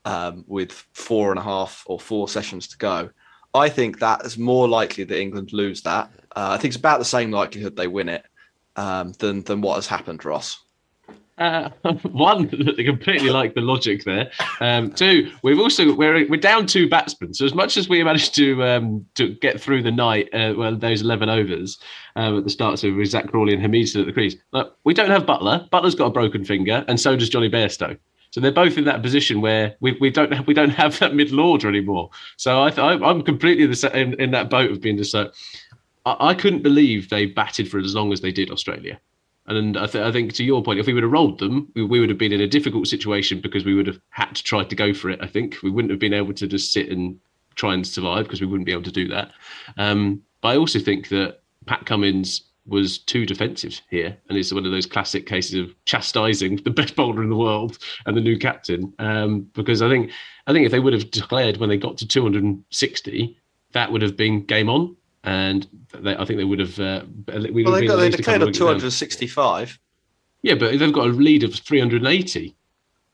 um, 0.05 0.45
with 0.47 0.73
four 0.93 1.31
and 1.31 1.39
a 1.39 1.43
half 1.43 1.85
or 1.87 1.99
four 1.99 2.29
sessions 2.29 2.69
to 2.69 2.77
go, 2.77 3.09
I 3.55 3.71
think 3.71 4.01
that 4.01 4.27
is 4.27 4.37
more 4.37 4.69
likely 4.69 5.05
that 5.05 5.19
England 5.19 5.55
lose 5.55 5.81
that. 5.83 6.11
Uh, 6.35 6.51
I 6.51 6.59
think 6.59 6.73
it's 6.73 6.77
about 6.77 6.99
the 6.99 7.07
same 7.07 7.31
likelihood 7.31 7.75
they 7.75 7.87
win 7.87 8.11
it 8.11 8.27
um, 8.77 9.13
than 9.19 9.43
than 9.43 9.61
what 9.61 9.75
has 9.77 9.87
happened, 9.87 10.25
Ross. 10.25 10.61
Uh, 11.39 11.69
one, 12.13 12.49
completely 12.49 13.29
like 13.29 13.55
the 13.55 13.61
logic 13.61 14.05
there. 14.05 14.31
Um, 14.61 14.91
two, 14.93 15.31
we've 15.43 15.59
also 15.59 15.95
we're 15.95 16.27
we're 16.29 16.41
down 16.41 16.67
two 16.67 16.89
batsmen. 16.89 17.35
So 17.35 17.45
as 17.45 17.55
much 17.55 17.77
as 17.77 17.89
we 17.89 18.03
managed 18.03 18.35
to 18.37 18.63
um, 18.65 19.07
to 19.17 19.35
get 19.35 19.61
through 19.61 19.83
the 19.83 19.91
night, 19.91 20.29
uh, 20.33 20.55
well, 20.57 20.77
those 20.77 21.03
eleven 21.03 21.29
overs 21.29 21.79
um, 22.17 22.39
at 22.39 22.45
the 22.45 22.51
start, 22.51 22.79
so 22.79 22.95
with 22.95 23.09
Zak 23.09 23.29
Crawley 23.29 23.55
and 23.55 23.63
Hameed 23.63 23.99
at 23.99 24.07
the 24.07 24.13
crease, 24.13 24.37
look, 24.53 24.79
we 24.85 24.95
don't 24.95 25.11
have 25.11 25.25
Buttler. 25.25 25.69
Buttler's 25.71 25.95
got 25.95 26.07
a 26.07 26.11
broken 26.11 26.45
finger, 26.45 26.85
and 26.89 26.99
so 26.99 27.17
does 27.17 27.29
Jonny 27.29 27.51
Bairstow. 27.51 27.99
So 28.31 28.41
they're 28.41 28.53
both 28.53 28.77
in 28.77 28.85
that 28.85 29.01
position 29.01 29.41
where 29.41 29.77
we, 29.81 29.97
we 30.01 30.11
don't 30.11 30.33
have, 30.33 30.47
we 30.47 30.53
don't 30.53 30.71
have 30.71 30.99
that 30.99 31.15
middle 31.15 31.41
order 31.41 31.69
anymore. 31.69 32.11
So 32.37 32.63
I 32.63 32.71
th- 32.71 33.01
I'm 33.03 33.23
completely 33.23 33.67
the 33.67 33.99
in, 33.99 34.21
in 34.21 34.31
that 34.33 34.51
boat 34.51 34.71
of 34.71 34.81
being 34.81 34.99
just 34.99 35.13
so. 35.13 35.31
I, 36.07 36.29
I 36.29 36.35
couldn't 36.35 36.63
believe 36.63 37.11
they 37.11 37.27
batted 37.27 37.71
for 37.71 37.79
as 37.79 37.95
long 37.95 38.13
as 38.13 38.23
they 38.23 38.33
did 38.33 38.51
Australia. 38.51 38.99
And 39.49 39.77
I, 39.77 39.87
th- 39.87 40.05
I, 40.05 40.11
think 40.11 40.33
to 40.35 40.45
your 40.45 40.63
point, 40.63 40.81
if 40.81 40.87
we 40.87 40.95
would 40.95 41.05
have 41.05 41.13
rolled 41.13 41.39
them, 41.39 41.71
we, 41.75 41.85
we, 41.85 42.01
would 42.01 42.09
have 42.09 42.19
been 42.19 42.33
in 42.33 42.41
a 42.41 42.49
difficult 42.49 42.89
situation 42.89 43.41
because 43.41 43.65
we 43.65 43.75
would 43.75 43.87
have 43.87 44.01
had 44.11 44.35
to 44.35 44.43
try 44.43 44.65
to 44.65 44.75
go 44.75 44.93
for 44.93 45.09
it. 45.09 45.21
I 45.23 45.29
think 45.29 45.59
we 45.63 45.71
wouldn't 45.71 45.91
have 45.91 46.01
been 46.01 46.15
able 46.15 46.33
to 46.35 46.49
just 46.49 46.73
sit 46.73 46.89
and 46.89 47.19
try 47.55 47.75
and 47.75 47.87
survive 47.87 48.25
because 48.25 48.41
we 48.41 48.47
wouldn't 48.47 48.67
be 48.67 48.73
able 48.73 48.83
to 48.83 48.93
do 48.93 49.07
that. 49.09 49.31
Um, 49.77 50.23
but 50.41 50.49
I 50.49 50.57
also 50.57 50.81
think 50.81 51.09
that 51.11 51.41
Pat 51.67 51.87
Cummins 51.87 52.43
was 52.67 52.99
too 52.99 53.25
defensive 53.25 53.81
here, 53.89 54.17
and 54.29 54.37
it's 54.37 54.53
one 54.53 54.67
of 54.67 54.73
those 54.73 54.87
classic 54.87 55.27
cases 55.27 55.55
of 55.61 55.85
chastising 55.85 56.57
the 56.65 56.71
best 56.71 56.97
bowler 56.97 57.23
in 57.23 57.31
the 57.31 57.37
world 57.37 57.79
and 58.05 58.17
the 58.17 58.21
new 58.21 58.37
captain. 58.37 58.93
Um, 58.99 59.49
because 59.55 59.81
I 59.81 59.89
think 59.89 60.11
I 60.49 60.53
think 60.53 60.67
if 60.67 60.73
they 60.73 60.81
would 60.81 60.93
have 60.93 61.11
declared 61.13 61.59
when 61.59 61.69
they 61.69 61.77
got 61.77 61.97
to 61.99 62.09
260, 62.09 63.39
that 63.73 63.93
would 63.93 64.03
have 64.03 64.17
been 64.17 64.45
game 64.45 64.69
on 64.69 64.97
and 65.27 65.67
they, 65.93 66.17
I 66.17 66.25
think 66.25 66.39
they 66.39 66.45
would 66.45 66.61
have. 66.61 66.79
Uh, 66.79 67.03
we 67.53 67.65
well, 67.65 67.75
they, 67.75 67.87
got, 67.87 67.97
they 67.97 68.09
declared 68.09 68.43
on 68.43 68.53
265. 68.53 69.79
Yeah, 70.43 70.55
but 70.55 70.79
they've 70.79 70.93
got 70.93 71.09
a 71.09 71.11
lead 71.11 71.43
of 71.43 71.55
380 71.55 72.57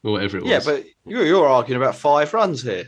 or 0.04 0.12
whatever 0.12 0.36
it 0.36 0.42
was. 0.42 0.50
Yeah, 0.50 0.60
but 0.64 0.84
you're, 1.06 1.24
you're 1.24 1.48
arguing 1.48 1.80
about 1.80 1.96
five 1.96 2.34
runs 2.34 2.62
here. 2.62 2.84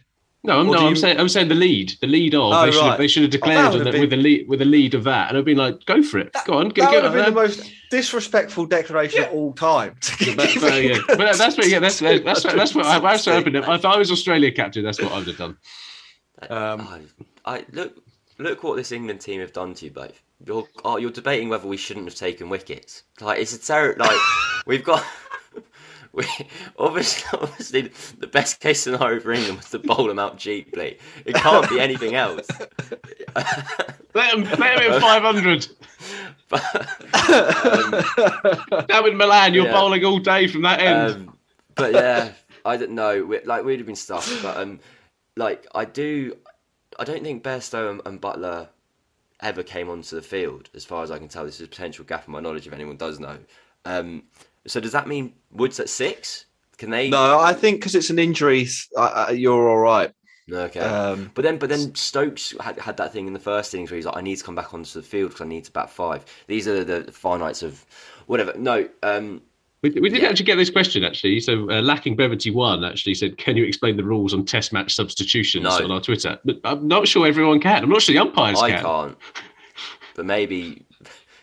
No, 0.46 0.60
I'm, 0.60 0.66
no, 0.66 0.74
I'm 0.74 0.90
you... 0.90 0.96
saying 0.96 1.18
I'm 1.18 1.30
saying 1.30 1.48
the 1.48 1.54
lead, 1.54 1.94
the 2.02 2.06
lead 2.06 2.34
of. 2.34 2.52
Oh, 2.52 2.66
they, 2.66 2.72
should 2.72 2.80
right. 2.80 2.90
have, 2.90 2.98
they 2.98 3.08
should 3.08 3.22
have 3.22 3.32
declared 3.32 3.74
oh, 3.74 3.82
been... 3.82 3.98
with 3.98 4.10
the 4.10 4.16
lead 4.18 4.46
with 4.46 4.58
the 4.58 4.66
lead 4.66 4.92
of 4.92 5.04
that, 5.04 5.30
and 5.30 5.38
I've 5.38 5.44
been 5.46 5.56
like, 5.56 5.86
go 5.86 6.02
for 6.02 6.18
it, 6.18 6.34
that, 6.34 6.46
go 6.46 6.58
on, 6.58 6.68
that 6.68 6.92
would 6.92 7.04
have 7.04 7.12
been 7.14 7.24
the 7.24 7.30
most 7.30 7.72
disrespectful 7.90 8.66
declaration 8.66 9.22
yeah. 9.22 9.28
of 9.28 9.32
all 9.32 9.54
time. 9.54 9.96
but, 10.36 10.36
but, 10.60 10.84
yeah. 10.84 10.98
but 11.08 11.38
that's 11.38 11.56
what, 11.56 11.66
yeah, 11.68 11.78
that's 11.78 12.00
that's 12.00 12.22
that's, 12.22 12.42
that's 12.42 12.74
what 12.74 12.84
I, 12.84 12.98
that's 12.98 13.24
what 13.24 13.36
happened. 13.36 13.56
If 13.56 13.86
I 13.86 13.96
was 13.96 14.10
Australia 14.10 14.52
captain, 14.52 14.84
that's 14.84 15.00
what 15.00 15.12
I 15.12 15.18
would 15.18 15.28
have 15.28 15.38
done. 15.38 15.56
Um, 16.50 17.06
I, 17.46 17.56
I 17.56 17.64
look 17.72 18.03
look 18.38 18.62
what 18.62 18.76
this 18.76 18.92
England 18.92 19.20
team 19.20 19.40
have 19.40 19.52
done 19.52 19.74
to 19.74 19.84
you 19.86 19.90
both. 19.90 20.22
You're 20.44 20.66
oh, 20.84 20.96
you're 20.96 21.10
debating 21.10 21.48
whether 21.48 21.66
we 21.66 21.76
shouldn't 21.76 22.06
have 22.06 22.14
taken 22.14 22.48
wickets. 22.48 23.04
Like 23.20 23.40
it's 23.40 23.54
a 23.54 23.58
terrible. 23.58 24.04
Like 24.04 24.20
we've 24.66 24.84
got. 24.84 25.04
We, 26.12 26.24
obviously, 26.78 27.24
obviously, 27.42 27.90
the 28.20 28.28
best 28.28 28.60
case 28.60 28.82
scenario 28.82 29.18
for 29.18 29.32
England 29.32 29.56
was 29.56 29.70
to 29.70 29.80
bowl 29.80 30.06
them 30.06 30.20
out 30.20 30.38
cheaply. 30.38 31.00
It 31.24 31.34
can't 31.34 31.68
be 31.68 31.80
anything 31.80 32.14
else. 32.14 32.46
let 34.14 34.30
them, 34.30 34.44
let 34.44 34.78
them 34.78 34.92
in 34.92 35.00
500. 35.00 35.66
um, 38.70 38.86
Down 38.86 39.08
in 39.08 39.16
Milan, 39.16 39.54
you're 39.54 39.66
yeah. 39.66 39.72
bowling 39.72 40.04
all 40.04 40.20
day 40.20 40.46
from 40.46 40.62
that 40.62 40.78
end. 40.78 41.14
Um, 41.14 41.38
but 41.74 41.92
yeah, 41.92 42.30
I 42.64 42.76
don't 42.76 42.92
know. 42.92 43.24
We, 43.24 43.40
like, 43.40 43.64
we'd 43.64 43.80
have 43.80 43.86
been 43.86 43.96
stuffed. 43.96 44.40
But 44.40 44.56
um, 44.56 44.78
like, 45.36 45.66
I 45.74 45.84
do. 45.84 46.36
I 46.98 47.04
don't 47.04 47.22
think 47.22 47.42
Bairstow 47.42 47.90
and, 47.90 48.00
and, 48.04 48.20
Buttler 48.20 48.68
ever 49.40 49.62
came 49.62 49.88
onto 49.88 50.16
the 50.16 50.22
field, 50.22 50.70
as 50.74 50.84
far 50.84 51.02
as 51.02 51.10
I 51.10 51.18
can 51.18 51.28
tell. 51.28 51.44
This 51.44 51.56
is 51.56 51.66
a 51.66 51.68
potential 51.68 52.04
gap 52.04 52.26
in 52.26 52.32
my 52.32 52.40
knowledge, 52.40 52.66
if 52.66 52.72
anyone 52.72 52.96
does 52.96 53.20
know. 53.20 53.38
Um, 53.84 54.24
so 54.66 54.80
does 54.80 54.92
that 54.92 55.06
mean 55.06 55.34
Woods 55.52 55.80
at 55.80 55.88
six? 55.88 56.46
Can 56.78 56.90
they? 56.90 57.08
No, 57.10 57.38
I 57.38 57.52
think 57.52 57.78
because 57.80 57.94
it's 57.94 58.10
an 58.10 58.18
injury, 58.18 58.66
you're 59.32 59.68
all 59.68 59.78
right. 59.78 60.12
Okay, 60.50 60.80
um, 60.80 61.30
but 61.34 61.42
then 61.42 61.56
but 61.56 61.70
then 61.70 61.94
Stokes 61.94 62.54
had, 62.60 62.78
had 62.78 62.98
that 62.98 63.12
thing 63.12 63.26
in 63.26 63.32
the 63.32 63.38
first 63.38 63.72
innings 63.72 63.90
where 63.90 63.96
he's 63.96 64.04
like, 64.04 64.16
I 64.16 64.20
need 64.20 64.36
to 64.36 64.44
come 64.44 64.54
back 64.54 64.74
onto 64.74 65.00
the 65.00 65.06
field 65.06 65.30
because 65.30 65.40
I 65.40 65.48
need 65.48 65.64
to 65.64 65.72
bat 65.72 65.88
five. 65.88 66.24
These 66.48 66.68
are 66.68 66.84
the, 66.84 67.00
the 67.00 67.12
finites 67.12 67.62
of 67.62 67.84
whatever. 68.26 68.52
No, 68.58 68.86
um, 69.02 69.40
we, 69.84 70.00
we 70.00 70.08
did 70.08 70.22
yeah. 70.22 70.28
actually 70.30 70.46
get 70.46 70.56
this 70.56 70.70
question 70.70 71.04
actually. 71.04 71.40
So, 71.40 71.70
uh, 71.70 71.82
lacking 71.82 72.16
brevity 72.16 72.50
one 72.50 72.84
actually 72.84 73.14
said, 73.14 73.36
"Can 73.36 73.56
you 73.56 73.64
explain 73.64 73.98
the 73.98 74.04
rules 74.04 74.32
on 74.32 74.46
Test 74.46 74.72
match 74.72 74.94
substitutions 74.94 75.64
no. 75.64 75.84
on 75.84 75.90
our 75.90 76.00
Twitter?" 76.00 76.38
But 76.42 76.60
I'm 76.64 76.88
not 76.88 77.06
sure 77.06 77.26
everyone 77.26 77.60
can. 77.60 77.82
I'm 77.82 77.90
not 77.90 78.00
sure 78.00 78.14
the 78.14 78.20
umpires 78.20 78.60
can 78.60 78.70
I 78.70 78.74
can. 78.76 78.82
can't. 78.82 79.18
But 80.16 80.24
maybe 80.24 80.86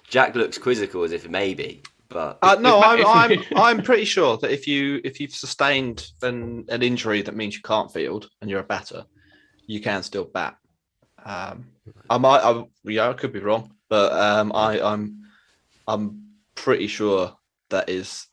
Jack 0.08 0.34
looks 0.36 0.58
quizzical 0.58 1.04
as 1.04 1.12
if 1.12 1.30
maybe. 1.30 1.84
But 2.10 2.40
uh, 2.42 2.58
no, 2.60 2.82
I'm, 2.82 3.06
I'm 3.08 3.44
I'm 3.56 3.84
pretty 3.84 4.06
sure 4.06 4.38
that 4.38 4.52
if 4.52 4.68
you 4.68 5.02
if 5.04 5.20
you've 5.20 5.36
sustained 5.36 6.10
an 6.24 6.66
an 6.70 6.82
injury 6.82 7.22
that 7.22 7.36
means 7.36 7.56
you 7.56 7.62
can't 7.62 7.94
field 7.94 8.28
and 8.42 8.50
you're 8.50 8.62
a 8.62 8.64
batter, 8.64 9.06
you 9.68 9.82
can 9.82 10.02
still 10.02 10.26
bat. 10.26 10.58
Um, 11.24 11.68
I 12.10 12.18
might, 12.18 12.42
I, 12.42 12.64
yeah, 12.86 13.10
I 13.10 13.14
could 13.14 13.32
be 13.32 13.40
wrong, 13.40 13.72
but 13.88 14.12
um, 14.14 14.52
I, 14.56 14.82
I'm 14.82 15.22
I'm 15.88 16.24
pretty 16.56 16.88
sure 16.88 17.38
that 17.70 17.88
is 17.88 18.28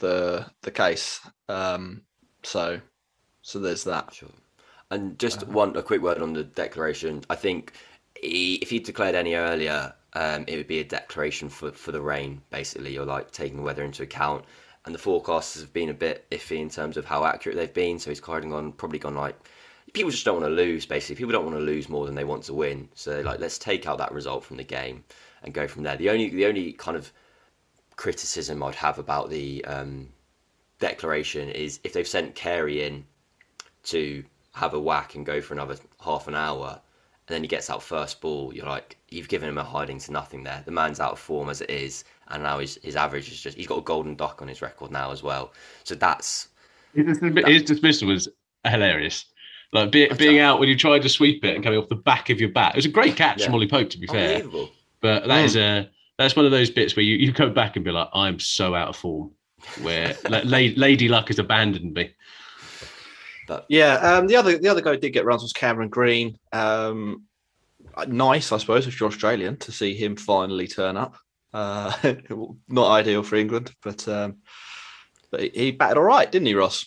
the 0.00 0.46
the 0.62 0.70
case. 0.70 1.20
Um, 1.48 2.02
so 2.42 2.80
so 3.42 3.58
there's 3.58 3.84
that. 3.84 4.12
Sure. 4.12 4.28
And 4.90 5.18
just 5.18 5.42
uh, 5.42 5.46
one 5.46 5.76
a 5.76 5.82
quick 5.82 6.02
word 6.02 6.22
on 6.22 6.32
the 6.32 6.44
declaration. 6.44 7.22
I 7.30 7.36
think 7.36 7.72
he, 8.20 8.56
if 8.56 8.70
he 8.70 8.78
declared 8.78 9.14
any 9.14 9.34
earlier, 9.34 9.94
um, 10.12 10.44
it 10.46 10.56
would 10.56 10.68
be 10.68 10.80
a 10.80 10.84
declaration 10.84 11.48
for, 11.48 11.72
for 11.72 11.92
the 11.92 12.00
rain. 12.00 12.40
Basically, 12.50 12.94
you're 12.94 13.04
like 13.04 13.30
taking 13.30 13.56
the 13.56 13.62
weather 13.62 13.84
into 13.84 14.02
account. 14.02 14.44
And 14.84 14.94
the 14.94 15.00
forecasts 15.00 15.60
have 15.60 15.72
been 15.72 15.88
a 15.88 15.94
bit 15.94 16.26
iffy 16.30 16.60
in 16.60 16.70
terms 16.70 16.96
of 16.96 17.04
how 17.04 17.24
accurate 17.24 17.56
they've 17.56 17.74
been. 17.74 17.98
So 17.98 18.10
he's 18.10 18.20
kind 18.20 18.52
on 18.52 18.70
probably 18.72 19.00
gone 19.00 19.16
like 19.16 19.36
people 19.92 20.10
just 20.10 20.24
don't 20.24 20.40
want 20.40 20.46
to 20.46 20.54
lose. 20.54 20.86
Basically, 20.86 21.16
people 21.16 21.32
don't 21.32 21.44
want 21.44 21.56
to 21.56 21.62
lose 21.62 21.88
more 21.88 22.06
than 22.06 22.14
they 22.14 22.24
want 22.24 22.44
to 22.44 22.54
win. 22.54 22.88
So 22.94 23.20
like, 23.20 23.40
let's 23.40 23.58
take 23.58 23.86
out 23.86 23.98
that 23.98 24.12
result 24.12 24.44
from 24.44 24.56
the 24.56 24.64
game 24.64 25.04
and 25.42 25.54
go 25.54 25.66
from 25.66 25.82
there. 25.82 25.96
The 25.96 26.10
only 26.10 26.28
the 26.30 26.46
only 26.46 26.72
kind 26.72 26.96
of 26.96 27.12
criticism 27.96 28.62
I'd 28.62 28.74
have 28.74 28.98
about 28.98 29.30
the 29.30 29.64
um, 29.64 30.08
declaration 30.78 31.48
is 31.48 31.80
if 31.82 31.92
they've 31.92 32.06
sent 32.06 32.34
Carey 32.34 32.84
in 32.84 33.04
to 33.84 34.24
have 34.54 34.74
a 34.74 34.80
whack 34.80 35.14
and 35.14 35.26
go 35.26 35.40
for 35.40 35.54
another 35.54 35.76
half 36.00 36.28
an 36.28 36.34
hour, 36.34 36.80
and 37.28 37.34
then 37.34 37.42
he 37.42 37.48
gets 37.48 37.68
out 37.70 37.82
first 37.82 38.20
ball, 38.20 38.54
you're 38.54 38.66
like, 38.66 38.96
you've 39.10 39.28
given 39.28 39.48
him 39.48 39.58
a 39.58 39.64
hiding 39.64 39.98
to 39.98 40.12
nothing 40.12 40.44
there. 40.44 40.62
The 40.64 40.70
man's 40.70 41.00
out 41.00 41.12
of 41.12 41.18
form 41.18 41.48
as 41.48 41.60
it 41.60 41.70
is, 41.70 42.04
and 42.28 42.42
now 42.42 42.58
his 42.58 42.78
his 42.82 42.96
average 42.96 43.30
is 43.30 43.40
just 43.40 43.56
he's 43.56 43.66
got 43.66 43.78
a 43.78 43.82
golden 43.82 44.14
duck 44.14 44.42
on 44.42 44.48
his 44.48 44.62
record 44.62 44.90
now 44.90 45.10
as 45.10 45.22
well. 45.22 45.52
So 45.84 45.94
that's 45.94 46.48
his, 46.94 47.18
his 47.18 47.62
dismissal 47.62 48.08
was 48.08 48.28
hilarious. 48.64 49.26
Like 49.72 49.90
be, 49.90 50.08
being 50.16 50.38
out 50.38 50.60
when 50.60 50.68
you 50.68 50.76
tried 50.76 51.02
to 51.02 51.08
sweep 51.08 51.44
it 51.44 51.54
and 51.54 51.64
coming 51.64 51.78
off 51.78 51.88
the 51.88 51.96
back 51.96 52.30
of 52.30 52.40
your 52.40 52.50
bat. 52.50 52.74
It 52.74 52.76
was 52.76 52.86
a 52.86 52.90
great 52.90 53.16
catch 53.16 53.40
yeah. 53.40 53.46
from 53.46 53.54
Ollie 53.54 53.68
Pope, 53.68 53.90
to 53.90 53.98
be 53.98 54.06
fair. 54.06 54.44
But 55.00 55.26
that 55.26 55.28
mm. 55.28 55.44
is 55.44 55.56
a 55.56 55.90
that's 56.18 56.36
one 56.36 56.44
of 56.44 56.50
those 56.50 56.70
bits 56.70 56.96
where 56.96 57.04
you, 57.04 57.16
you 57.16 57.32
go 57.32 57.50
back 57.50 57.76
and 57.76 57.84
be 57.84 57.90
like, 57.90 58.08
I'm 58.14 58.38
so 58.38 58.74
out 58.74 58.88
of 58.88 58.96
form, 58.96 59.32
where 59.82 60.16
Lady 60.28 61.08
Luck 61.08 61.28
has 61.28 61.38
abandoned 61.38 61.92
me. 61.92 62.10
But 63.46 63.66
yeah, 63.68 63.94
um, 63.96 64.26
the 64.26 64.36
other 64.36 64.58
the 64.58 64.68
other 64.68 64.80
guy 64.80 64.92
who 64.92 64.96
did 64.98 65.10
get 65.10 65.24
runs 65.24 65.42
was 65.42 65.52
Cameron 65.52 65.88
Green. 65.88 66.36
Um, 66.52 67.24
nice, 68.08 68.52
I 68.52 68.58
suppose, 68.58 68.86
if 68.86 68.98
you're 68.98 69.08
Australian, 69.08 69.56
to 69.58 69.72
see 69.72 69.94
him 69.94 70.16
finally 70.16 70.66
turn 70.66 70.96
up. 70.96 71.16
Uh, 71.52 71.92
not 72.68 72.90
ideal 72.90 73.22
for 73.22 73.36
England, 73.36 73.72
but 73.82 74.06
um, 74.08 74.38
but 75.30 75.54
he 75.54 75.70
batted 75.70 75.98
all 75.98 76.04
right, 76.04 76.30
didn't 76.30 76.46
he, 76.46 76.54
Ross? 76.54 76.86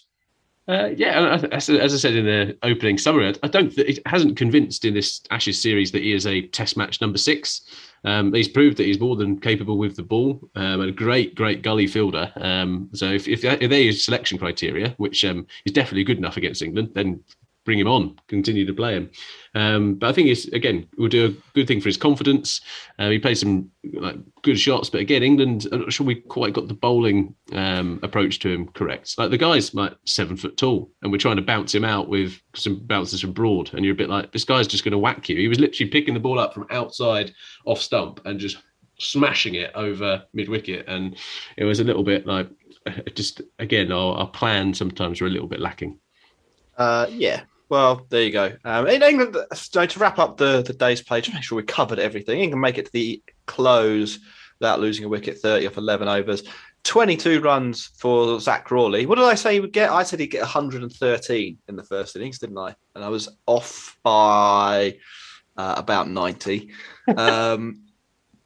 Uh, 0.67 0.91
yeah, 0.95 1.39
as, 1.51 1.67
as, 1.67 1.93
I 1.95 1.97
said 1.97 2.13
in 2.13 2.25
the 2.25 2.55
opening 2.61 2.99
summary, 2.99 3.33
I 3.41 3.47
don't. 3.47 3.75
It 3.77 3.99
hasn't 4.05 4.37
convinced 4.37 4.85
in 4.85 4.93
this 4.93 5.21
Ashes 5.31 5.59
series 5.59 5.91
that 5.93 6.03
he 6.03 6.13
is 6.13 6.27
a 6.27 6.45
Test 6.47 6.77
match 6.77 7.01
number 7.01 7.17
six. 7.17 7.61
Um, 8.03 8.33
he's 8.33 8.47
proved 8.47 8.77
that 8.77 8.85
he's 8.85 8.99
more 8.99 9.15
than 9.15 9.39
capable 9.39 9.77
with 9.77 9.95
the 9.95 10.03
ball 10.03 10.39
um, 10.55 10.81
and 10.81 10.89
a 10.89 10.93
great, 10.93 11.35
great 11.35 11.61
gully 11.61 11.87
fielder. 11.87 12.31
Um, 12.37 12.89
so 12.93 13.05
if, 13.05 13.27
if, 13.27 13.43
if 13.43 13.69
there 13.69 13.81
is 13.81 14.03
selection 14.03 14.37
criteria, 14.37 14.93
which 14.97 15.25
um, 15.25 15.45
is 15.65 15.73
definitely 15.73 16.03
good 16.03 16.17
enough 16.17 16.37
against 16.37 16.61
England, 16.61 16.91
then 16.93 17.21
bring 17.69 17.77
him 17.77 17.87
on, 17.87 18.17
continue 18.27 18.65
to 18.65 18.73
play 18.73 18.95
him. 18.95 19.11
Um, 19.53 19.93
but 19.93 20.09
I 20.09 20.11
think 20.11 20.27
it's 20.27 20.47
again 20.47 20.87
will 20.97 21.07
do 21.07 21.27
a 21.27 21.53
good 21.53 21.67
thing 21.67 21.79
for 21.79 21.87
his 21.87 21.97
confidence. 21.97 22.61
Uh, 22.97 23.09
he 23.09 23.19
played 23.19 23.37
some 23.37 23.69
like, 23.93 24.15
good 24.41 24.59
shots, 24.59 24.89
but 24.89 25.01
again, 25.01 25.21
England. 25.21 25.67
I'm 25.71 25.81
not 25.81 25.93
sure 25.93 26.07
we 26.07 26.15
quite 26.15 26.53
got 26.53 26.67
the 26.67 26.73
bowling 26.73 27.35
um, 27.53 27.99
approach 28.01 28.39
to 28.39 28.49
him 28.49 28.69
correct. 28.69 29.19
Like 29.19 29.29
the 29.29 29.37
guy's 29.37 29.75
like 29.75 29.93
seven 30.07 30.35
foot 30.35 30.57
tall, 30.57 30.89
and 31.03 31.11
we're 31.11 31.19
trying 31.19 31.35
to 31.35 31.43
bounce 31.43 31.75
him 31.75 31.85
out 31.85 32.09
with 32.09 32.41
some 32.55 32.79
bounces 32.87 33.21
from 33.21 33.33
Broad, 33.33 33.71
and 33.75 33.85
you're 33.85 33.93
a 33.93 33.97
bit 33.97 34.09
like 34.09 34.31
this 34.31 34.45
guy's 34.45 34.65
just 34.65 34.83
going 34.83 34.93
to 34.93 34.97
whack 34.97 35.29
you. 35.29 35.37
He 35.37 35.47
was 35.47 35.59
literally 35.59 35.91
picking 35.91 36.15
the 36.15 36.19
ball 36.19 36.39
up 36.39 36.55
from 36.55 36.65
outside 36.71 37.31
off 37.65 37.79
stump 37.79 38.19
and 38.25 38.39
just 38.39 38.57
smashing 38.99 39.53
it 39.53 39.71
over 39.75 40.23
mid 40.33 40.49
wicket, 40.49 40.87
and 40.87 41.17
it 41.55 41.65
was 41.65 41.79
a 41.79 41.83
little 41.83 42.03
bit 42.03 42.25
like 42.25 42.49
just 43.13 43.43
again 43.59 43.91
our, 43.91 44.15
our 44.15 44.27
plan 44.27 44.73
sometimes 44.73 45.21
are 45.21 45.27
a 45.27 45.29
little 45.29 45.47
bit 45.47 45.59
lacking. 45.59 45.99
Uh, 46.79 47.05
yeah, 47.11 47.41
well, 47.69 48.05
there 48.09 48.23
you 48.23 48.31
go. 48.31 48.57
Um, 48.65 48.87
in 48.87 49.03
England, 49.03 49.37
so 49.53 49.85
to 49.85 49.99
wrap 49.99 50.19
up 50.19 50.37
the, 50.37 50.63
the 50.63 50.73
day's 50.73 51.01
play, 51.01 51.21
to 51.21 51.33
make 51.33 51.43
sure 51.43 51.55
we 51.55 51.63
covered 51.63 51.99
everything, 51.99 52.39
England 52.39 52.61
make 52.61 52.77
it 52.77 52.85
to 52.87 52.91
the 52.91 53.21
close 53.45 54.19
without 54.59 54.79
losing 54.79 55.05
a 55.05 55.09
wicket, 55.09 55.39
30 55.39 55.67
off 55.67 55.77
11 55.77 56.07
overs. 56.07 56.43
22 56.83 57.41
runs 57.41 57.87
for 57.97 58.39
Zak 58.39 58.65
Crawley. 58.65 59.05
What 59.05 59.15
did 59.15 59.25
I 59.25 59.35
say 59.35 59.53
he 59.53 59.59
would 59.59 59.73
get? 59.73 59.91
I 59.91 60.03
said 60.03 60.19
he'd 60.19 60.27
get 60.27 60.41
113 60.41 61.57
in 61.67 61.75
the 61.75 61.83
first 61.83 62.15
innings, 62.15 62.39
didn't 62.39 62.57
I? 62.57 62.75
And 62.95 63.03
I 63.03 63.09
was 63.09 63.29
off 63.45 63.97
by 64.01 64.97
uh, 65.57 65.75
about 65.77 66.09
90. 66.09 66.71
Um, 67.15 67.83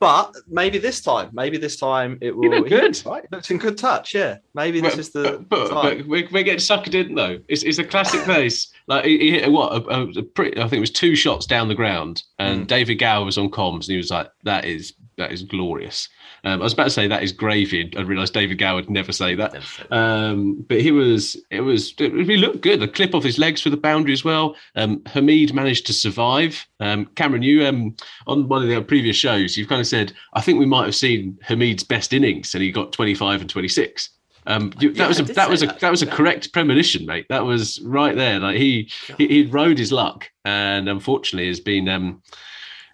but 0.03 0.35
maybe 0.49 0.77
this 0.79 1.01
time, 1.01 1.29
maybe 1.31 1.57
this 1.57 1.77
time 1.77 2.17
it 2.21 2.35
will. 2.35 2.49
look 2.49 2.67
good. 2.67 2.95
He, 2.95 3.09
right, 3.09 3.23
looks 3.31 3.49
in 3.51 3.57
good 3.57 3.77
touch. 3.77 4.13
Yeah, 4.13 4.37
maybe 4.53 4.81
this 4.81 4.95
But- 4.95 4.99
is 4.99 5.09
the 5.11 5.45
but, 5.49 5.69
time. 5.69 5.97
but 5.99 6.07
we're, 6.07 6.27
we're 6.31 6.43
getting 6.43 6.59
suckered 6.59 6.93
in 6.93 7.15
though. 7.15 7.39
It's, 7.47 7.63
it's 7.63 7.77
a 7.79 7.83
classic 7.85 8.23
case. 8.25 8.71
Like 8.87 9.05
he, 9.05 9.17
he 9.17 9.31
hit 9.31 9.51
what? 9.51 9.71
A, 9.71 9.89
a, 9.89 10.01
a 10.09 10.23
pretty, 10.23 10.57
I 10.59 10.63
think 10.63 10.73
it 10.73 10.79
was 10.81 10.91
two 10.91 11.15
shots 11.15 11.45
down 11.45 11.69
the 11.69 11.75
ground, 11.75 12.23
and 12.39 12.63
Mm. 12.63 12.67
David 12.67 12.95
Gower 12.95 13.23
was 13.25 13.37
on 13.37 13.49
comms, 13.49 13.75
and 13.85 13.91
he 13.91 13.97
was 13.97 14.11
like, 14.11 14.29
"That 14.43 14.65
is 14.65 14.93
that 15.17 15.31
is 15.31 15.43
glorious." 15.43 16.09
Um, 16.45 16.59
I 16.61 16.63
was 16.63 16.73
about 16.73 16.85
to 16.85 16.89
say 16.89 17.07
that 17.07 17.23
is 17.23 17.31
gravy. 17.31 17.91
I 17.97 18.01
realised 18.01 18.33
David 18.33 18.57
Gower 18.57 18.75
would 18.75 18.89
never 18.89 19.11
say 19.13 19.33
that. 19.35 19.53
Never 19.53 19.65
that. 19.89 19.95
Um, 19.97 20.65
but 20.67 20.81
he 20.81 20.91
was, 20.91 21.37
it 21.51 21.61
was, 21.61 21.93
it, 21.99 22.11
he 22.25 22.35
looked 22.37 22.61
good. 22.61 22.83
A 22.83 22.87
clip 22.87 23.15
off 23.15 23.23
his 23.23 23.39
legs 23.39 23.61
for 23.61 23.69
the 23.69 23.77
boundary 23.77 24.11
as 24.13 24.25
well. 24.25 24.55
Um, 24.75 24.99
Hameed 25.01 25.53
managed 25.53 25.85
to 25.87 25.93
survive. 25.93 26.65
Um, 26.81 27.05
Cameron, 27.15 27.43
you 27.43 27.65
um, 27.65 27.95
on 28.27 28.49
one 28.49 28.61
of 28.61 28.67
the 28.67 28.81
previous 28.81 29.15
shows, 29.15 29.55
you've 29.55 29.69
kind 29.69 29.79
of 29.81 29.87
said, 29.87 30.11
I 30.33 30.41
think 30.41 30.59
we 30.59 30.65
might 30.65 30.85
have 30.85 30.95
seen 30.95 31.39
Hameed's 31.47 31.83
best 31.85 32.11
innings, 32.11 32.53
and 32.53 32.61
he 32.63 32.71
got 32.71 32.91
25 32.91 33.41
and 33.41 33.49
26. 33.49 34.09
Um, 34.45 34.73
you- 34.81 34.89
that 34.91 34.97
Yeah, 35.03 35.07
was 35.07 35.19
I 35.21 35.23
a 35.23 35.25
that 35.27 35.49
was 35.49 35.63
a 35.63 35.67
that. 35.67 35.79
that 35.79 35.91
was 35.91 36.01
a 36.01 36.07
correct 36.07 36.51
premonition, 36.51 37.05
mate. 37.05 37.27
That 37.29 37.45
was 37.45 37.79
right 37.85 38.13
there. 38.13 38.41
Like 38.41 38.57
he 38.57 38.91
he 39.17 39.27
he 39.29 39.45
rode 39.45 39.77
his 39.77 39.93
luck, 39.93 40.29
and 40.43 40.89
unfortunately 40.89 41.47
has 41.47 41.61
been 41.61 41.87
um, 41.87 42.21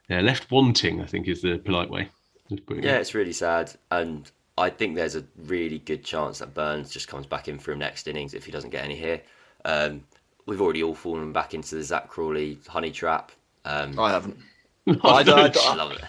yeah, 0.10 0.22
left 0.22 0.52
wanting. 0.52 1.02
I 1.02 1.06
think 1.06 1.28
is 1.28 1.42
the 1.42 1.58
polite 1.58 1.90
way. 1.90 2.10
of 2.52 2.66
putting 2.66 2.84
it. 2.84 2.88
Yeah, 2.88 2.98
it's 2.98 3.14
really 3.14 3.34
sad, 3.34 3.72
and 3.92 4.30
I 4.58 4.70
think 4.70 4.96
there's 4.96 5.16
a 5.16 5.24
really 5.46 5.80
good 5.80 6.04
chance 6.04 6.40
that 6.40 6.54
Burns 6.54 6.92
just 6.92 7.08
comes 7.08 7.26
back 7.26 7.48
in 7.48 7.58
for 7.60 7.72
him 7.72 7.80
next 7.80 8.08
innings 8.08 8.34
if 8.34 8.46
he 8.46 8.52
doesn't 8.52 8.72
get 8.72 8.84
any 8.84 8.96
here. 8.96 9.22
Um, 9.64 10.04
we've 10.46 10.62
already 10.62 10.84
all 10.84 10.96
fallen 10.96 11.32
back 11.32 11.54
into 11.54 11.76
the 11.76 11.84
Zak 11.84 12.10
Crawley 12.10 12.60
honey 12.68 12.92
trap. 12.92 13.32
Um, 13.64 13.98
I 13.98 14.12
haven't. 14.12 14.38
I, 14.88 14.94
I, 15.04 15.22
I 15.22 15.54
I, 15.56 15.76
love 15.76 15.92
it. 15.92 16.02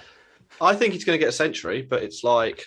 I 0.61 0.75
think 0.75 0.95
he's 0.95 1.05
going 1.05 1.19
to 1.19 1.21
get 1.21 1.29
a 1.29 1.33
century, 1.33 1.83
but 1.83 2.03
it's 2.03 2.25
like, 2.25 2.67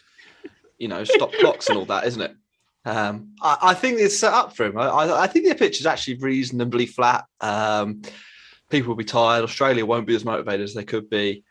you 0.77 0.87
know, 0.87 1.03
stop 1.03 1.33
clocks 1.39 1.67
and 1.67 1.77
all 1.77 1.85
that, 1.85 2.05
isn't 2.05 2.21
it? 2.21 2.35
Um, 2.85 3.33
I, 3.41 3.57
I 3.61 3.73
think 3.73 3.99
it's 3.99 4.17
set 4.17 4.33
up 4.33 4.55
for 4.55 4.65
him. 4.65 4.77
I, 4.77 4.85
I, 4.85 5.23
I 5.23 5.27
think 5.27 5.47
the 5.47 5.55
pitch 5.55 5.79
is 5.79 5.85
actually 5.85 6.15
reasonably 6.15 6.85
flat. 6.85 7.25
Um, 7.41 8.03
people 8.73 8.89
will 8.89 8.95
be 8.95 9.05
tired. 9.05 9.43
Australia 9.43 9.85
won't 9.85 10.07
be 10.07 10.15
as 10.15 10.25
motivated 10.25 10.63
as 10.63 10.73
they 10.73 10.83
could 10.83 11.07
be. 11.07 11.43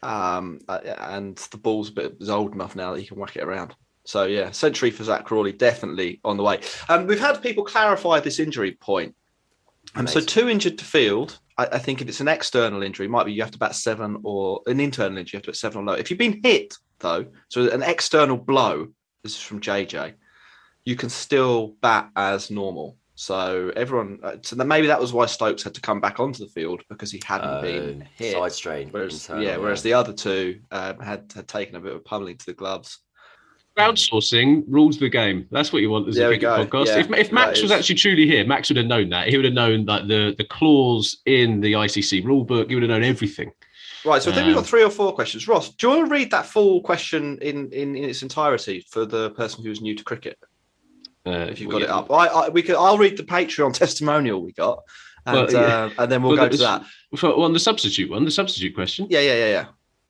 Um, 0.00 0.60
uh, 0.68 0.78
and 0.98 1.36
the 1.50 1.56
ball's 1.56 1.88
a 1.88 1.92
bit 1.92 2.16
is 2.20 2.30
old 2.30 2.54
enough 2.54 2.76
now 2.76 2.94
that 2.94 3.00
he 3.00 3.06
can 3.06 3.18
whack 3.18 3.34
it 3.34 3.42
around. 3.42 3.74
So 4.04 4.24
yeah, 4.24 4.52
century 4.52 4.92
for 4.92 5.02
Zak 5.02 5.24
Crawley 5.24 5.52
definitely 5.52 6.20
on 6.24 6.36
the 6.36 6.44
way. 6.44 6.60
Um, 6.88 7.08
we've 7.08 7.18
had 7.18 7.42
people 7.42 7.64
clarify 7.64 8.20
this 8.20 8.38
injury 8.38 8.72
point. 8.72 9.16
Um, 9.96 10.06
so 10.06 10.20
two 10.20 10.48
injured 10.48 10.78
to 10.78 10.84
field. 10.84 11.40
I, 11.58 11.66
I 11.72 11.78
think 11.78 12.00
if 12.00 12.08
it's 12.08 12.20
an 12.20 12.28
external 12.28 12.82
injury, 12.84 13.06
it 13.06 13.10
might 13.10 13.26
be 13.26 13.32
you 13.32 13.42
have 13.42 13.50
to 13.50 13.58
bat 13.58 13.74
seven 13.74 14.18
or 14.22 14.62
an 14.66 14.78
internal 14.78 15.18
injury, 15.18 15.36
you 15.36 15.38
have 15.38 15.46
to 15.46 15.50
bat 15.50 15.56
seven 15.56 15.80
or 15.80 15.84
low. 15.84 15.92
If 15.94 16.10
you've 16.10 16.18
been 16.18 16.40
hit 16.44 16.74
though, 17.00 17.26
so 17.48 17.68
an 17.70 17.82
external 17.82 18.36
blow, 18.36 18.86
this 19.24 19.32
is 19.32 19.40
from 19.40 19.60
JJ, 19.60 20.14
you 20.84 20.94
can 20.94 21.08
still 21.08 21.74
bat 21.82 22.10
as 22.14 22.52
normal. 22.52 22.97
So 23.20 23.72
everyone, 23.74 24.20
uh, 24.22 24.36
so 24.42 24.54
maybe 24.54 24.86
that 24.86 25.00
was 25.00 25.12
why 25.12 25.26
Stokes 25.26 25.64
had 25.64 25.74
to 25.74 25.80
come 25.80 26.00
back 26.00 26.20
onto 26.20 26.44
the 26.44 26.50
field 26.52 26.82
because 26.88 27.10
he 27.10 27.20
hadn't 27.26 27.62
been 27.62 28.02
Um, 28.02 28.08
hit. 28.14 28.32
side 28.34 28.52
strain. 28.52 28.88
Whereas, 28.92 29.14
internal, 29.14 29.42
yeah, 29.44 29.56
whereas 29.56 29.82
the 29.82 29.92
other 29.92 30.12
two 30.12 30.60
um, 30.70 31.00
had 31.00 31.32
had 31.34 31.48
taken 31.48 31.74
a 31.74 31.80
bit 31.80 31.96
of 31.96 32.04
pummeling 32.04 32.36
to 32.36 32.46
the 32.46 32.52
gloves. 32.52 33.00
crowdsourcing 33.76 34.62
rules 34.68 35.00
the 35.00 35.08
game. 35.08 35.48
That's 35.50 35.72
what 35.72 35.82
you 35.82 35.90
want 35.90 36.06
as 36.06 36.14
There 36.14 36.30
a 36.30 36.38
cricket 36.38 36.48
podcast. 36.48 36.86
Yeah, 36.86 36.98
if, 37.00 37.10
if 37.10 37.32
Max 37.32 37.60
was 37.60 37.72
actually 37.72 37.96
truly 37.96 38.24
here, 38.24 38.44
Max 38.46 38.70
would 38.70 38.76
have 38.76 38.86
known 38.86 39.08
that. 39.08 39.26
He 39.26 39.36
would 39.36 39.44
have 39.46 39.54
known 39.54 39.84
that 39.86 40.06
the 40.06 40.36
the 40.38 40.44
clause 40.44 41.18
in 41.26 41.60
the 41.60 41.72
ICC 41.72 42.24
rule 42.24 42.44
book. 42.44 42.68
He 42.68 42.76
would 42.76 42.84
have 42.84 42.90
known 42.90 43.02
everything. 43.02 43.50
Right, 44.04 44.22
so 44.22 44.30
I 44.30 44.34
think 44.34 44.46
we've 44.46 44.54
Um, 44.56 44.62
got 44.62 44.68
three 44.68 44.84
or 44.84 44.90
four 44.90 45.12
questions. 45.12 45.48
Ross, 45.48 45.74
do 45.74 45.88
you 45.88 45.96
want 45.96 46.08
to 46.08 46.14
read 46.14 46.30
that 46.30 46.46
full 46.46 46.82
question 46.82 47.36
in, 47.42 47.68
in, 47.72 47.96
in 47.96 48.04
its 48.08 48.22
entirety 48.22 48.86
for 48.88 49.04
the 49.04 49.30
person 49.30 49.64
who's 49.64 49.80
new 49.80 49.96
to 49.96 50.04
cricket? 50.04 50.38
Uh, 51.28 51.46
If 51.50 51.60
you've 51.60 51.70
got 51.70 51.82
it 51.82 51.90
up, 51.90 52.10
I, 52.10 52.26
I 52.26 52.48
we 52.48 52.62
could. 52.62 52.76
I'll 52.76 52.98
read 52.98 53.16
the 53.16 53.22
Patreon 53.22 53.74
testimonial 53.74 54.42
we 54.42 54.52
got, 54.52 54.82
and 55.26 55.36
Well, 55.36 55.52
yeah. 55.52 55.58
uh, 55.58 55.90
and 55.98 56.10
then 56.12 56.22
we'll 56.22 56.36
Well, 56.36 56.46
go 56.46 56.56
to 56.56 56.56
that. 56.58 56.84
For, 57.16 57.28
on 57.34 57.52
the 57.52 57.60
substitute 57.60 58.10
one, 58.10 58.24
the 58.24 58.30
substitute 58.30 58.74
question. 58.74 59.06
Yeah, 59.10 59.20
yeah, 59.20 59.34
yeah, 59.34 59.50
yeah. 59.50 59.64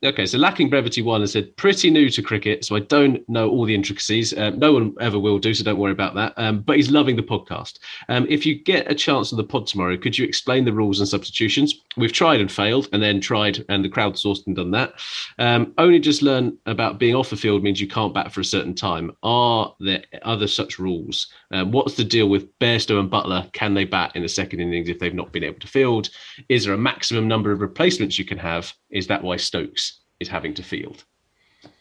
Okay, 0.04 0.26
so 0.26 0.38
lacking 0.38 0.70
brevity 0.70 1.02
one 1.02 1.22
has 1.22 1.32
said 1.32 1.56
pretty 1.56 1.90
new 1.90 2.08
to 2.08 2.22
cricket, 2.22 2.64
so 2.64 2.76
I 2.76 2.80
don't 2.80 3.28
know 3.28 3.50
all 3.50 3.64
the 3.64 3.74
intricacies. 3.74 4.32
Um, 4.38 4.56
no 4.56 4.72
one 4.72 4.94
ever 5.00 5.18
will 5.18 5.40
do, 5.40 5.52
so 5.52 5.64
don't 5.64 5.76
worry 5.78 5.90
about 5.90 6.14
that. 6.14 6.34
Um, 6.36 6.60
but 6.60 6.76
he's 6.76 6.92
loving 6.92 7.16
the 7.16 7.22
podcast. 7.22 7.80
Um, 8.08 8.24
if 8.28 8.46
you 8.46 8.54
get 8.54 8.88
a 8.88 8.94
chance 8.94 9.32
on 9.32 9.38
the 9.38 9.42
pod 9.42 9.66
tomorrow, 9.66 9.96
could 9.96 10.16
you 10.16 10.24
explain 10.24 10.64
the 10.64 10.72
rules 10.72 11.00
and 11.00 11.08
substitutions? 11.08 11.82
We've 11.96 12.12
tried 12.12 12.40
and 12.40 12.50
failed, 12.50 12.88
and 12.92 13.02
then 13.02 13.20
tried 13.20 13.64
and 13.68 13.84
the 13.84 13.88
crowdsourced 13.88 14.46
and 14.46 14.54
done 14.54 14.70
that. 14.70 14.92
Um, 15.40 15.74
only 15.78 15.98
just 15.98 16.22
learn 16.22 16.56
about 16.66 17.00
being 17.00 17.16
off 17.16 17.30
the 17.30 17.36
field 17.36 17.64
means 17.64 17.80
you 17.80 17.88
can't 17.88 18.14
bat 18.14 18.30
for 18.30 18.40
a 18.40 18.44
certain 18.44 18.76
time. 18.76 19.10
Are 19.24 19.74
there 19.80 20.04
other 20.22 20.46
such 20.46 20.78
rules? 20.78 21.26
Um, 21.50 21.72
what's 21.72 21.94
the 21.94 22.04
deal 22.04 22.28
with 22.28 22.56
Bairstow 22.60 23.00
and 23.00 23.10
Buttler? 23.10 23.52
Can 23.52 23.74
they 23.74 23.84
bat 23.84 24.12
in 24.14 24.22
the 24.22 24.28
second 24.28 24.60
innings 24.60 24.88
if 24.88 25.00
they've 25.00 25.12
not 25.12 25.32
been 25.32 25.42
able 25.42 25.58
to 25.58 25.66
field? 25.66 26.10
Is 26.48 26.64
there 26.64 26.74
a 26.74 26.78
maximum 26.78 27.26
number 27.26 27.50
of 27.50 27.60
replacements 27.60 28.16
you 28.16 28.24
can 28.24 28.38
have? 28.38 28.72
Is 28.90 29.06
that 29.08 29.22
why 29.22 29.36
Stokes 29.36 30.00
is 30.20 30.28
having 30.28 30.54
to 30.54 30.62
field? 30.62 31.04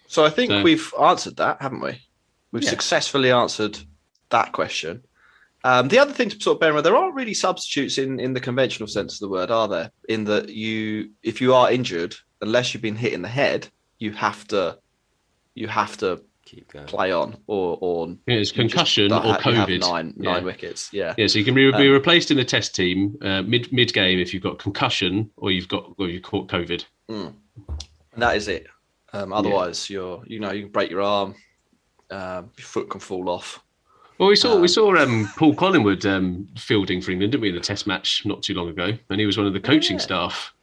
So 0.08 0.24
I 0.26 0.30
think 0.30 0.52
So- 0.52 0.62
we've 0.62 0.94
answered 1.02 1.38
that, 1.38 1.62
haven't 1.62 1.82
we? 1.82 2.02
We've 2.52 2.64
Yeah. 2.64 2.70
successfully 2.70 3.32
answered 3.32 3.78
that 4.30 4.52
question. 4.54 5.04
Um, 5.64 5.90
the 5.90 6.00
other 6.00 6.14
thing 6.14 6.30
to 6.30 6.40
sort 6.40 6.56
of 6.56 6.60
bear 6.62 6.70
in 6.70 6.76
mind, 6.76 6.86
there 6.86 6.96
aren't 6.96 7.16
really 7.16 7.34
substitutes 7.34 7.98
in, 7.98 8.20
in 8.20 8.34
the 8.34 8.40
conventional 8.40 8.88
sense 8.88 9.16
of 9.16 9.20
the 9.20 9.28
word, 9.30 9.52
are 9.52 9.68
there? 9.68 9.92
In 10.08 10.24
that 10.26 10.50
you, 10.50 11.12
if 11.24 11.42
you 11.42 11.54
are 11.54 11.72
injured, 11.72 12.16
unless 12.42 12.74
you've 12.74 12.84
been 12.84 12.96
hit 12.96 13.12
in 13.14 13.22
the 13.22 13.28
head, 13.28 13.68
you 14.00 14.12
have 14.12 14.48
to, 14.50 14.78
you 15.56 15.68
have 15.68 15.98
to 15.98 16.24
Keep 16.46 16.72
going. 16.72 16.86
play 16.86 17.12
on, 17.12 17.36
or 17.48 17.78
or 17.82 18.08
Yeah, 18.08 18.16
it's 18.28 18.28
you 18.28 18.40
just 18.40 18.56
concussion 18.56 19.12
or 19.12 19.16
have- 19.22 19.26
you 19.46 19.54
have 19.54 19.68
COVID. 19.68 19.80
nine 19.82 20.14
Yeah. 20.18 20.34
nine 20.34 20.46
wickets. 20.46 20.90
Yeah. 20.94 21.16
Yeah, 21.18 21.28
so 21.28 21.40
you 21.40 21.44
can 21.44 21.56
be, 21.56 21.70
be 21.72 21.88
Um, 21.88 21.92
replaced 21.92 22.32
in 22.32 22.38
the 22.38 22.46
test 22.46 22.74
team 22.76 23.18
uh, 23.22 23.42
mid 23.42 23.74
mid 23.74 23.92
game 23.92 24.20
if 24.20 24.34
you've 24.34 24.44
got 24.44 24.60
concussion 24.60 25.32
or 25.36 25.52
you've 25.52 25.68
got 25.68 25.92
or 25.98 26.08
you 26.08 26.22
caught 26.22 26.48
COVID. 26.48 26.86
And 27.10 27.34
that 28.18 28.36
is 28.36 28.48
it. 28.48 28.68
Um, 29.14 29.32
otherwise, 29.32 29.90
you're 29.90 30.24
you 30.28 30.40
know 30.40 30.52
you 30.52 30.64
can 30.64 30.72
break 30.72 30.92
your 30.92 31.02
arm, 31.02 31.36
um, 32.12 32.52
your 32.58 32.66
foot 32.66 32.90
can 32.90 33.00
fall 33.00 33.30
off. 33.30 33.64
Well, 34.20 34.30
we 34.30 34.36
saw 34.36 34.56
we 34.56 34.62
Um, 34.64 34.68
saw 34.68 34.96
um, 34.98 35.30
Paul 35.38 35.54
Collingwood 35.56 36.06
um, 36.06 36.48
fielding 36.58 37.02
for 37.02 37.12
England, 37.12 37.32
didn't 37.34 37.42
we, 37.42 37.50
in 37.50 37.56
a 37.56 37.60
Test 37.60 37.88
match 37.88 38.26
not 38.26 38.42
too 38.44 38.54
long 38.54 38.70
ago, 38.70 38.98
and 39.10 39.20
he 39.20 39.26
was 39.26 39.38
one 39.38 39.48
of 39.48 39.54
the 39.54 39.60
coaching 39.60 39.98
Yeah. 39.98 40.02
staff. 40.04 40.54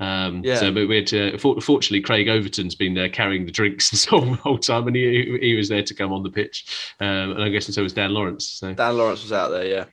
Um, 0.00 0.42
Yeah. 0.44 0.56
So, 0.56 0.72
but 0.72 0.88
we 0.88 0.96
had 0.96 1.06
to, 1.08 1.38
for- 1.38 1.60
fortunately, 1.60 2.00
Craig 2.00 2.26
Overton's 2.28 2.74
been 2.74 2.94
there 2.94 3.08
carrying 3.08 3.46
the 3.46 3.52
drinks 3.52 3.90
this 3.92 4.04
whole, 4.04 4.34
whole 4.34 4.58
time, 4.58 4.88
and 4.88 4.96
he 4.96 5.38
he 5.40 5.54
was 5.54 5.68
there 5.68 5.84
to 5.84 5.94
come 5.94 6.12
on 6.12 6.22
the 6.24 6.30
pitch, 6.30 6.66
um, 7.00 7.30
and 7.32 7.42
I 7.42 7.48
guess 7.48 7.72
so 7.72 7.82
was 7.82 7.92
Dan 7.92 8.12
Lawrence. 8.12 8.48
So 8.48 8.74
Dan 8.74 8.96
Lawrence 8.98 9.22
was 9.22 9.32
out 9.32 9.50
there, 9.50 9.66
yeah. 9.66 9.84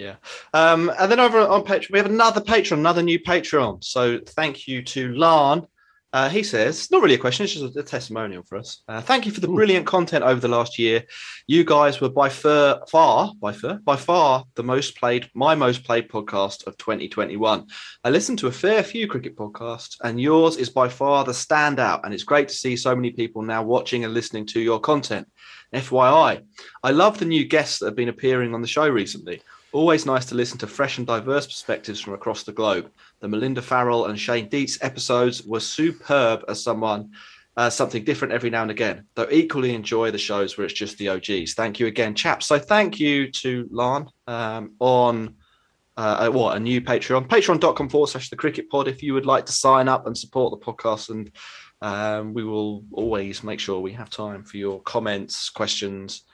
Yeah. 0.00 0.16
Um, 0.54 0.90
and 0.98 1.12
then 1.12 1.20
over 1.20 1.38
on 1.38 1.62
Patreon, 1.62 1.90
we 1.90 1.98
have 1.98 2.06
another 2.10 2.40
Patreon, 2.40 2.78
another 2.78 3.02
new 3.02 3.20
Patreon. 3.20 3.84
So 3.84 4.18
thank 4.18 4.66
you 4.66 4.82
to 4.82 5.12
Larn. 5.12 5.66
Uh, 6.12 6.28
he 6.30 6.42
says, 6.42 6.90
not 6.90 7.02
really 7.02 7.14
a 7.14 7.18
question, 7.18 7.44
it's 7.44 7.52
just 7.52 7.76
a, 7.76 7.80
a 7.80 7.82
testimonial 7.82 8.42
for 8.42 8.56
us. 8.56 8.82
Uh, 8.88 9.00
thank 9.02 9.26
you 9.26 9.30
for 9.30 9.40
the 9.40 9.46
brilliant 9.46 9.86
content 9.86 10.24
over 10.24 10.40
the 10.40 10.48
last 10.48 10.78
year. 10.78 11.04
You 11.46 11.64
guys 11.64 12.00
were 12.00 12.08
by 12.08 12.30
far, 12.30 12.80
far, 12.90 13.32
by 13.40 13.52
far, 13.52 13.74
by 13.84 13.94
far 13.94 14.44
the 14.54 14.62
most 14.62 14.96
played, 14.96 15.28
my 15.34 15.54
most 15.54 15.84
played 15.84 16.08
podcast 16.08 16.66
of 16.66 16.76
2021. 16.78 17.66
I 18.02 18.10
listened 18.10 18.40
to 18.40 18.48
a 18.48 18.52
fair 18.52 18.82
few 18.82 19.06
cricket 19.06 19.36
podcasts, 19.36 19.98
and 20.02 20.20
yours 20.20 20.56
is 20.56 20.70
by 20.70 20.88
far 20.88 21.24
the 21.24 21.32
standout. 21.32 22.00
And 22.02 22.12
it's 22.12 22.24
great 22.24 22.48
to 22.48 22.54
see 22.54 22.74
so 22.74 22.96
many 22.96 23.10
people 23.10 23.42
now 23.42 23.62
watching 23.62 24.04
and 24.04 24.14
listening 24.14 24.46
to 24.46 24.60
your 24.60 24.80
content. 24.80 25.28
FYI, 25.72 26.42
I 26.82 26.90
love 26.90 27.18
the 27.18 27.24
new 27.24 27.44
guests 27.44 27.78
that 27.78 27.86
have 27.86 27.96
been 27.96 28.08
appearing 28.08 28.54
on 28.54 28.62
the 28.62 28.66
show 28.66 28.88
recently. 28.88 29.42
Always 29.72 30.04
nice 30.04 30.26
to 30.26 30.34
listen 30.34 30.58
to 30.58 30.66
fresh 30.66 30.98
and 30.98 31.06
diverse 31.06 31.46
perspectives 31.46 32.00
from 32.00 32.14
across 32.14 32.42
the 32.42 32.52
globe. 32.52 32.90
The 33.20 33.28
Melinda 33.28 33.62
Farrell 33.62 34.06
and 34.06 34.18
Shane 34.18 34.48
Deitz 34.48 34.78
episodes 34.80 35.44
were 35.44 35.60
superb 35.60 36.44
as 36.48 36.62
someone, 36.62 37.12
uh, 37.56 37.70
something 37.70 38.02
different 38.02 38.34
every 38.34 38.50
now 38.50 38.62
and 38.62 38.70
again, 38.72 39.04
though 39.14 39.28
equally 39.30 39.74
enjoy 39.74 40.10
the 40.10 40.18
shows 40.18 40.58
where 40.58 40.64
it's 40.64 40.74
just 40.74 40.98
the 40.98 41.08
OGs. 41.08 41.54
Thank 41.54 41.78
you 41.78 41.86
again, 41.86 42.16
chaps. 42.16 42.46
So 42.46 42.58
thank 42.58 42.98
you 42.98 43.30
to 43.30 43.68
Lan 43.70 44.08
um, 44.26 44.72
on 44.80 45.36
uh, 45.96 46.28
what 46.30 46.56
a 46.56 46.60
new 46.60 46.80
Patreon, 46.80 47.28
patreon.com 47.28 47.88
forward 47.90 48.08
slash 48.08 48.28
the 48.28 48.36
cricket 48.36 48.70
pod. 48.70 48.88
If 48.88 49.02
you 49.02 49.14
would 49.14 49.26
like 49.26 49.46
to 49.46 49.52
sign 49.52 49.86
up 49.86 50.06
and 50.06 50.18
support 50.18 50.50
the 50.50 50.64
podcast, 50.64 51.10
and 51.10 51.30
um, 51.82 52.34
we 52.34 52.42
will 52.42 52.84
always 52.90 53.44
make 53.44 53.60
sure 53.60 53.78
we 53.78 53.92
have 53.92 54.10
time 54.10 54.42
for 54.42 54.56
your 54.56 54.80
comments, 54.82 55.50
questions, 55.50 56.24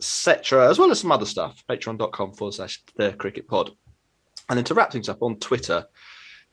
etc., 0.00 0.68
as 0.70 0.78
well 0.78 0.90
as 0.90 0.98
some 1.00 1.12
other 1.12 1.26
stuff. 1.26 1.62
Patreon.com 1.68 2.32
forward 2.32 2.54
slash 2.54 2.82
the 2.96 3.12
cricket 3.12 3.46
pod. 3.46 3.70
And 4.48 4.56
then 4.56 4.64
to 4.64 4.74
wrap 4.74 4.90
things 4.90 5.10
up 5.10 5.22
on 5.22 5.36
Twitter, 5.36 5.86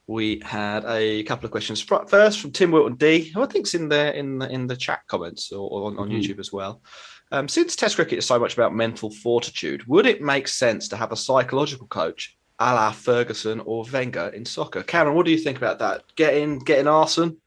we 0.06 0.42
had 0.44 0.84
a 0.86 1.24
couple 1.24 1.46
of 1.46 1.52
questions. 1.52 1.82
First 1.82 2.42
from 2.42 2.52
Tim 2.52 2.72
Wilton 2.72 2.96
D, 2.96 3.32
who 3.34 3.42
I 3.42 3.46
think's 3.46 3.74
in 3.74 3.88
the 3.90 4.18
in 4.18 4.40
the 4.40 4.50
in 4.50 4.68
the 4.68 4.76
chat 4.76 5.02
comments 5.08 5.52
or, 5.52 5.70
or 5.70 5.88
on, 5.88 5.98
on 5.98 6.10
mm-hmm. 6.10 6.18
YouTube 6.18 6.40
as 6.40 6.52
well. 6.52 6.82
Um, 7.32 7.48
since 7.48 7.76
Test 7.76 7.96
cricket 7.96 8.20
is 8.20 8.26
so 8.26 8.40
much 8.40 8.54
about 8.54 8.74
mental 8.76 9.10
fortitude, 9.10 9.86
would 9.88 10.06
it 10.06 10.22
make 10.22 10.48
sense 10.48 10.88
to 10.90 10.98
have 10.98 11.12
a 11.12 11.18
psychological 11.18 11.88
coach, 11.88 12.38
a 12.60 12.74
la 12.74 12.92
Ferguson 12.92 13.62
or 13.62 13.86
Wenger 13.92 14.30
in 14.30 14.46
soccer? 14.46 14.84
Cameron, 14.84 15.16
what 15.16 15.26
do 15.26 15.32
you 15.32 15.38
think 15.38 15.58
about 15.58 15.80
that? 15.80 16.04
Getting 16.16 16.60
getting 16.60 16.88
Arsene. 16.88 17.38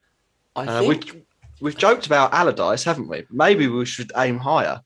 I 0.56 0.66
uh, 0.66 0.80
think 0.80 1.12
we, 1.12 1.22
we've 1.60 1.78
joked 1.78 2.06
about 2.06 2.34
Allardyce, 2.34 2.84
haven't 2.84 3.08
we? 3.08 3.26
Maybe 3.30 3.68
we 3.68 3.84
should 3.84 4.12
aim 4.16 4.38
higher. 4.38 4.82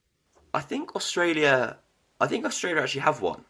I 0.55 0.61
think 0.61 0.95
Australia. 0.95 1.77
I 2.21 2.27
think 2.27 2.45
Australia 2.45 2.81
actually 2.81 3.01
have 3.01 3.21
one. 3.21 3.43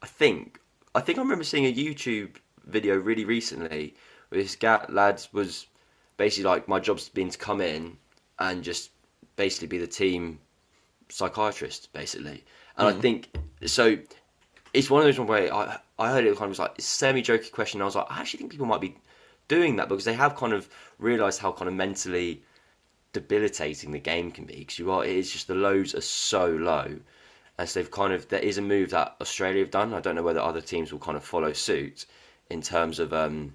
I 0.00 0.06
think. 0.06 0.60
I 0.94 1.00
think 1.00 1.18
I 1.18 1.22
remember 1.22 1.42
seeing 1.42 1.66
a 1.66 1.74
YouTube 1.74 2.36
video 2.64 2.94
really 2.96 3.24
recently 3.24 3.94
where 4.28 4.40
this 4.40 4.56
lad 4.62 5.26
was 5.32 5.66
basically 6.16 6.48
like, 6.48 6.68
my 6.68 6.78
job's 6.78 7.08
been 7.08 7.30
to 7.30 7.38
come 7.38 7.60
in 7.60 7.96
and 8.38 8.62
just 8.62 8.90
basically 9.34 9.66
be 9.66 9.78
the 9.78 9.88
team 9.88 10.38
psychiatrist, 11.08 11.92
basically. 11.92 12.44
And 12.76 12.88
mm. 12.88 12.96
I 12.96 13.00
think 13.00 13.36
so. 13.64 13.98
It's 14.72 14.88
one 14.88 15.00
of 15.00 15.06
those 15.06 15.18
ones 15.18 15.28
where 15.28 15.52
I 15.52 15.78
I 15.98 16.10
heard 16.12 16.24
it 16.24 16.36
kind 16.36 16.44
of 16.44 16.50
was 16.50 16.60
like 16.60 16.78
a 16.78 16.82
semi 16.82 17.22
jokey 17.22 17.50
question. 17.50 17.82
I 17.82 17.86
was 17.86 17.96
like, 17.96 18.06
I 18.08 18.20
actually 18.20 18.38
think 18.38 18.52
people 18.52 18.66
might 18.66 18.80
be 18.80 18.96
doing 19.48 19.76
that 19.76 19.88
because 19.88 20.04
they 20.04 20.14
have 20.14 20.36
kind 20.36 20.52
of 20.52 20.68
realised 21.00 21.40
how 21.40 21.50
kind 21.50 21.68
of 21.68 21.74
mentally 21.74 22.42
debilitating 23.12 23.92
the 23.92 23.98
game 23.98 24.30
can 24.30 24.44
be 24.44 24.56
because 24.56 24.78
you 24.78 24.90
are 24.90 25.04
it 25.04 25.16
is 25.16 25.32
just 25.32 25.48
the 25.48 25.54
lows 25.54 25.94
are 25.94 26.00
so 26.00 26.46
low. 26.46 26.98
And 27.58 27.68
so 27.68 27.80
they've 27.80 27.90
kind 27.90 28.12
of 28.12 28.28
there 28.28 28.40
is 28.40 28.58
a 28.58 28.62
move 28.62 28.90
that 28.90 29.16
Australia 29.20 29.62
have 29.62 29.70
done. 29.70 29.94
I 29.94 30.00
don't 30.00 30.14
know 30.14 30.22
whether 30.22 30.40
other 30.40 30.60
teams 30.60 30.92
will 30.92 30.98
kind 30.98 31.16
of 31.16 31.24
follow 31.24 31.52
suit 31.52 32.06
in 32.50 32.60
terms 32.60 32.98
of 32.98 33.12
um, 33.12 33.54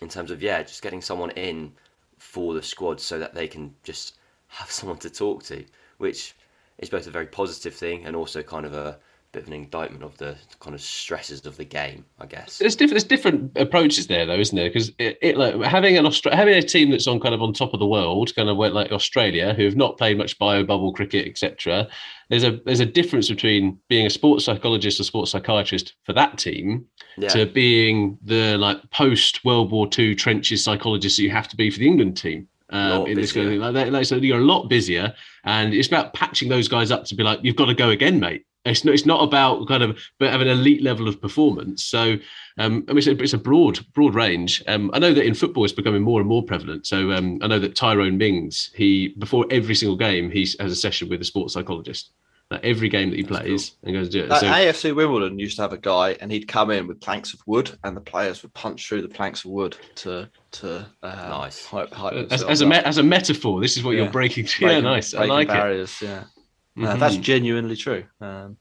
in 0.00 0.08
terms 0.08 0.30
of 0.30 0.42
yeah, 0.42 0.62
just 0.62 0.82
getting 0.82 1.02
someone 1.02 1.30
in 1.30 1.72
for 2.18 2.54
the 2.54 2.62
squad 2.62 3.00
so 3.00 3.18
that 3.18 3.34
they 3.34 3.48
can 3.48 3.74
just 3.82 4.16
have 4.48 4.70
someone 4.70 4.98
to 4.98 5.10
talk 5.10 5.42
to, 5.44 5.64
which 5.98 6.34
is 6.78 6.88
both 6.88 7.06
a 7.06 7.10
very 7.10 7.26
positive 7.26 7.74
thing 7.74 8.04
and 8.06 8.16
also 8.16 8.42
kind 8.42 8.64
of 8.64 8.74
a 8.74 8.98
bit 9.32 9.42
of 9.42 9.48
an 9.48 9.54
indictment 9.54 10.02
of 10.02 10.16
the 10.18 10.36
kind 10.58 10.74
of 10.74 10.80
stresses 10.80 11.46
of 11.46 11.56
the 11.56 11.64
game, 11.64 12.04
I 12.18 12.26
guess. 12.26 12.58
There's 12.58 12.74
different, 12.74 12.94
there's 12.94 13.04
different 13.04 13.56
approaches 13.56 14.08
there, 14.08 14.26
though, 14.26 14.38
isn't 14.38 14.56
there? 14.56 14.68
Because 14.68 14.90
it, 14.98 15.18
it, 15.22 15.36
like 15.36 15.54
having 15.62 15.96
an 15.96 16.04
Austra- 16.04 16.32
having 16.32 16.54
a 16.54 16.62
team 16.62 16.90
that's 16.90 17.06
on 17.06 17.20
kind 17.20 17.34
of 17.34 17.40
on 17.42 17.52
top 17.52 17.72
of 17.72 17.80
the 17.80 17.86
world, 17.86 18.34
kind 18.34 18.48
of 18.48 18.56
like 18.56 18.90
Australia, 18.90 19.54
who 19.54 19.64
have 19.64 19.76
not 19.76 19.98
played 19.98 20.18
much 20.18 20.38
bio 20.38 20.64
bubble 20.64 20.92
cricket, 20.92 21.28
etc. 21.28 21.88
There's 22.28 22.44
a 22.44 22.60
there's 22.64 22.80
a 22.80 22.86
difference 22.86 23.28
between 23.28 23.78
being 23.88 24.06
a 24.06 24.10
sports 24.10 24.44
psychologist 24.44 24.98
or 24.98 25.04
sports 25.04 25.30
psychiatrist 25.30 25.94
for 26.04 26.12
that 26.14 26.38
team 26.38 26.86
yeah. 27.16 27.28
to 27.28 27.46
being 27.46 28.18
the 28.22 28.58
like 28.58 28.78
post 28.90 29.44
World 29.44 29.70
War 29.70 29.88
II 29.96 30.14
trenches 30.16 30.64
psychologist 30.64 31.16
that 31.16 31.22
you 31.22 31.30
have 31.30 31.48
to 31.48 31.56
be 31.56 31.70
for 31.70 31.78
the 31.78 31.86
England 31.86 32.16
team. 32.16 32.48
Um, 32.72 33.08
in 33.08 33.16
this 33.16 33.32
kind 33.32 33.46
of 33.46 33.52
thing 33.52 33.60
like 33.60 33.74
that. 33.74 33.90
Like, 33.90 34.06
so 34.06 34.14
you're 34.14 34.38
a 34.38 34.44
lot 34.44 34.68
busier, 34.68 35.12
and 35.42 35.74
it's 35.74 35.88
about 35.88 36.14
patching 36.14 36.48
those 36.48 36.68
guys 36.68 36.92
up 36.92 37.04
to 37.06 37.16
be 37.16 37.24
like, 37.24 37.40
you've 37.42 37.56
got 37.56 37.66
to 37.66 37.74
go 37.74 37.90
again, 37.90 38.20
mate. 38.20 38.44
It's 38.64 38.84
not, 38.84 38.94
it's 38.94 39.06
not 39.06 39.22
about 39.22 39.66
kind 39.68 39.82
of 39.82 39.98
but 40.18 40.30
having 40.30 40.48
an 40.48 40.58
elite 40.58 40.82
level 40.82 41.08
of 41.08 41.20
performance. 41.20 41.82
So 41.82 42.16
um, 42.58 42.84
I 42.88 42.92
mean, 42.92 42.98
it's 42.98 43.06
a, 43.06 43.22
it's 43.22 43.32
a, 43.32 43.38
broad 43.38 43.80
broad 43.94 44.14
range. 44.14 44.62
Um, 44.68 44.90
I 44.92 44.98
know 44.98 45.14
that 45.14 45.24
in 45.24 45.34
football 45.34 45.64
it's 45.64 45.72
becoming 45.72 46.02
more 46.02 46.20
and 46.20 46.28
more 46.28 46.42
prevalent. 46.42 46.86
So 46.86 47.10
um, 47.12 47.38
I 47.42 47.46
know 47.46 47.58
that 47.58 47.74
Tyrone 47.74 48.18
Mings, 48.18 48.70
he 48.74 49.08
before 49.18 49.46
every 49.50 49.74
single 49.74 49.96
game, 49.96 50.30
he 50.30 50.40
has 50.60 50.72
a 50.72 50.76
session 50.76 51.08
with 51.08 51.22
a 51.22 51.24
sports 51.24 51.54
psychologist. 51.54 52.10
Like 52.50 52.64
every 52.64 52.88
game 52.88 53.10
that 53.10 53.16
he 53.16 53.22
That's 53.22 53.42
plays 53.42 53.70
cool. 53.70 53.78
and 53.84 53.94
goes 53.94 54.08
to 54.08 54.12
do 54.12 54.24
it. 54.24 54.40
so, 54.40 54.46
AFC 54.46 54.94
Wimbledon 54.94 55.38
used 55.38 55.54
to 55.56 55.62
have 55.62 55.72
a 55.72 55.78
guy, 55.78 56.16
and 56.20 56.32
he'd 56.32 56.48
come 56.48 56.72
in 56.72 56.88
with 56.88 57.00
planks 57.00 57.32
of 57.32 57.40
wood, 57.46 57.78
and 57.84 57.96
the 57.96 58.00
players 58.00 58.42
would 58.42 58.52
punch 58.54 58.88
through 58.88 59.02
the 59.02 59.08
planks 59.08 59.44
of 59.44 59.52
wood 59.52 59.76
to 59.96 60.28
to 60.52 60.78
um, 61.04 61.30
nice. 61.30 61.64
Hype, 61.64 61.92
hype 61.92 62.12
as, 62.32 62.42
as 62.42 62.60
a 62.60 62.66
me- 62.66 62.76
as 62.76 62.98
a 62.98 63.04
metaphor, 63.04 63.60
this 63.60 63.76
is 63.76 63.84
what 63.84 63.92
yeah. 63.92 64.02
you're 64.02 64.10
breaking. 64.10 64.44
Breaking, 64.58 64.68
yeah, 64.68 64.80
nice. 64.80 65.14
I 65.14 65.26
like 65.26 65.46
barriers. 65.46 65.96
It. 66.02 66.06
Yeah. 66.06 66.24
Mm-hmm. 66.80 66.98
that's 66.98 67.16
genuinely 67.16 67.76
true. 67.76 68.04
Um, 68.20 68.56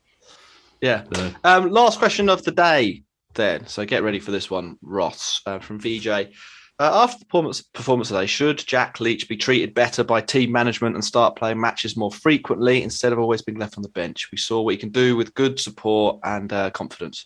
yeah. 0.82 1.04
No. 1.12 1.32
Um, 1.44 1.70
last 1.70 2.00
question 2.00 2.30
of 2.30 2.44
the 2.44 2.52
day, 2.52 3.04
then. 3.34 3.68
So 3.68 3.86
get 3.86 4.04
ready 4.04 4.20
for 4.20 4.32
this 4.32 4.50
one, 4.50 4.78
Ross 4.82 5.42
uh, 5.46 5.60
from 5.60 5.80
VJ. 5.80 6.08
Uh, 6.08 7.04
after 7.04 7.20
the 7.20 7.26
performance, 7.26 7.62
performance 7.62 8.08
today, 8.08 8.26
should 8.26 8.58
Jack 8.58 9.02
Leach 9.02 9.28
be 9.28 9.36
treated 9.36 9.74
better 9.74 10.02
by 10.02 10.22
team 10.22 10.52
management 10.52 10.96
and 10.96 11.04
start 11.04 11.36
playing 11.36 11.60
matches 11.60 11.98
more 11.98 12.12
frequently 12.12 12.82
instead 12.84 13.12
of 13.12 13.20
always 13.20 13.42
being 13.42 13.60
left 13.60 13.78
on 13.78 13.84
the 13.84 13.90
bench? 13.90 14.30
We 14.32 14.38
saw 14.38 14.62
what 14.62 14.76
he 14.76 14.78
can 14.78 14.90
do 14.90 15.18
with 15.18 15.34
good 15.34 15.60
support 15.60 16.20
and 16.24 16.52
uh, 16.54 16.70
confidence. 16.72 17.26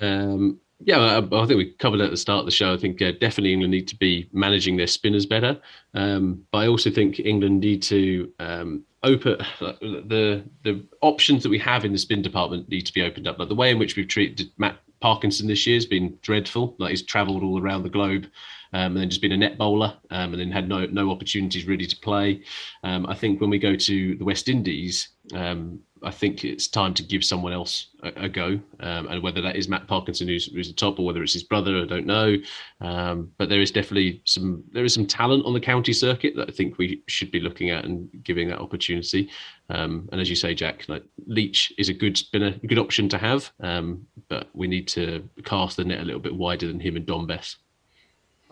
Um, 0.00 0.58
yeah, 0.84 0.98
I, 0.98 1.18
I, 1.18 1.46
think 1.46 1.58
we 1.58 1.72
covered 1.72 2.00
at 2.00 2.10
the 2.10 2.16
start 2.16 2.40
of 2.40 2.44
the 2.46 2.50
show. 2.50 2.72
I 2.72 2.76
think 2.76 3.00
uh, 3.00 3.12
definitely 3.12 3.52
England 3.52 3.72
need 3.72 3.88
to 3.88 3.96
be 3.96 4.28
managing 4.32 4.76
their 4.76 4.86
spinners 4.86 5.26
better, 5.26 5.60
um, 5.94 6.44
but 6.50 6.58
I 6.58 6.66
also 6.68 6.90
think 6.90 7.20
England 7.20 7.60
need 7.60 7.82
to 7.84 8.32
um, 8.38 8.84
open 9.02 9.38
the 9.60 10.44
the 10.62 10.84
options 11.00 11.42
that 11.42 11.50
we 11.50 11.58
have 11.58 11.84
in 11.84 11.92
the 11.92 11.98
spin 11.98 12.22
department 12.22 12.68
need 12.68 12.86
to 12.86 12.92
be 12.92 13.02
opened 13.02 13.26
up. 13.28 13.38
Like 13.38 13.48
the 13.48 13.54
way 13.54 13.70
in 13.70 13.78
which 13.78 13.96
we've 13.96 14.08
treated 14.08 14.50
Matt 14.58 14.76
Parkinson 15.00 15.46
this 15.46 15.66
year 15.66 15.76
has 15.76 15.86
been 15.86 16.18
dreadful. 16.22 16.74
Like 16.78 16.90
he's 16.90 17.02
travelled 17.02 17.42
all 17.42 17.60
around 17.60 17.82
the 17.82 17.90
globe. 17.90 18.26
Um, 18.74 18.92
and 18.92 18.96
then 18.96 19.10
just 19.10 19.20
been 19.20 19.32
a 19.32 19.36
net 19.36 19.58
bowler, 19.58 19.94
um, 20.10 20.32
and 20.32 20.40
then 20.40 20.50
had 20.50 20.66
no 20.66 20.86
no 20.86 21.10
opportunities 21.10 21.66
really 21.66 21.84
to 21.84 21.96
play. 21.98 22.40
Um, 22.82 23.04
I 23.04 23.14
think 23.14 23.38
when 23.38 23.50
we 23.50 23.58
go 23.58 23.76
to 23.76 24.14
the 24.16 24.24
West 24.24 24.48
Indies, 24.48 25.10
um, 25.34 25.80
I 26.04 26.10
think 26.10 26.44
it's 26.44 26.68
time 26.68 26.94
to 26.94 27.02
give 27.02 27.24
someone 27.24 27.52
else 27.52 27.88
a, 28.02 28.24
a 28.24 28.28
go, 28.28 28.60
um, 28.80 29.08
and 29.08 29.22
whether 29.22 29.40
that 29.40 29.56
is 29.56 29.68
Matt 29.68 29.86
Parkinson, 29.86 30.28
who's, 30.28 30.52
who's 30.52 30.68
the 30.68 30.74
top, 30.74 30.98
or 30.98 31.06
whether 31.06 31.22
it's 31.22 31.32
his 31.32 31.42
brother, 31.42 31.78
I 31.78 31.84
don't 31.84 32.06
know. 32.06 32.36
Um, 32.80 33.30
but 33.38 33.48
there 33.48 33.60
is 33.60 33.70
definitely 33.70 34.22
some 34.24 34.64
there 34.72 34.84
is 34.84 34.94
some 34.94 35.06
talent 35.06 35.44
on 35.46 35.52
the 35.52 35.60
county 35.60 35.92
circuit 35.92 36.34
that 36.36 36.48
I 36.48 36.52
think 36.52 36.78
we 36.78 37.02
should 37.06 37.30
be 37.30 37.40
looking 37.40 37.70
at 37.70 37.84
and 37.84 38.08
giving 38.24 38.48
that 38.48 38.60
opportunity. 38.60 39.30
Um, 39.70 40.08
and 40.12 40.20
as 40.20 40.28
you 40.28 40.36
say, 40.36 40.54
Jack, 40.54 40.84
like 40.88 41.04
Leach 41.26 41.72
is 41.78 41.88
a 41.88 41.94
good 41.94 42.16
spinner, 42.16 42.54
a 42.62 42.66
good 42.66 42.78
option 42.78 43.08
to 43.10 43.18
have, 43.18 43.50
um, 43.60 44.06
but 44.28 44.48
we 44.54 44.66
need 44.66 44.88
to 44.88 45.28
cast 45.44 45.76
the 45.76 45.84
net 45.84 46.00
a 46.00 46.04
little 46.04 46.20
bit 46.20 46.34
wider 46.34 46.66
than 46.66 46.80
him 46.80 46.96
and 46.96 47.06
Dom 47.06 47.26
Bess. 47.26 47.56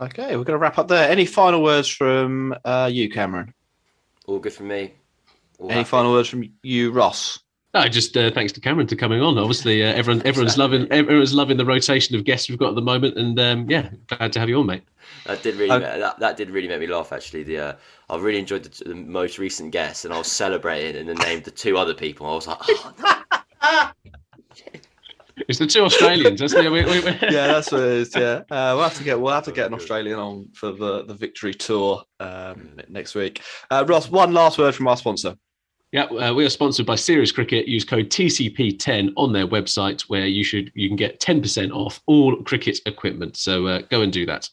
Okay, 0.01 0.29
we're 0.29 0.45
going 0.45 0.55
to 0.55 0.59
wrap 0.59 0.79
up 0.79 0.89
there. 0.89 1.11
Any 1.11 1.27
final 1.27 1.63
words 1.63 1.87
from 1.87 2.55
uh, 2.65 2.89
you, 2.91 3.11
Cameron? 3.11 3.53
All 4.27 4.39
good 4.39 4.55
from 4.55 4.69
me. 4.69 4.95
Any 5.63 5.73
happy. 5.75 5.85
final 5.85 6.13
words 6.13 6.29
from 6.29 6.45
you, 6.63 6.91
Ross? 6.91 7.39
No, 7.73 7.87
just 7.87 8.17
uh, 8.17 8.31
thanks 8.33 8.53
to 8.55 8.61
Cameron 8.61 8.89
for 8.89 8.97
coming 8.97 9.23
on. 9.23 9.39
Obviously, 9.39 9.85
uh, 9.85 9.93
everyone 9.93 10.27
everyone's 10.27 10.59
loving 10.59 10.91
everyone's 10.91 11.35
loving 11.35 11.57
the 11.57 11.65
rotation 11.65 12.17
of 12.17 12.25
guests 12.25 12.49
we've 12.49 12.59
got 12.59 12.71
at 12.71 12.75
the 12.75 12.83
moment, 12.83 13.17
and 13.17 13.39
um, 13.39 13.71
yeah, 13.71 13.91
glad 14.09 14.33
to 14.33 14.41
have 14.41 14.49
you 14.49 14.59
on, 14.59 14.67
mate. 14.67 14.83
That 15.27 15.43
did 15.43 15.55
really 15.55 15.79
that, 15.79 16.19
that 16.19 16.37
did 16.37 16.51
really 16.51 16.67
make 16.67 16.81
me 16.81 16.89
laugh. 16.89 17.13
Actually, 17.13 17.45
the 17.45 17.59
uh, 17.59 17.73
I 18.09 18.17
really 18.17 18.41
enjoyed 18.41 18.65
the, 18.65 18.85
the, 18.85 18.95
most 18.97 19.39
recent 19.39 19.71
guest, 19.71 20.05
and 20.05 20.13
I 20.13 20.19
was 20.19 20.31
celebrating 20.31 20.97
and 20.97 21.09
then 21.09 21.17
named 21.19 21.45
the 21.45 21.53
two 21.53 21.79
other 21.79 21.95
people. 21.95 22.27
I 22.27 22.35
was 22.35 22.49
like, 22.49 22.59
oh, 22.61 22.95
no. 22.99 23.91
It's 25.49 25.59
the 25.59 25.67
two 25.67 25.85
Australians, 25.85 26.43
isn't 26.43 26.65
it? 26.65 26.71
We, 26.71 26.85
we, 26.85 27.03
yeah, 27.05 27.47
that's 27.47 27.73
what 27.73 27.83
it 27.83 27.89
is. 27.89 28.15
Yeah, 28.15 28.43
uh, 28.51 28.75
we'll 28.75 28.83
have 28.83 28.99
to 28.99 29.05
get 29.05 29.21
we'll 29.21 29.33
have 29.33 29.45
to 29.45 29.53
get 29.53 29.69
an 29.69 29.75
Australian 29.75 30.19
on 30.19 30.49
for 30.55 30.73
the 30.73 31.05
the 31.05 31.15
victory 31.15 31.55
tour 31.55 32.03
um, 32.19 32.79
next 32.89 33.15
week. 33.15 33.43
Uh, 33.71 33.85
Ross, 33.87 34.11
one 34.11 34.33
last 34.33 34.59
word 34.59 34.75
from 34.75 34.89
our 34.89 34.97
sponsor. 34.97 35.37
Yeah, 35.93 36.05
uh, 36.05 36.33
we 36.33 36.45
are 36.45 36.51
sponsored 36.51 36.87
by 36.87 36.95
Serious 36.95 37.33
Cricket. 37.33 37.67
Use 37.67 37.85
code 37.85 38.11
TCP10 38.11 39.13
on 39.17 39.33
their 39.33 39.47
website, 39.47 40.03
where 40.03 40.27
you 40.27 40.45
should 40.45 40.71
you 40.75 40.89
can 40.89 40.97
get 40.97 41.19
10% 41.21 41.73
off 41.73 42.01
all 42.07 42.37
cricket 42.45 42.79
equipment. 42.87 43.37
So 43.37 43.67
uh, 43.67 43.83
go 43.91 44.03
and 44.03 44.13
do 44.13 44.25
that. 44.27 44.49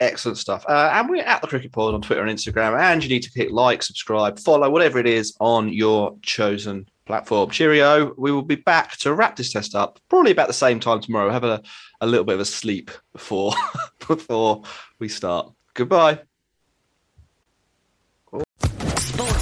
Excellent 0.00 0.38
stuff. 0.38 0.64
Uh, 0.66 0.90
and 0.94 1.08
we're 1.08 1.22
at 1.22 1.42
the 1.42 1.46
Cricket 1.46 1.70
Pod 1.70 1.94
on 1.94 2.00
Twitter 2.00 2.24
and 2.24 2.36
Instagram. 2.36 2.80
And 2.80 3.04
you 3.04 3.10
need 3.10 3.22
to 3.24 3.30
hit 3.34 3.52
like, 3.52 3.82
subscribe, 3.82 4.38
follow, 4.38 4.68
whatever 4.70 4.98
it 4.98 5.06
is 5.06 5.36
on 5.38 5.70
your 5.70 6.16
chosen 6.22 6.86
platform. 7.04 7.50
Cheerio. 7.50 8.14
We 8.16 8.32
will 8.32 8.42
be 8.42 8.56
back 8.56 8.96
to 8.98 9.12
wrap 9.14 9.36
this 9.36 9.52
test 9.52 9.74
up 9.74 10.00
probably 10.08 10.32
about 10.32 10.48
the 10.48 10.54
same 10.54 10.80
time 10.80 11.00
tomorrow. 11.00 11.30
Have 11.30 11.44
a, 11.44 11.62
a 12.00 12.06
little 12.06 12.24
bit 12.24 12.34
of 12.34 12.40
a 12.40 12.44
sleep 12.46 12.90
before 13.12 13.52
before 14.08 14.62
we 14.98 15.08
start. 15.08 15.52
Goodbye. 15.74 16.20
Sports 18.96 19.41